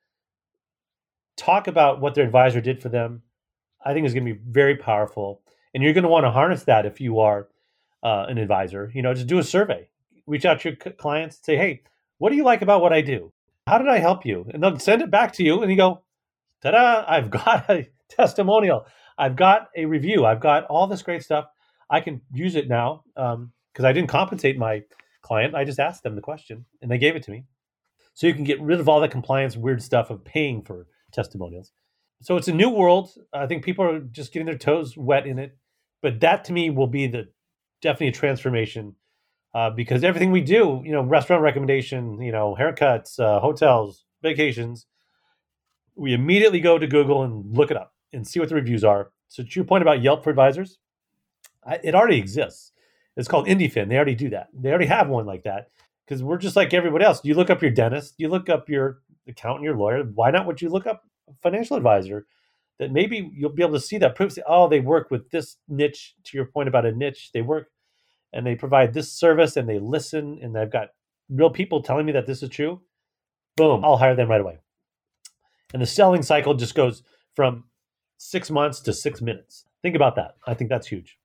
talk 1.36 1.66
about 1.66 2.00
what 2.00 2.14
their 2.14 2.24
advisor 2.24 2.60
did 2.60 2.80
for 2.80 2.88
them, 2.88 3.22
I 3.84 3.92
think 3.92 4.06
is 4.06 4.14
going 4.14 4.24
to 4.24 4.34
be 4.34 4.40
very 4.48 4.76
powerful. 4.76 5.42
And 5.74 5.82
you're 5.82 5.92
going 5.92 6.04
to 6.04 6.08
want 6.08 6.24
to 6.24 6.30
harness 6.30 6.64
that 6.64 6.86
if 6.86 7.00
you 7.00 7.20
are 7.20 7.48
uh, 8.02 8.26
an 8.28 8.38
advisor. 8.38 8.90
You 8.94 9.02
know, 9.02 9.12
just 9.12 9.26
do 9.26 9.38
a 9.38 9.42
survey, 9.42 9.88
reach 10.26 10.44
out 10.44 10.60
to 10.60 10.70
your 10.70 10.76
clients, 10.76 11.38
say, 11.42 11.56
hey, 11.56 11.82
what 12.18 12.30
do 12.30 12.36
you 12.36 12.44
like 12.44 12.62
about 12.62 12.80
what 12.80 12.92
I 12.92 13.00
do? 13.00 13.32
How 13.66 13.78
did 13.78 13.88
I 13.88 13.98
help 13.98 14.24
you? 14.24 14.48
And 14.54 14.62
they'll 14.62 14.78
send 14.78 15.02
it 15.02 15.10
back 15.10 15.32
to 15.34 15.42
you, 15.42 15.60
and 15.60 15.70
you 15.70 15.76
go, 15.76 16.02
ta-da! 16.62 17.04
I've 17.06 17.30
got 17.30 17.68
a 17.68 17.88
testimonial. 18.08 18.86
I've 19.18 19.36
got 19.36 19.68
a 19.76 19.86
review. 19.86 20.24
I've 20.24 20.40
got 20.40 20.64
all 20.64 20.86
this 20.86 21.02
great 21.02 21.22
stuff. 21.22 21.46
I 21.88 22.00
can 22.00 22.20
use 22.32 22.56
it 22.56 22.68
now 22.68 23.04
because 23.14 23.34
um, 23.34 23.84
I 23.84 23.92
didn't 23.92 24.08
compensate 24.08 24.58
my 24.58 24.82
client. 25.22 25.54
I 25.54 25.64
just 25.64 25.78
asked 25.78 26.02
them 26.02 26.14
the 26.14 26.20
question 26.20 26.64
and 26.82 26.90
they 26.90 26.98
gave 26.98 27.16
it 27.16 27.22
to 27.24 27.30
me. 27.30 27.44
So 28.14 28.26
you 28.26 28.34
can 28.34 28.44
get 28.44 28.60
rid 28.60 28.80
of 28.80 28.88
all 28.88 29.00
that 29.00 29.10
compliance 29.10 29.56
weird 29.56 29.82
stuff 29.82 30.10
of 30.10 30.24
paying 30.24 30.62
for 30.62 30.86
testimonials. 31.12 31.72
So 32.22 32.36
it's 32.36 32.48
a 32.48 32.54
new 32.54 32.70
world. 32.70 33.10
I 33.32 33.46
think 33.46 33.64
people 33.64 33.84
are 33.84 34.00
just 34.00 34.32
getting 34.32 34.46
their 34.46 34.58
toes 34.58 34.96
wet 34.96 35.26
in 35.26 35.38
it. 35.38 35.56
But 36.02 36.20
that 36.20 36.44
to 36.46 36.52
me 36.52 36.70
will 36.70 36.86
be 36.86 37.06
the 37.06 37.28
definitely 37.82 38.08
a 38.08 38.12
transformation 38.12 38.94
uh, 39.54 39.70
because 39.70 40.04
everything 40.04 40.30
we 40.30 40.40
do, 40.40 40.82
you 40.84 40.92
know, 40.92 41.02
restaurant 41.02 41.42
recommendation, 41.42 42.20
you 42.20 42.32
know, 42.32 42.56
haircuts, 42.58 43.18
uh, 43.18 43.40
hotels, 43.40 44.04
vacations, 44.22 44.86
we 45.94 46.12
immediately 46.12 46.60
go 46.60 46.78
to 46.78 46.86
Google 46.86 47.22
and 47.22 47.56
look 47.56 47.70
it 47.70 47.76
up 47.76 47.92
and 48.16 48.26
see 48.26 48.40
what 48.40 48.48
the 48.48 48.54
reviews 48.54 48.82
are. 48.82 49.12
So 49.28 49.42
to 49.42 49.48
your 49.50 49.64
point 49.64 49.82
about 49.82 50.02
Yelp 50.02 50.24
for 50.24 50.30
advisors, 50.30 50.78
I, 51.64 51.78
it 51.84 51.94
already 51.94 52.18
exists. 52.18 52.72
It's 53.16 53.28
called 53.28 53.46
IndyFin. 53.46 53.88
They 53.88 53.96
already 53.96 54.14
do 54.14 54.30
that. 54.30 54.48
They 54.52 54.70
already 54.70 54.86
have 54.86 55.08
one 55.08 55.26
like 55.26 55.44
that 55.44 55.70
because 56.06 56.22
we're 56.22 56.38
just 56.38 56.56
like 56.56 56.74
everybody 56.74 57.04
else. 57.04 57.20
You 57.24 57.34
look 57.34 57.50
up 57.50 57.62
your 57.62 57.70
dentist, 57.70 58.14
you 58.18 58.28
look 58.28 58.48
up 58.48 58.68
your 58.68 58.98
accountant, 59.28 59.64
your 59.64 59.76
lawyer. 59.76 60.02
Why 60.02 60.30
not 60.30 60.46
would 60.46 60.60
you 60.60 60.68
look 60.68 60.86
up 60.86 61.04
a 61.28 61.34
financial 61.42 61.76
advisor 61.76 62.26
that 62.78 62.92
maybe 62.92 63.30
you'll 63.34 63.50
be 63.50 63.62
able 63.62 63.74
to 63.74 63.80
see 63.80 63.98
that 63.98 64.16
proof? 64.16 64.32
Say, 64.32 64.42
oh, 64.46 64.68
they 64.68 64.80
work 64.80 65.10
with 65.10 65.30
this 65.30 65.56
niche. 65.68 66.14
To 66.24 66.36
your 66.36 66.46
point 66.46 66.68
about 66.68 66.86
a 66.86 66.92
niche, 66.92 67.30
they 67.32 67.42
work 67.42 67.68
and 68.32 68.46
they 68.46 68.54
provide 68.54 68.92
this 68.92 69.12
service 69.12 69.56
and 69.56 69.68
they 69.68 69.78
listen 69.78 70.38
and 70.42 70.54
they've 70.54 70.70
got 70.70 70.88
real 71.30 71.50
people 71.50 71.82
telling 71.82 72.06
me 72.06 72.12
that 72.12 72.26
this 72.26 72.42
is 72.42 72.50
true. 72.50 72.80
Boom, 73.56 73.84
I'll 73.84 73.96
hire 73.96 74.14
them 74.14 74.28
right 74.28 74.40
away. 74.40 74.58
And 75.72 75.82
the 75.82 75.86
selling 75.86 76.22
cycle 76.22 76.54
just 76.54 76.74
goes 76.74 77.02
from 77.34 77.64
six 78.18 78.50
months 78.50 78.80
to 78.80 78.92
six 78.92 79.20
minutes. 79.20 79.64
Think 79.82 79.96
about 79.96 80.16
that. 80.16 80.36
I 80.46 80.54
think 80.54 80.70
that's 80.70 80.86
huge. 80.86 81.18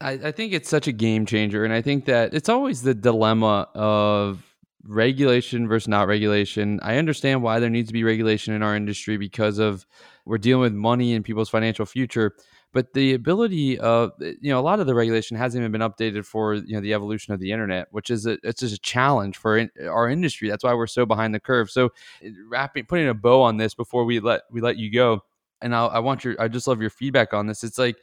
I, 0.00 0.12
I 0.12 0.32
think 0.32 0.52
it's 0.52 0.68
such 0.68 0.86
a 0.86 0.92
game 0.92 1.26
changer. 1.26 1.64
And 1.64 1.72
I 1.72 1.82
think 1.82 2.04
that 2.04 2.32
it's 2.32 2.48
always 2.48 2.82
the 2.82 2.94
dilemma 2.94 3.68
of 3.74 4.44
regulation 4.84 5.66
versus 5.66 5.88
not 5.88 6.06
regulation. 6.06 6.78
I 6.82 6.96
understand 6.96 7.42
why 7.42 7.58
there 7.58 7.70
needs 7.70 7.88
to 7.88 7.92
be 7.92 8.04
regulation 8.04 8.54
in 8.54 8.62
our 8.62 8.76
industry 8.76 9.16
because 9.16 9.58
of 9.58 9.86
we're 10.26 10.38
dealing 10.38 10.62
with 10.62 10.74
money 10.74 11.14
and 11.14 11.24
people's 11.24 11.48
financial 11.48 11.86
future. 11.86 12.34
But 12.72 12.92
the 12.92 13.14
ability 13.14 13.78
of 13.78 14.12
you 14.18 14.50
know 14.50 14.58
a 14.58 14.62
lot 14.62 14.80
of 14.80 14.86
the 14.86 14.96
regulation 14.96 15.36
hasn't 15.36 15.62
even 15.62 15.70
been 15.70 15.80
updated 15.80 16.24
for 16.24 16.54
you 16.54 16.74
know 16.74 16.80
the 16.80 16.92
evolution 16.92 17.32
of 17.32 17.38
the 17.38 17.52
internet, 17.52 17.86
which 17.92 18.10
is 18.10 18.26
a, 18.26 18.36
it's 18.42 18.60
just 18.60 18.74
a 18.74 18.80
challenge 18.80 19.36
for 19.36 19.56
in, 19.56 19.70
our 19.88 20.08
industry. 20.08 20.48
That's 20.48 20.64
why 20.64 20.74
we're 20.74 20.88
so 20.88 21.06
behind 21.06 21.34
the 21.34 21.40
curve. 21.40 21.70
So 21.70 21.90
eh, 22.20 22.30
wrapping 22.48 22.86
putting 22.86 23.08
a 23.08 23.14
bow 23.14 23.42
on 23.42 23.58
this 23.58 23.74
before 23.74 24.04
we 24.04 24.18
let 24.18 24.42
we 24.50 24.60
let 24.60 24.76
you 24.76 24.92
go 24.92 25.22
and 25.64 25.74
I'll, 25.74 25.88
I 25.88 25.98
want 25.98 26.22
your, 26.22 26.40
I 26.40 26.46
just 26.46 26.68
love 26.68 26.80
your 26.80 26.90
feedback 26.90 27.34
on 27.34 27.48
this. 27.48 27.64
It's 27.64 27.78
like, 27.78 27.96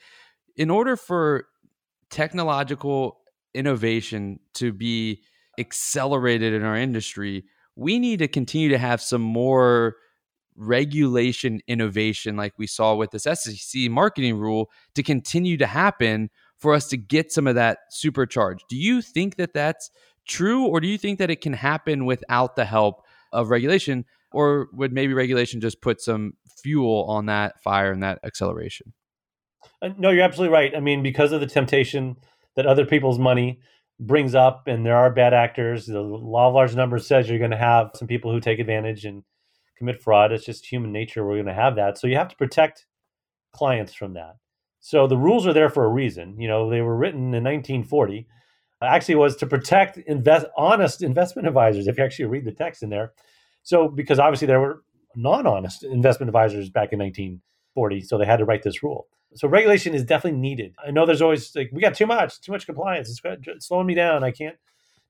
in 0.57 0.69
order 0.69 0.97
for 0.97 1.45
technological 2.09 3.19
innovation 3.53 4.39
to 4.55 4.73
be 4.73 5.21
accelerated 5.57 6.53
in 6.53 6.63
our 6.63 6.75
industry, 6.75 7.45
we 7.75 7.99
need 7.99 8.19
to 8.19 8.27
continue 8.27 8.69
to 8.69 8.77
have 8.77 8.99
some 8.99 9.21
more 9.21 9.95
regulation 10.55 11.61
innovation, 11.67 12.35
like 12.35 12.53
we 12.57 12.67
saw 12.67 12.95
with 12.95 13.11
this 13.11 13.23
SEC 13.23 13.89
marketing 13.89 14.37
rule, 14.37 14.69
to 14.95 15.03
continue 15.03 15.55
to 15.55 15.67
happen 15.67 16.29
for 16.57 16.73
us 16.73 16.87
to 16.89 16.97
get 16.97 17.31
some 17.31 17.47
of 17.47 17.55
that 17.55 17.79
supercharged. 17.89 18.65
Do 18.69 18.75
you 18.75 19.01
think 19.01 19.37
that 19.37 19.53
that's 19.53 19.89
true, 20.27 20.65
or 20.65 20.81
do 20.81 20.87
you 20.87 20.97
think 20.97 21.19
that 21.19 21.31
it 21.31 21.41
can 21.41 21.53
happen 21.53 22.05
without 22.05 22.55
the 22.55 22.65
help 22.65 23.05
of 23.31 23.49
regulation? 23.49 24.05
Or 24.31 24.67
would 24.71 24.93
maybe 24.93 25.13
regulation 25.13 25.59
just 25.59 25.81
put 25.81 26.01
some 26.01 26.33
fuel 26.61 27.05
on 27.07 27.25
that 27.25 27.61
fire 27.61 27.91
and 27.91 28.03
that 28.03 28.19
acceleration. 28.23 28.93
Uh, 29.81 29.89
no, 29.97 30.09
you're 30.09 30.23
absolutely 30.23 30.53
right. 30.53 30.75
I 30.75 30.79
mean, 30.79 31.03
because 31.03 31.31
of 31.31 31.41
the 31.41 31.47
temptation 31.47 32.17
that 32.55 32.65
other 32.65 32.85
people's 32.85 33.19
money 33.19 33.59
brings 33.99 34.33
up, 34.35 34.67
and 34.67 34.85
there 34.85 34.95
are 34.95 35.11
bad 35.11 35.33
actors, 35.33 35.85
the 35.85 36.01
law 36.01 36.47
of 36.47 36.53
large 36.53 36.75
numbers 36.75 37.07
says 37.07 37.29
you're 37.29 37.39
going 37.39 37.51
to 37.51 37.57
have 37.57 37.91
some 37.95 38.07
people 38.07 38.31
who 38.31 38.39
take 38.39 38.59
advantage 38.59 39.05
and 39.05 39.23
commit 39.77 40.01
fraud. 40.01 40.31
It's 40.31 40.45
just 40.45 40.65
human 40.65 40.91
nature. 40.91 41.25
We're 41.25 41.35
going 41.35 41.45
to 41.45 41.53
have 41.53 41.75
that. 41.75 41.97
So 41.97 42.07
you 42.07 42.15
have 42.15 42.29
to 42.29 42.35
protect 42.35 42.85
clients 43.53 43.93
from 43.93 44.13
that. 44.13 44.35
So 44.79 45.07
the 45.07 45.17
rules 45.17 45.45
are 45.45 45.53
there 45.53 45.69
for 45.69 45.85
a 45.85 45.89
reason. 45.89 46.39
You 46.39 46.47
know, 46.47 46.69
they 46.69 46.81
were 46.81 46.97
written 46.97 47.33
in 47.33 47.43
1940. 47.43 48.27
Actually, 48.83 49.15
was 49.15 49.35
to 49.35 49.45
protect 49.45 49.97
invest 49.97 50.47
honest 50.57 51.03
investment 51.03 51.47
advisors. 51.47 51.87
If 51.87 51.99
you 51.99 52.03
actually 52.03 52.25
read 52.25 52.45
the 52.45 52.51
text 52.51 52.81
in 52.81 52.89
there, 52.89 53.13
so 53.63 53.87
because 53.87 54.19
obviously 54.19 54.47
there 54.47 54.59
were 54.59 54.83
non-honest 55.15 55.83
investment 55.83 56.29
advisors 56.29 56.69
back 56.69 56.93
in 56.93 56.99
1940, 56.99 58.01
so 58.01 58.17
they 58.17 58.25
had 58.25 58.37
to 58.37 58.45
write 58.45 58.63
this 58.63 58.83
rule. 58.83 59.07
So 59.35 59.47
regulation 59.47 59.93
is 59.93 60.03
definitely 60.03 60.39
needed. 60.39 60.75
I 60.85 60.91
know 60.91 61.05
there's 61.05 61.21
always 61.21 61.55
like 61.55 61.69
we 61.71 61.81
got 61.81 61.95
too 61.95 62.05
much, 62.05 62.41
too 62.41 62.51
much 62.51 62.65
compliance. 62.65 63.09
It's 63.09 63.65
slowing 63.65 63.87
me 63.87 63.93
down. 63.93 64.23
I 64.23 64.31
can't 64.31 64.57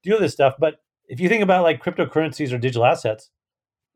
do 0.03 0.17
this 0.17 0.33
stuff. 0.33 0.55
But 0.59 0.75
if 1.07 1.19
you 1.19 1.27
think 1.27 1.43
about 1.43 1.63
like 1.63 1.83
cryptocurrencies 1.83 2.53
or 2.53 2.57
digital 2.57 2.85
assets, 2.85 3.31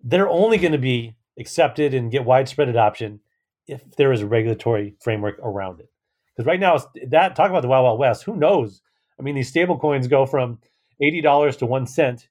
they're 0.03 0.29
only 0.29 0.57
going 0.57 0.71
to 0.71 0.77
be 0.77 1.15
accepted 1.39 1.93
and 1.93 2.11
get 2.11 2.25
widespread 2.25 2.69
adoption 2.69 3.19
if 3.67 3.83
there 3.97 4.11
is 4.11 4.21
a 4.21 4.27
regulatory 4.27 4.95
framework 5.01 5.37
around 5.39 5.79
it. 5.79 5.89
Because 6.35 6.47
right 6.47 6.59
now, 6.59 6.77
that 7.07 7.35
talk 7.35 7.49
about 7.49 7.61
the 7.61 7.67
wild 7.67 7.83
wild 7.83 7.99
west. 7.99 8.23
Who 8.23 8.35
knows? 8.35 8.81
I 9.19 9.23
mean, 9.23 9.35
these 9.35 9.49
stable 9.49 9.77
coins 9.77 10.07
go 10.07 10.25
from 10.25 10.59
eighty 11.01 11.21
dollars 11.21 11.57
to 11.57 11.65
one 11.65 11.87
cent, 11.87 12.27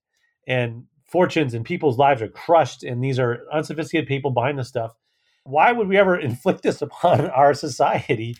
and 0.47 0.85
fortunes 1.15 1.55
and 1.55 1.65
people's 1.65 1.97
lives 1.97 2.21
are 2.21 2.29
crushed, 2.29 2.83
and 2.83 3.03
these 3.03 3.21
are 3.21 3.45
unsophisticated 3.53 4.09
people 4.09 4.33
buying 4.33 4.57
this 4.57 4.67
stuff. 4.67 4.97
Why 5.45 5.71
would 5.71 5.87
we 5.87 5.97
ever 5.97 6.19
inflict 6.21 6.65
this 6.65 6.83
upon 6.83 7.31
our 7.31 7.55
society? 7.55 8.37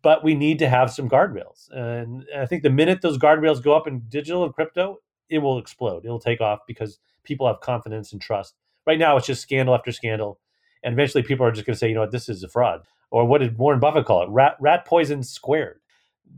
But 0.00 0.24
we 0.24 0.34
need 0.34 0.58
to 0.60 0.70
have 0.70 0.90
some 0.90 1.06
guardrails. 1.06 1.70
And 1.70 2.24
I 2.34 2.46
think 2.46 2.62
the 2.62 2.70
minute 2.70 3.02
those 3.02 3.18
guardrails 3.18 3.62
go 3.62 3.74
up 3.74 3.86
in 3.86 4.04
digital 4.08 4.42
and 4.42 4.54
crypto, 4.54 5.00
it 5.28 5.38
will 5.38 5.58
explode. 5.58 6.06
It'll 6.06 6.18
take 6.18 6.40
off 6.40 6.60
because 6.66 6.98
people 7.24 7.46
have 7.46 7.60
confidence 7.60 8.10
and 8.10 8.22
trust. 8.22 8.54
Right 8.86 8.98
now, 8.98 9.18
it's 9.18 9.26
just 9.26 9.42
scandal 9.42 9.74
after 9.74 9.92
scandal. 9.92 10.40
And 10.82 10.94
eventually, 10.94 11.22
people 11.22 11.44
are 11.44 11.52
just 11.52 11.66
going 11.66 11.74
to 11.74 11.78
say, 11.78 11.88
you 11.88 11.94
know 11.94 12.00
what, 12.00 12.10
this 12.10 12.30
is 12.30 12.42
a 12.42 12.48
fraud. 12.48 12.84
Or 13.10 13.26
what 13.26 13.42
did 13.42 13.58
Warren 13.58 13.80
Buffett 13.80 14.06
call 14.06 14.22
it? 14.22 14.30
Rat, 14.30 14.56
rat 14.60 14.86
poison 14.86 15.22
squared. 15.22 15.80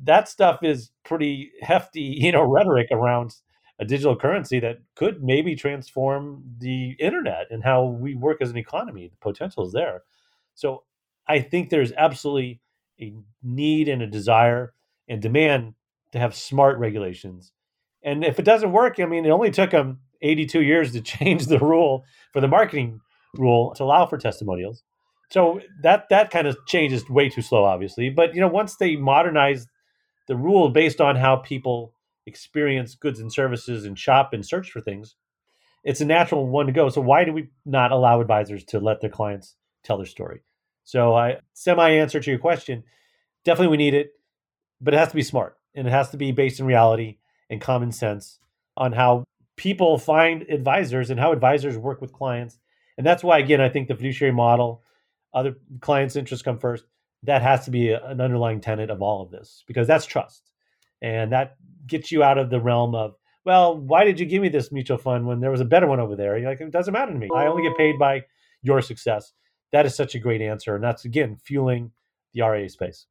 That 0.02 0.28
stuff 0.28 0.64
is 0.64 0.90
pretty 1.04 1.52
hefty, 1.60 2.00
you 2.18 2.32
know, 2.32 2.42
rhetoric 2.42 2.88
around 2.90 3.36
a 3.78 3.84
digital 3.84 4.16
currency 4.16 4.60
that 4.60 4.78
could 4.94 5.22
maybe 5.22 5.56
transform 5.56 6.44
the 6.58 6.92
internet 7.00 7.46
and 7.50 7.64
how 7.64 7.84
we 7.84 8.14
work 8.14 8.40
as 8.40 8.50
an 8.50 8.56
economy. 8.56 9.08
The 9.08 9.16
potential 9.16 9.66
is 9.66 9.72
there. 9.72 10.02
So 10.54 10.84
I 11.26 11.40
think 11.40 11.70
there's 11.70 11.92
absolutely 11.96 12.60
a 13.00 13.12
need 13.42 13.88
and 13.88 14.02
a 14.02 14.06
desire 14.06 14.74
and 15.08 15.20
demand 15.20 15.74
to 16.12 16.18
have 16.18 16.34
smart 16.34 16.78
regulations. 16.78 17.52
And 18.02 18.24
if 18.24 18.38
it 18.38 18.44
doesn't 18.44 18.72
work, 18.72 19.00
I 19.00 19.06
mean, 19.06 19.24
it 19.24 19.30
only 19.30 19.50
took 19.50 19.70
them 19.70 20.00
82 20.22 20.62
years 20.62 20.92
to 20.92 21.00
change 21.02 21.46
the 21.46 21.58
rule 21.58 22.04
for 22.32 22.40
the 22.40 22.48
marketing 22.48 23.00
rule 23.36 23.74
to 23.74 23.82
allow 23.82 24.06
for 24.06 24.18
testimonials. 24.18 24.84
so 25.30 25.60
that 25.82 26.08
that 26.10 26.30
kind 26.30 26.46
of 26.46 26.56
change 26.66 26.92
is 26.92 27.08
way 27.10 27.28
too 27.28 27.42
slow, 27.42 27.64
obviously. 27.64 28.10
But 28.10 28.34
you 28.34 28.40
know, 28.40 28.48
once 28.48 28.76
they 28.76 28.94
modernize 28.94 29.66
the 30.28 30.36
rule 30.36 30.70
based 30.70 31.00
on 31.00 31.16
how 31.16 31.36
people 31.36 31.93
experience 32.26 32.94
goods 32.94 33.20
and 33.20 33.32
services 33.32 33.84
and 33.84 33.98
shop 33.98 34.32
and 34.32 34.44
search 34.44 34.70
for 34.70 34.80
things, 34.80 35.16
it's 35.84 36.00
a 36.00 36.06
natural 36.06 36.46
one 36.46 36.66
to 36.66 36.72
go. 36.72 36.88
So 36.88 37.00
why 37.00 37.24
do 37.24 37.32
we 37.32 37.50
not 37.64 37.92
allow 37.92 38.20
advisors 38.20 38.64
to 38.66 38.80
let 38.80 39.00
their 39.00 39.10
clients 39.10 39.56
tell 39.82 39.98
their 39.98 40.06
story? 40.06 40.42
So 40.84 41.14
I 41.14 41.38
semi 41.52 41.90
answer 41.90 42.20
to 42.20 42.30
your 42.30 42.38
question, 42.38 42.84
definitely 43.44 43.68
we 43.68 43.76
need 43.76 43.94
it, 43.94 44.12
but 44.80 44.94
it 44.94 44.98
has 44.98 45.08
to 45.10 45.14
be 45.14 45.22
smart 45.22 45.56
and 45.74 45.86
it 45.86 45.90
has 45.90 46.10
to 46.10 46.16
be 46.16 46.32
based 46.32 46.60
in 46.60 46.66
reality 46.66 47.18
and 47.50 47.60
common 47.60 47.92
sense 47.92 48.38
on 48.76 48.92
how 48.92 49.24
people 49.56 49.98
find 49.98 50.42
advisors 50.42 51.10
and 51.10 51.20
how 51.20 51.32
advisors 51.32 51.76
work 51.78 52.00
with 52.00 52.12
clients. 52.12 52.58
And 52.96 53.06
that's 53.06 53.24
why 53.24 53.38
again 53.38 53.60
I 53.60 53.68
think 53.68 53.88
the 53.88 53.94
fiduciary 53.94 54.32
model, 54.32 54.82
other 55.32 55.56
clients' 55.80 56.16
interests 56.16 56.44
come 56.44 56.58
first. 56.58 56.84
That 57.22 57.42
has 57.42 57.64
to 57.64 57.70
be 57.70 57.90
an 57.90 58.20
underlying 58.20 58.60
tenet 58.60 58.90
of 58.90 59.00
all 59.00 59.22
of 59.22 59.30
this 59.30 59.64
because 59.66 59.86
that's 59.86 60.04
trust. 60.04 60.50
And 61.04 61.32
that 61.32 61.56
gets 61.86 62.10
you 62.10 62.22
out 62.22 62.38
of 62.38 62.48
the 62.48 62.60
realm 62.60 62.94
of 62.94 63.14
well, 63.44 63.76
why 63.76 64.04
did 64.04 64.18
you 64.18 64.24
give 64.24 64.40
me 64.40 64.48
this 64.48 64.72
mutual 64.72 64.96
fund 64.96 65.26
when 65.26 65.40
there 65.40 65.50
was 65.50 65.60
a 65.60 65.66
better 65.66 65.86
one 65.86 66.00
over 66.00 66.16
there? 66.16 66.38
You're 66.38 66.48
like, 66.48 66.62
it 66.62 66.70
doesn't 66.70 66.94
matter 66.94 67.12
to 67.12 67.18
me. 67.18 67.28
I 67.34 67.46
only 67.46 67.62
get 67.62 67.76
paid 67.76 67.98
by 67.98 68.22
your 68.62 68.80
success. 68.80 69.34
That 69.70 69.84
is 69.84 69.94
such 69.94 70.14
a 70.14 70.18
great 70.18 70.40
answer. 70.40 70.74
And 70.74 70.82
that's, 70.82 71.04
again, 71.04 71.36
fueling 71.44 71.92
the 72.32 72.40
RIA 72.40 72.70
space. 72.70 73.06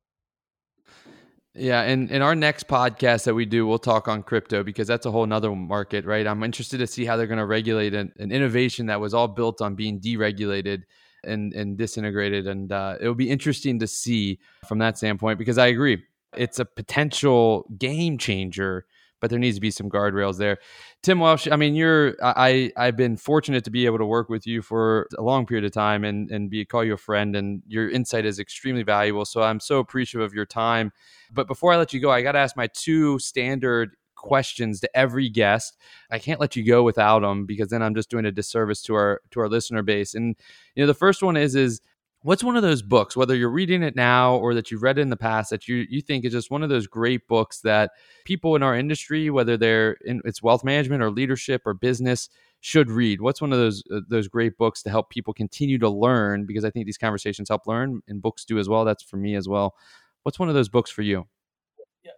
Yeah, 1.53 1.83
and 1.83 2.09
in 2.09 2.23
our 2.23 2.33
next 2.33 2.67
podcast 2.67 3.25
that 3.25 3.35
we 3.35 3.45
do, 3.45 3.67
we'll 3.67 3.77
talk 3.77 4.07
on 4.07 4.23
crypto 4.23 4.63
because 4.63 4.87
that's 4.87 5.05
a 5.05 5.11
whole 5.11 5.27
nother 5.27 5.53
market, 5.53 6.03
right? 6.03 6.25
I'm 6.25 6.41
interested 6.41 6.79
to 6.79 6.87
see 6.87 7.05
how 7.05 7.15
they're 7.15 7.27
going 7.27 7.37
to 7.37 7.45
regulate 7.45 7.93
an, 7.93 8.11
an, 8.17 8.31
innovation 8.31 8.87
that 8.87 8.99
was 8.99 9.13
all 9.13 9.27
built 9.27 9.61
on 9.61 9.75
being 9.75 10.01
deregulated 10.01 10.81
and 11.23 11.53
and 11.53 11.77
disintegrated, 11.77 12.47
and 12.47 12.71
uh, 12.71 12.95
it'll 12.99 13.13
be 13.13 13.29
interesting 13.29 13.77
to 13.79 13.87
see 13.87 14.39
from 14.67 14.79
that 14.79 14.97
standpoint 14.97 15.37
because 15.37 15.59
I 15.59 15.67
agree, 15.67 16.03
it's 16.37 16.59
a 16.59 16.65
potential 16.65 17.65
game 17.77 18.17
changer 18.17 18.85
but 19.23 19.29
there 19.29 19.39
needs 19.39 19.55
to 19.55 19.61
be 19.61 19.71
some 19.71 19.89
guardrails 19.89 20.37
there. 20.37 20.57
Tim 21.01 21.21
Welsh, 21.21 21.47
I 21.49 21.55
mean, 21.55 21.75
you're 21.75 22.17
I 22.21 22.73
I've 22.75 22.97
been 22.97 23.15
fortunate 23.15 23.63
to 23.63 23.71
be 23.71 23.85
able 23.85 23.99
to 23.99 24.05
work 24.05 24.27
with 24.27 24.45
you 24.45 24.61
for 24.61 25.07
a 25.17 25.21
long 25.21 25.45
period 25.45 25.63
of 25.63 25.71
time 25.71 26.03
and 26.03 26.29
and 26.29 26.49
be 26.49 26.65
call 26.65 26.83
you 26.83 26.95
a 26.95 26.97
friend, 26.97 27.33
and 27.33 27.63
your 27.65 27.89
insight 27.89 28.25
is 28.25 28.37
extremely 28.37 28.83
valuable. 28.83 29.23
So 29.23 29.41
I'm 29.41 29.61
so 29.61 29.79
appreciative 29.79 30.25
of 30.25 30.33
your 30.33 30.45
time. 30.45 30.91
But 31.31 31.47
before 31.47 31.71
I 31.71 31.77
let 31.77 31.93
you 31.93 32.01
go, 32.01 32.11
I 32.11 32.21
got 32.21 32.33
to 32.33 32.39
ask 32.39 32.57
my 32.57 32.67
two 32.67 33.17
standard 33.17 33.95
questions 34.17 34.81
to 34.81 34.89
every 34.93 35.29
guest. 35.29 35.77
I 36.11 36.19
can't 36.19 36.41
let 36.41 36.57
you 36.57 36.65
go 36.65 36.83
without 36.83 37.21
them 37.21 37.45
because 37.45 37.69
then 37.69 37.81
I'm 37.81 37.95
just 37.95 38.09
doing 38.09 38.25
a 38.25 38.31
disservice 38.31 38.81
to 38.83 38.95
our 38.95 39.21
to 39.31 39.39
our 39.39 39.47
listener 39.47 39.83
base. 39.83 40.15
And 40.15 40.35
you 40.75 40.83
know, 40.83 40.87
the 40.87 40.93
first 40.93 41.23
one 41.23 41.37
is 41.37 41.55
is 41.55 41.79
what's 42.23 42.43
one 42.43 42.55
of 42.55 42.63
those 42.63 42.81
books 42.81 43.15
whether 43.15 43.35
you're 43.35 43.49
reading 43.49 43.83
it 43.83 43.95
now 43.95 44.35
or 44.35 44.53
that 44.53 44.71
you've 44.71 44.83
read 44.83 44.97
in 44.97 45.09
the 45.09 45.17
past 45.17 45.49
that 45.49 45.67
you 45.67 45.85
you 45.89 46.01
think 46.01 46.25
is 46.25 46.31
just 46.31 46.49
one 46.49 46.63
of 46.63 46.69
those 46.69 46.87
great 46.87 47.27
books 47.27 47.61
that 47.61 47.91
people 48.25 48.55
in 48.55 48.63
our 48.63 48.75
industry 48.75 49.29
whether 49.29 49.57
they're 49.57 49.97
in 50.05 50.21
it's 50.25 50.41
wealth 50.41 50.63
management 50.63 51.03
or 51.03 51.11
leadership 51.11 51.61
or 51.65 51.73
business 51.73 52.29
should 52.63 52.89
read? 52.89 53.19
What's 53.19 53.41
one 53.41 53.51
of 53.51 53.59
those 53.59 53.83
uh, 53.93 53.99
those 54.07 54.29
great 54.29 54.57
books 54.57 54.81
to 54.83 54.89
help 54.89 55.09
people 55.09 55.33
continue 55.33 55.77
to 55.79 55.89
learn? 55.89 56.45
Because 56.45 56.63
i 56.63 56.69
think 56.69 56.85
these 56.85 56.97
conversations 56.97 57.49
help 57.49 57.67
learn 57.67 58.01
and 58.07 58.21
books 58.21 58.45
do 58.45 58.57
as 58.57 58.69
well. 58.69 58.85
That's 58.85 59.03
for 59.03 59.17
me 59.17 59.35
as 59.35 59.49
well. 59.49 59.75
What's 60.23 60.39
one 60.39 60.47
of 60.47 60.55
those 60.55 60.69
books 60.69 60.89
for 60.89 61.01
you? 61.01 61.27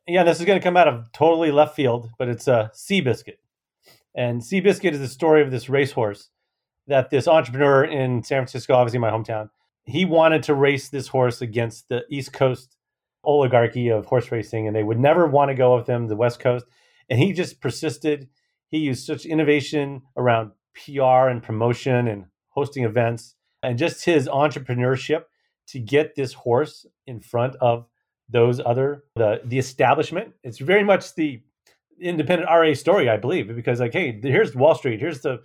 Yeah 0.07 0.23
this 0.23 0.39
is 0.39 0.45
going 0.45 0.59
to 0.59 0.63
come 0.63 0.77
out 0.77 0.87
of 0.87 1.11
totally 1.11 1.51
left 1.51 1.75
field 1.75 2.11
but 2.19 2.29
it's 2.29 2.47
a 2.47 2.53
uh, 2.53 2.67
seabiscuit. 2.69 3.39
And 4.13 4.39
seabiscuit 4.39 4.93
is 4.93 4.99
the 4.99 5.07
story 5.07 5.41
of 5.41 5.49
this 5.49 5.67
racehorse 5.67 6.29
that 6.87 7.09
this 7.09 7.27
entrepreneur 7.27 7.83
in 7.83 8.23
san 8.23 8.41
francisco 8.41 8.75
obviously 8.75 8.99
my 8.99 9.09
hometown 9.09 9.49
he 9.85 10.05
wanted 10.05 10.43
to 10.43 10.53
race 10.53 10.89
this 10.89 11.07
horse 11.07 11.41
against 11.41 11.89
the 11.89 12.03
East 12.09 12.33
Coast 12.33 12.75
oligarchy 13.23 13.89
of 13.89 14.05
horse 14.05 14.31
racing, 14.31 14.67
and 14.67 14.75
they 14.75 14.83
would 14.83 14.99
never 14.99 15.25
want 15.25 15.49
to 15.49 15.55
go 15.55 15.75
with 15.75 15.87
him, 15.87 16.07
the 16.07 16.15
West 16.15 16.39
Coast. 16.39 16.65
And 17.09 17.19
he 17.19 17.33
just 17.33 17.61
persisted. 17.61 18.29
He 18.69 18.79
used 18.79 19.05
such 19.05 19.25
innovation 19.25 20.03
around 20.17 20.51
PR 20.73 21.29
and 21.29 21.41
promotion 21.41 22.07
and 22.07 22.25
hosting 22.49 22.83
events 22.83 23.35
and 23.63 23.77
just 23.77 24.05
his 24.05 24.27
entrepreneurship 24.27 25.23
to 25.67 25.79
get 25.79 26.15
this 26.15 26.33
horse 26.33 26.85
in 27.07 27.19
front 27.19 27.55
of 27.61 27.85
those 28.29 28.59
other 28.65 29.03
the 29.15 29.41
the 29.45 29.59
establishment. 29.59 30.33
It's 30.43 30.59
very 30.59 30.83
much 30.83 31.13
the 31.15 31.41
independent 31.99 32.49
RA 32.49 32.73
story, 32.73 33.09
I 33.09 33.17
believe, 33.17 33.53
because 33.55 33.79
like, 33.79 33.93
hey, 33.93 34.19
here's 34.21 34.55
Wall 34.55 34.75
Street, 34.75 34.99
here's 34.99 35.21
the 35.21 35.41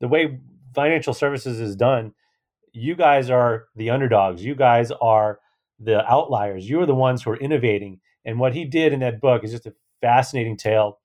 the 0.00 0.08
way 0.08 0.38
financial 0.74 1.14
services 1.14 1.60
is 1.60 1.74
done 1.74 2.12
you 2.72 2.94
guys 2.94 3.30
are 3.30 3.66
the 3.76 3.90
underdogs. 3.90 4.44
You 4.44 4.54
guys 4.54 4.90
are 4.90 5.40
the 5.78 6.04
outliers. 6.06 6.68
You 6.68 6.80
are 6.80 6.86
the 6.86 6.94
ones 6.94 7.22
who 7.22 7.30
are 7.30 7.36
innovating. 7.36 8.00
And 8.24 8.38
what 8.38 8.54
he 8.54 8.64
did 8.64 8.92
in 8.92 9.00
that 9.00 9.20
book 9.20 9.44
is 9.44 9.52
just 9.52 9.66
a 9.66 9.74
fascinating 10.00 10.56
tale. 10.56 10.98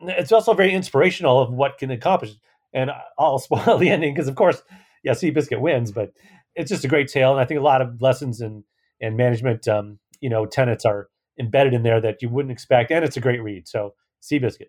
It's 0.00 0.32
also 0.32 0.54
very 0.54 0.72
inspirational 0.72 1.40
of 1.40 1.52
what 1.52 1.78
can 1.78 1.90
accomplish. 1.90 2.32
And 2.72 2.90
I'll 3.18 3.38
spoil 3.40 3.78
the 3.78 3.90
ending 3.90 4.14
because, 4.14 4.28
of 4.28 4.36
course, 4.36 4.62
yeah, 5.02 5.12
Seabiscuit 5.12 5.60
wins, 5.60 5.92
but 5.92 6.12
it's 6.54 6.70
just 6.70 6.84
a 6.84 6.88
great 6.88 7.08
tale. 7.08 7.32
And 7.32 7.40
I 7.40 7.44
think 7.44 7.60
a 7.60 7.64
lot 7.64 7.82
of 7.82 8.00
lessons 8.00 8.40
and 8.40 8.64
and 9.02 9.16
management, 9.16 9.66
um, 9.66 9.98
you 10.20 10.28
know, 10.28 10.44
tenets 10.44 10.84
are 10.84 11.08
embedded 11.38 11.72
in 11.72 11.82
there 11.82 12.02
that 12.02 12.20
you 12.20 12.28
wouldn't 12.28 12.52
expect. 12.52 12.90
And 12.90 13.02
it's 13.02 13.16
a 13.16 13.20
great 13.20 13.42
read. 13.42 13.66
So 13.66 13.94
Seabiscuit. 14.22 14.68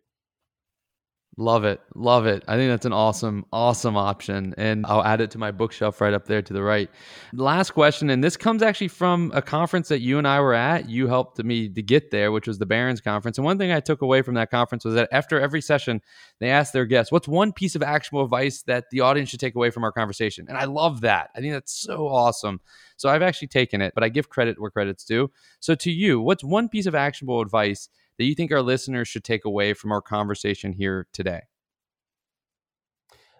Love 1.38 1.63
it. 1.63 1.79
Love 1.95 2.25
it. 2.25 2.43
I 2.45 2.57
think 2.57 2.69
that's 2.69 2.86
an 2.86 2.91
awesome, 2.91 3.45
awesome 3.53 3.95
option. 3.95 4.53
And 4.57 4.86
I'll 4.86 5.03
add 5.03 5.21
it 5.21 5.32
to 5.32 5.38
my 5.38 5.49
bookshelf 5.51 6.01
right 6.01 6.13
up 6.13 6.25
there 6.25 6.41
to 6.41 6.51
the 6.51 6.61
right. 6.61 6.89
Last 7.32 7.71
question. 7.71 8.09
And 8.09 8.21
this 8.21 8.36
comes 8.36 8.61
actually 8.61 8.89
from 8.89 9.32
a 9.34 9.41
conference 9.41 9.88
that 9.88 10.01
you 10.01 10.17
and 10.17 10.27
I 10.27 10.41
were 10.41 10.53
at. 10.53 10.89
You 10.89 11.07
helped 11.07 11.41
me 11.41 11.69
to 11.69 11.82
get 11.82 12.11
there, 12.11 12.34
which 12.34 12.47
was 12.47 12.59
the 12.59 12.65
Barron's 12.65 12.99
Conference. 12.99 13.38
And 13.38 13.45
one 13.45 13.57
thing 13.57 13.71
I 13.71 13.79
took 13.79 14.01
away 14.01 14.21
from 14.21 14.34
that 14.36 14.51
conference 14.51 14.84
was 14.84 14.93
that 14.95 15.07
after 15.13 15.39
every 15.39 15.61
session, 15.61 16.01
they 16.39 16.49
asked 16.49 16.73
their 16.73 16.86
guests, 16.86 17.13
What's 17.13 17.29
one 17.29 17.53
piece 17.53 17.75
of 17.75 17.82
actionable 17.82 18.25
advice 18.25 18.63
that 18.63 18.89
the 18.91 18.99
audience 18.99 19.29
should 19.29 19.39
take 19.39 19.55
away 19.55 19.69
from 19.69 19.86
our 19.86 19.91
conversation? 19.93 20.47
And 20.49 20.57
I 20.57 20.65
love 20.65 20.99
that. 21.01 21.29
I 21.34 21.39
think 21.39 21.53
that's 21.53 21.73
so 21.73 22.09
awesome. 22.09 22.59
So 22.97 23.07
I've 23.07 23.21
actually 23.21 23.47
taken 23.47 23.82
it, 23.82 23.93
but 23.95 24.03
I 24.03 24.09
give 24.09 24.27
credit 24.27 24.59
where 24.59 24.69
credit's 24.69 25.05
due. 25.05 25.32
So 25.61 25.75
to 25.75 25.91
you, 25.91 26.19
what's 26.19 26.43
one 26.43 26.67
piece 26.67 26.88
of 26.88 26.93
actionable 26.93 27.39
advice 27.39 27.88
that 28.22 28.28
you 28.28 28.36
think 28.36 28.51
our 28.51 28.61
listeners 28.61 29.07
should 29.07 29.24
take 29.24 29.45
away 29.45 29.74
from 29.74 29.91
our 29.91 29.99
conversation 29.99 30.74
here 30.74 31.07
today? 31.11 31.41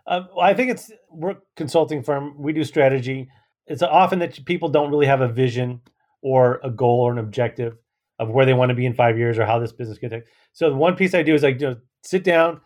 Uh, 0.08 0.22
well, 0.36 0.44
I 0.44 0.56
think 0.56 0.72
it's 0.72 0.92
we're 1.12 1.36
consulting 1.56 2.02
firm. 2.02 2.34
We 2.42 2.52
do 2.52 2.64
strategy. 2.64 3.30
It's 3.68 3.84
often 3.84 4.18
that 4.20 4.44
people 4.46 4.70
don't 4.70 4.90
really 4.90 5.06
have 5.06 5.22
a 5.22 5.28
vision 5.28 5.82
or 6.24 6.60
a 6.64 6.72
goal 6.72 7.02
or 7.02 7.12
an 7.12 7.20
objective 7.20 7.78
of 8.18 8.32
where 8.32 8.44
they 8.44 8.56
want 8.56 8.70
to 8.70 8.76
be 8.76 8.88
in 8.88 8.96
five 8.96 9.20
years 9.20 9.38
or 9.38 9.46
how 9.46 9.60
this 9.60 9.72
business 9.72 10.00
could 10.00 10.10
take. 10.10 10.24
So 10.54 10.72
the 10.72 10.76
one 10.76 10.96
piece 10.96 11.14
I 11.14 11.22
do 11.22 11.36
is 11.36 11.44
like 11.44 11.62
you 11.62 11.68
know, 11.68 11.76
sit 12.04 12.24
down, 12.24 12.60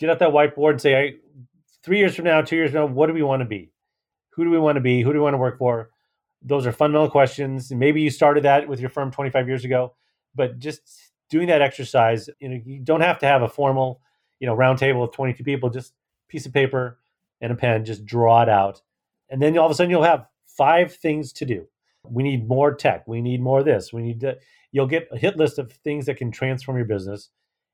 get 0.00 0.10
out 0.10 0.18
that 0.18 0.30
whiteboard, 0.30 0.72
and 0.72 0.80
say, 0.80 0.90
hey, 0.90 1.16
three 1.84 1.98
years 1.98 2.16
from 2.16 2.24
now, 2.24 2.42
two 2.42 2.56
years 2.56 2.72
from 2.72 2.80
now, 2.80 2.86
what 2.86 3.06
do 3.06 3.12
we 3.12 3.22
want 3.22 3.42
to 3.42 3.46
be? 3.46 3.70
Who 4.30 4.42
do 4.42 4.50
we 4.50 4.58
want 4.58 4.74
to 4.74 4.80
be? 4.80 5.02
Who 5.02 5.12
do 5.12 5.20
we 5.20 5.22
want 5.22 5.34
to 5.34 5.38
work 5.38 5.58
for? 5.58 5.90
Those 6.42 6.66
are 6.66 6.72
fundamental 6.72 7.10
questions. 7.10 7.70
Maybe 7.70 8.02
you 8.02 8.10
started 8.10 8.42
that 8.42 8.66
with 8.66 8.80
your 8.80 8.90
firm 8.90 9.12
25 9.12 9.46
years 9.46 9.64
ago, 9.64 9.94
but 10.34 10.58
just 10.58 11.09
doing 11.30 11.46
that 11.48 11.62
exercise, 11.62 12.28
you 12.40 12.48
know, 12.48 12.60
you 12.64 12.80
don't 12.80 13.00
have 13.00 13.18
to 13.20 13.26
have 13.26 13.42
a 13.42 13.48
formal, 13.48 14.00
you 14.38 14.46
know, 14.46 14.54
round 14.54 14.78
table 14.78 15.02
of 15.02 15.12
22 15.12 15.42
people, 15.44 15.70
just 15.70 15.94
piece 16.28 16.44
of 16.44 16.52
paper 16.52 16.98
and 17.40 17.52
a 17.52 17.56
pen, 17.56 17.84
just 17.84 18.04
draw 18.04 18.42
it 18.42 18.48
out. 18.48 18.82
And 19.30 19.40
then 19.40 19.56
all 19.56 19.66
of 19.66 19.72
a 19.72 19.74
sudden 19.74 19.90
you'll 19.90 20.02
have 20.02 20.26
five 20.46 20.92
things 20.94 21.32
to 21.34 21.46
do. 21.46 21.66
We 22.04 22.22
need 22.22 22.48
more 22.48 22.74
tech. 22.74 23.06
We 23.06 23.22
need 23.22 23.40
more 23.40 23.60
of 23.60 23.64
this. 23.64 23.92
We 23.92 24.02
need 24.02 24.20
to, 24.20 24.36
you'll 24.72 24.86
get 24.86 25.08
a 25.12 25.16
hit 25.16 25.36
list 25.36 25.58
of 25.58 25.72
things 25.72 26.06
that 26.06 26.16
can 26.16 26.30
transform 26.30 26.76
your 26.76 26.86
business. 26.86 27.30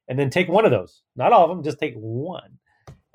And 0.09 0.19
then 0.19 0.31
take 0.31 0.49
one 0.49 0.65
of 0.65 0.71
those, 0.71 1.03
not 1.17 1.33
all 1.33 1.45
of 1.45 1.51
them, 1.51 1.65
just 1.65 1.81
take 1.81 1.95
one 1.97 2.59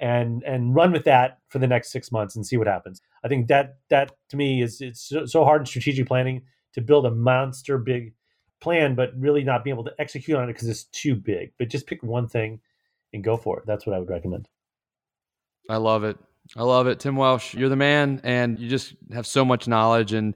and 0.02 0.44
and 0.44 0.74
run 0.76 0.92
with 0.92 1.06
that 1.06 1.38
for 1.48 1.60
the 1.60 1.68
next 1.68 1.92
six 1.92 2.12
months 2.12 2.36
and 2.36 2.46
see 2.46 2.58
what 2.58 2.68
happens. 2.68 3.02
I 3.24 3.28
think 3.28 3.48
that 3.48 3.78
that 3.90 4.12
to 4.30 4.36
me 4.36 4.62
is 4.62 4.82
it's 4.82 5.14
so 5.26 5.46
hard 5.46 5.62
in 5.62 5.66
strategic 5.68 6.08
planning 6.08 6.42
to 6.74 6.82
build 6.82 7.06
a 7.06 7.12
monster 7.12 7.78
big 7.78 8.14
plan, 8.62 8.96
but 8.96 9.12
really 9.18 9.44
not 9.44 9.64
being 9.64 9.76
able 9.76 9.84
to 9.84 9.94
execute 10.00 10.38
on 10.38 10.46
it 10.46 10.54
because 10.54 10.70
it's 10.70 10.86
too 10.86 11.16
big. 11.16 11.52
But 11.58 11.70
just 11.70 11.88
pick 11.88 12.02
one 12.04 12.28
thing 12.28 12.62
and 13.14 13.24
go 13.24 13.36
for 13.36 13.60
it. 13.60 13.66
That's 13.66 13.86
what 13.86 13.96
I 13.96 14.00
would 14.00 14.10
recommend. 14.10 14.48
I 15.70 15.78
love 15.78 16.04
it. 16.04 16.18
I 16.56 16.64
love 16.64 16.88
it. 16.88 17.00
Tim 17.00 17.16
Welsh, 17.16 17.54
you're 17.54 17.70
the 17.70 17.76
man, 17.76 18.22
and 18.24 18.60
you 18.60 18.70
just 18.70 18.96
have 19.14 19.28
so 19.28 19.46
much 19.46 19.68
knowledge 19.68 20.14
and 20.14 20.36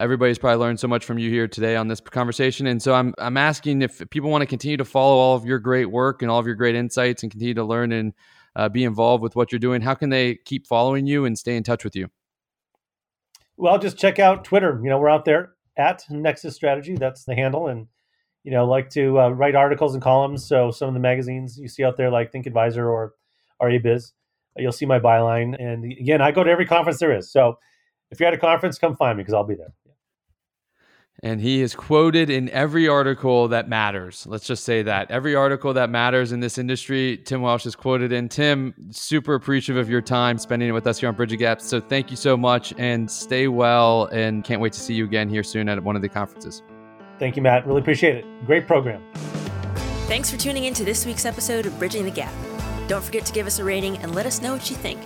everybody's 0.00 0.38
probably 0.38 0.58
learned 0.58 0.80
so 0.80 0.88
much 0.88 1.04
from 1.04 1.18
you 1.18 1.30
here 1.30 1.48
today 1.48 1.76
on 1.76 1.88
this 1.88 2.00
conversation. 2.00 2.66
And 2.66 2.82
so 2.82 2.94
I'm 2.94 3.14
I'm 3.18 3.36
asking 3.36 3.82
if 3.82 4.02
people 4.10 4.30
want 4.30 4.42
to 4.42 4.46
continue 4.46 4.76
to 4.76 4.84
follow 4.84 5.16
all 5.16 5.36
of 5.36 5.44
your 5.44 5.58
great 5.58 5.86
work 5.86 6.22
and 6.22 6.30
all 6.30 6.38
of 6.38 6.46
your 6.46 6.56
great 6.56 6.74
insights 6.74 7.22
and 7.22 7.30
continue 7.30 7.54
to 7.54 7.64
learn 7.64 7.92
and 7.92 8.12
uh, 8.56 8.68
be 8.68 8.84
involved 8.84 9.22
with 9.22 9.36
what 9.36 9.52
you're 9.52 9.58
doing. 9.58 9.80
How 9.80 9.94
can 9.94 10.10
they 10.10 10.36
keep 10.44 10.66
following 10.66 11.06
you 11.06 11.24
and 11.24 11.38
stay 11.38 11.56
in 11.56 11.62
touch 11.62 11.84
with 11.84 11.96
you? 11.96 12.08
Well, 13.56 13.78
just 13.78 13.96
check 13.96 14.18
out 14.18 14.44
Twitter. 14.44 14.80
You 14.82 14.90
know, 14.90 14.98
we're 14.98 15.08
out 15.08 15.24
there 15.24 15.53
at 15.76 16.04
Nexus 16.10 16.54
Strategy. 16.54 16.96
That's 16.96 17.24
the 17.24 17.34
handle. 17.34 17.68
And, 17.68 17.86
you 18.42 18.50
know, 18.50 18.66
like 18.66 18.90
to 18.90 19.20
uh, 19.20 19.28
write 19.30 19.54
articles 19.54 19.94
and 19.94 20.02
columns. 20.02 20.46
So 20.46 20.70
some 20.70 20.88
of 20.88 20.94
the 20.94 21.00
magazines 21.00 21.58
you 21.58 21.68
see 21.68 21.84
out 21.84 21.96
there, 21.96 22.10
like 22.10 22.30
Think 22.30 22.46
Advisor 22.46 22.88
or 22.88 23.14
RIABiz, 23.60 24.12
you'll 24.56 24.72
see 24.72 24.86
my 24.86 24.98
byline. 24.98 25.56
And 25.58 25.84
again, 25.84 26.20
I 26.20 26.30
go 26.30 26.44
to 26.44 26.50
every 26.50 26.66
conference 26.66 26.98
there 27.00 27.16
is. 27.16 27.30
So 27.30 27.58
if 28.10 28.20
you're 28.20 28.28
at 28.28 28.34
a 28.34 28.38
conference, 28.38 28.78
come 28.78 28.96
find 28.96 29.16
me 29.16 29.22
because 29.22 29.34
I'll 29.34 29.44
be 29.44 29.54
there. 29.54 29.72
And 31.24 31.40
he 31.40 31.62
is 31.62 31.74
quoted 31.74 32.28
in 32.28 32.50
every 32.50 32.86
article 32.86 33.48
that 33.48 33.66
matters. 33.66 34.26
Let's 34.28 34.46
just 34.46 34.62
say 34.62 34.82
that. 34.82 35.10
Every 35.10 35.34
article 35.34 35.72
that 35.72 35.88
matters 35.88 36.32
in 36.32 36.40
this 36.40 36.58
industry, 36.58 37.16
Tim 37.24 37.40
Welsh 37.40 37.64
is 37.64 37.74
quoted 37.74 38.12
in. 38.12 38.28
Tim, 38.28 38.74
super 38.90 39.32
appreciative 39.34 39.80
of 39.80 39.88
your 39.88 40.02
time 40.02 40.36
spending 40.36 40.68
it 40.68 40.72
with 40.72 40.86
us 40.86 40.98
here 41.00 41.08
on 41.08 41.14
Bridging 41.14 41.38
Gaps. 41.38 41.64
So 41.64 41.80
thank 41.80 42.10
you 42.10 42.18
so 42.18 42.36
much 42.36 42.74
and 42.76 43.10
stay 43.10 43.48
well. 43.48 44.04
And 44.12 44.44
can't 44.44 44.60
wait 44.60 44.74
to 44.74 44.80
see 44.80 44.92
you 44.92 45.06
again 45.06 45.30
here 45.30 45.42
soon 45.42 45.66
at 45.70 45.82
one 45.82 45.96
of 45.96 46.02
the 46.02 46.10
conferences. 46.10 46.62
Thank 47.18 47.36
you, 47.36 47.42
Matt. 47.42 47.66
Really 47.66 47.80
appreciate 47.80 48.16
it. 48.16 48.26
Great 48.44 48.66
program. 48.66 49.02
Thanks 50.06 50.30
for 50.30 50.36
tuning 50.36 50.64
in 50.64 50.74
to 50.74 50.84
this 50.84 51.06
week's 51.06 51.24
episode 51.24 51.64
of 51.64 51.78
Bridging 51.78 52.04
the 52.04 52.10
Gap. 52.10 52.34
Don't 52.86 53.02
forget 53.02 53.24
to 53.24 53.32
give 53.32 53.46
us 53.46 53.58
a 53.58 53.64
rating 53.64 53.96
and 53.96 54.14
let 54.14 54.26
us 54.26 54.42
know 54.42 54.52
what 54.52 54.68
you 54.68 54.76
think. 54.76 55.00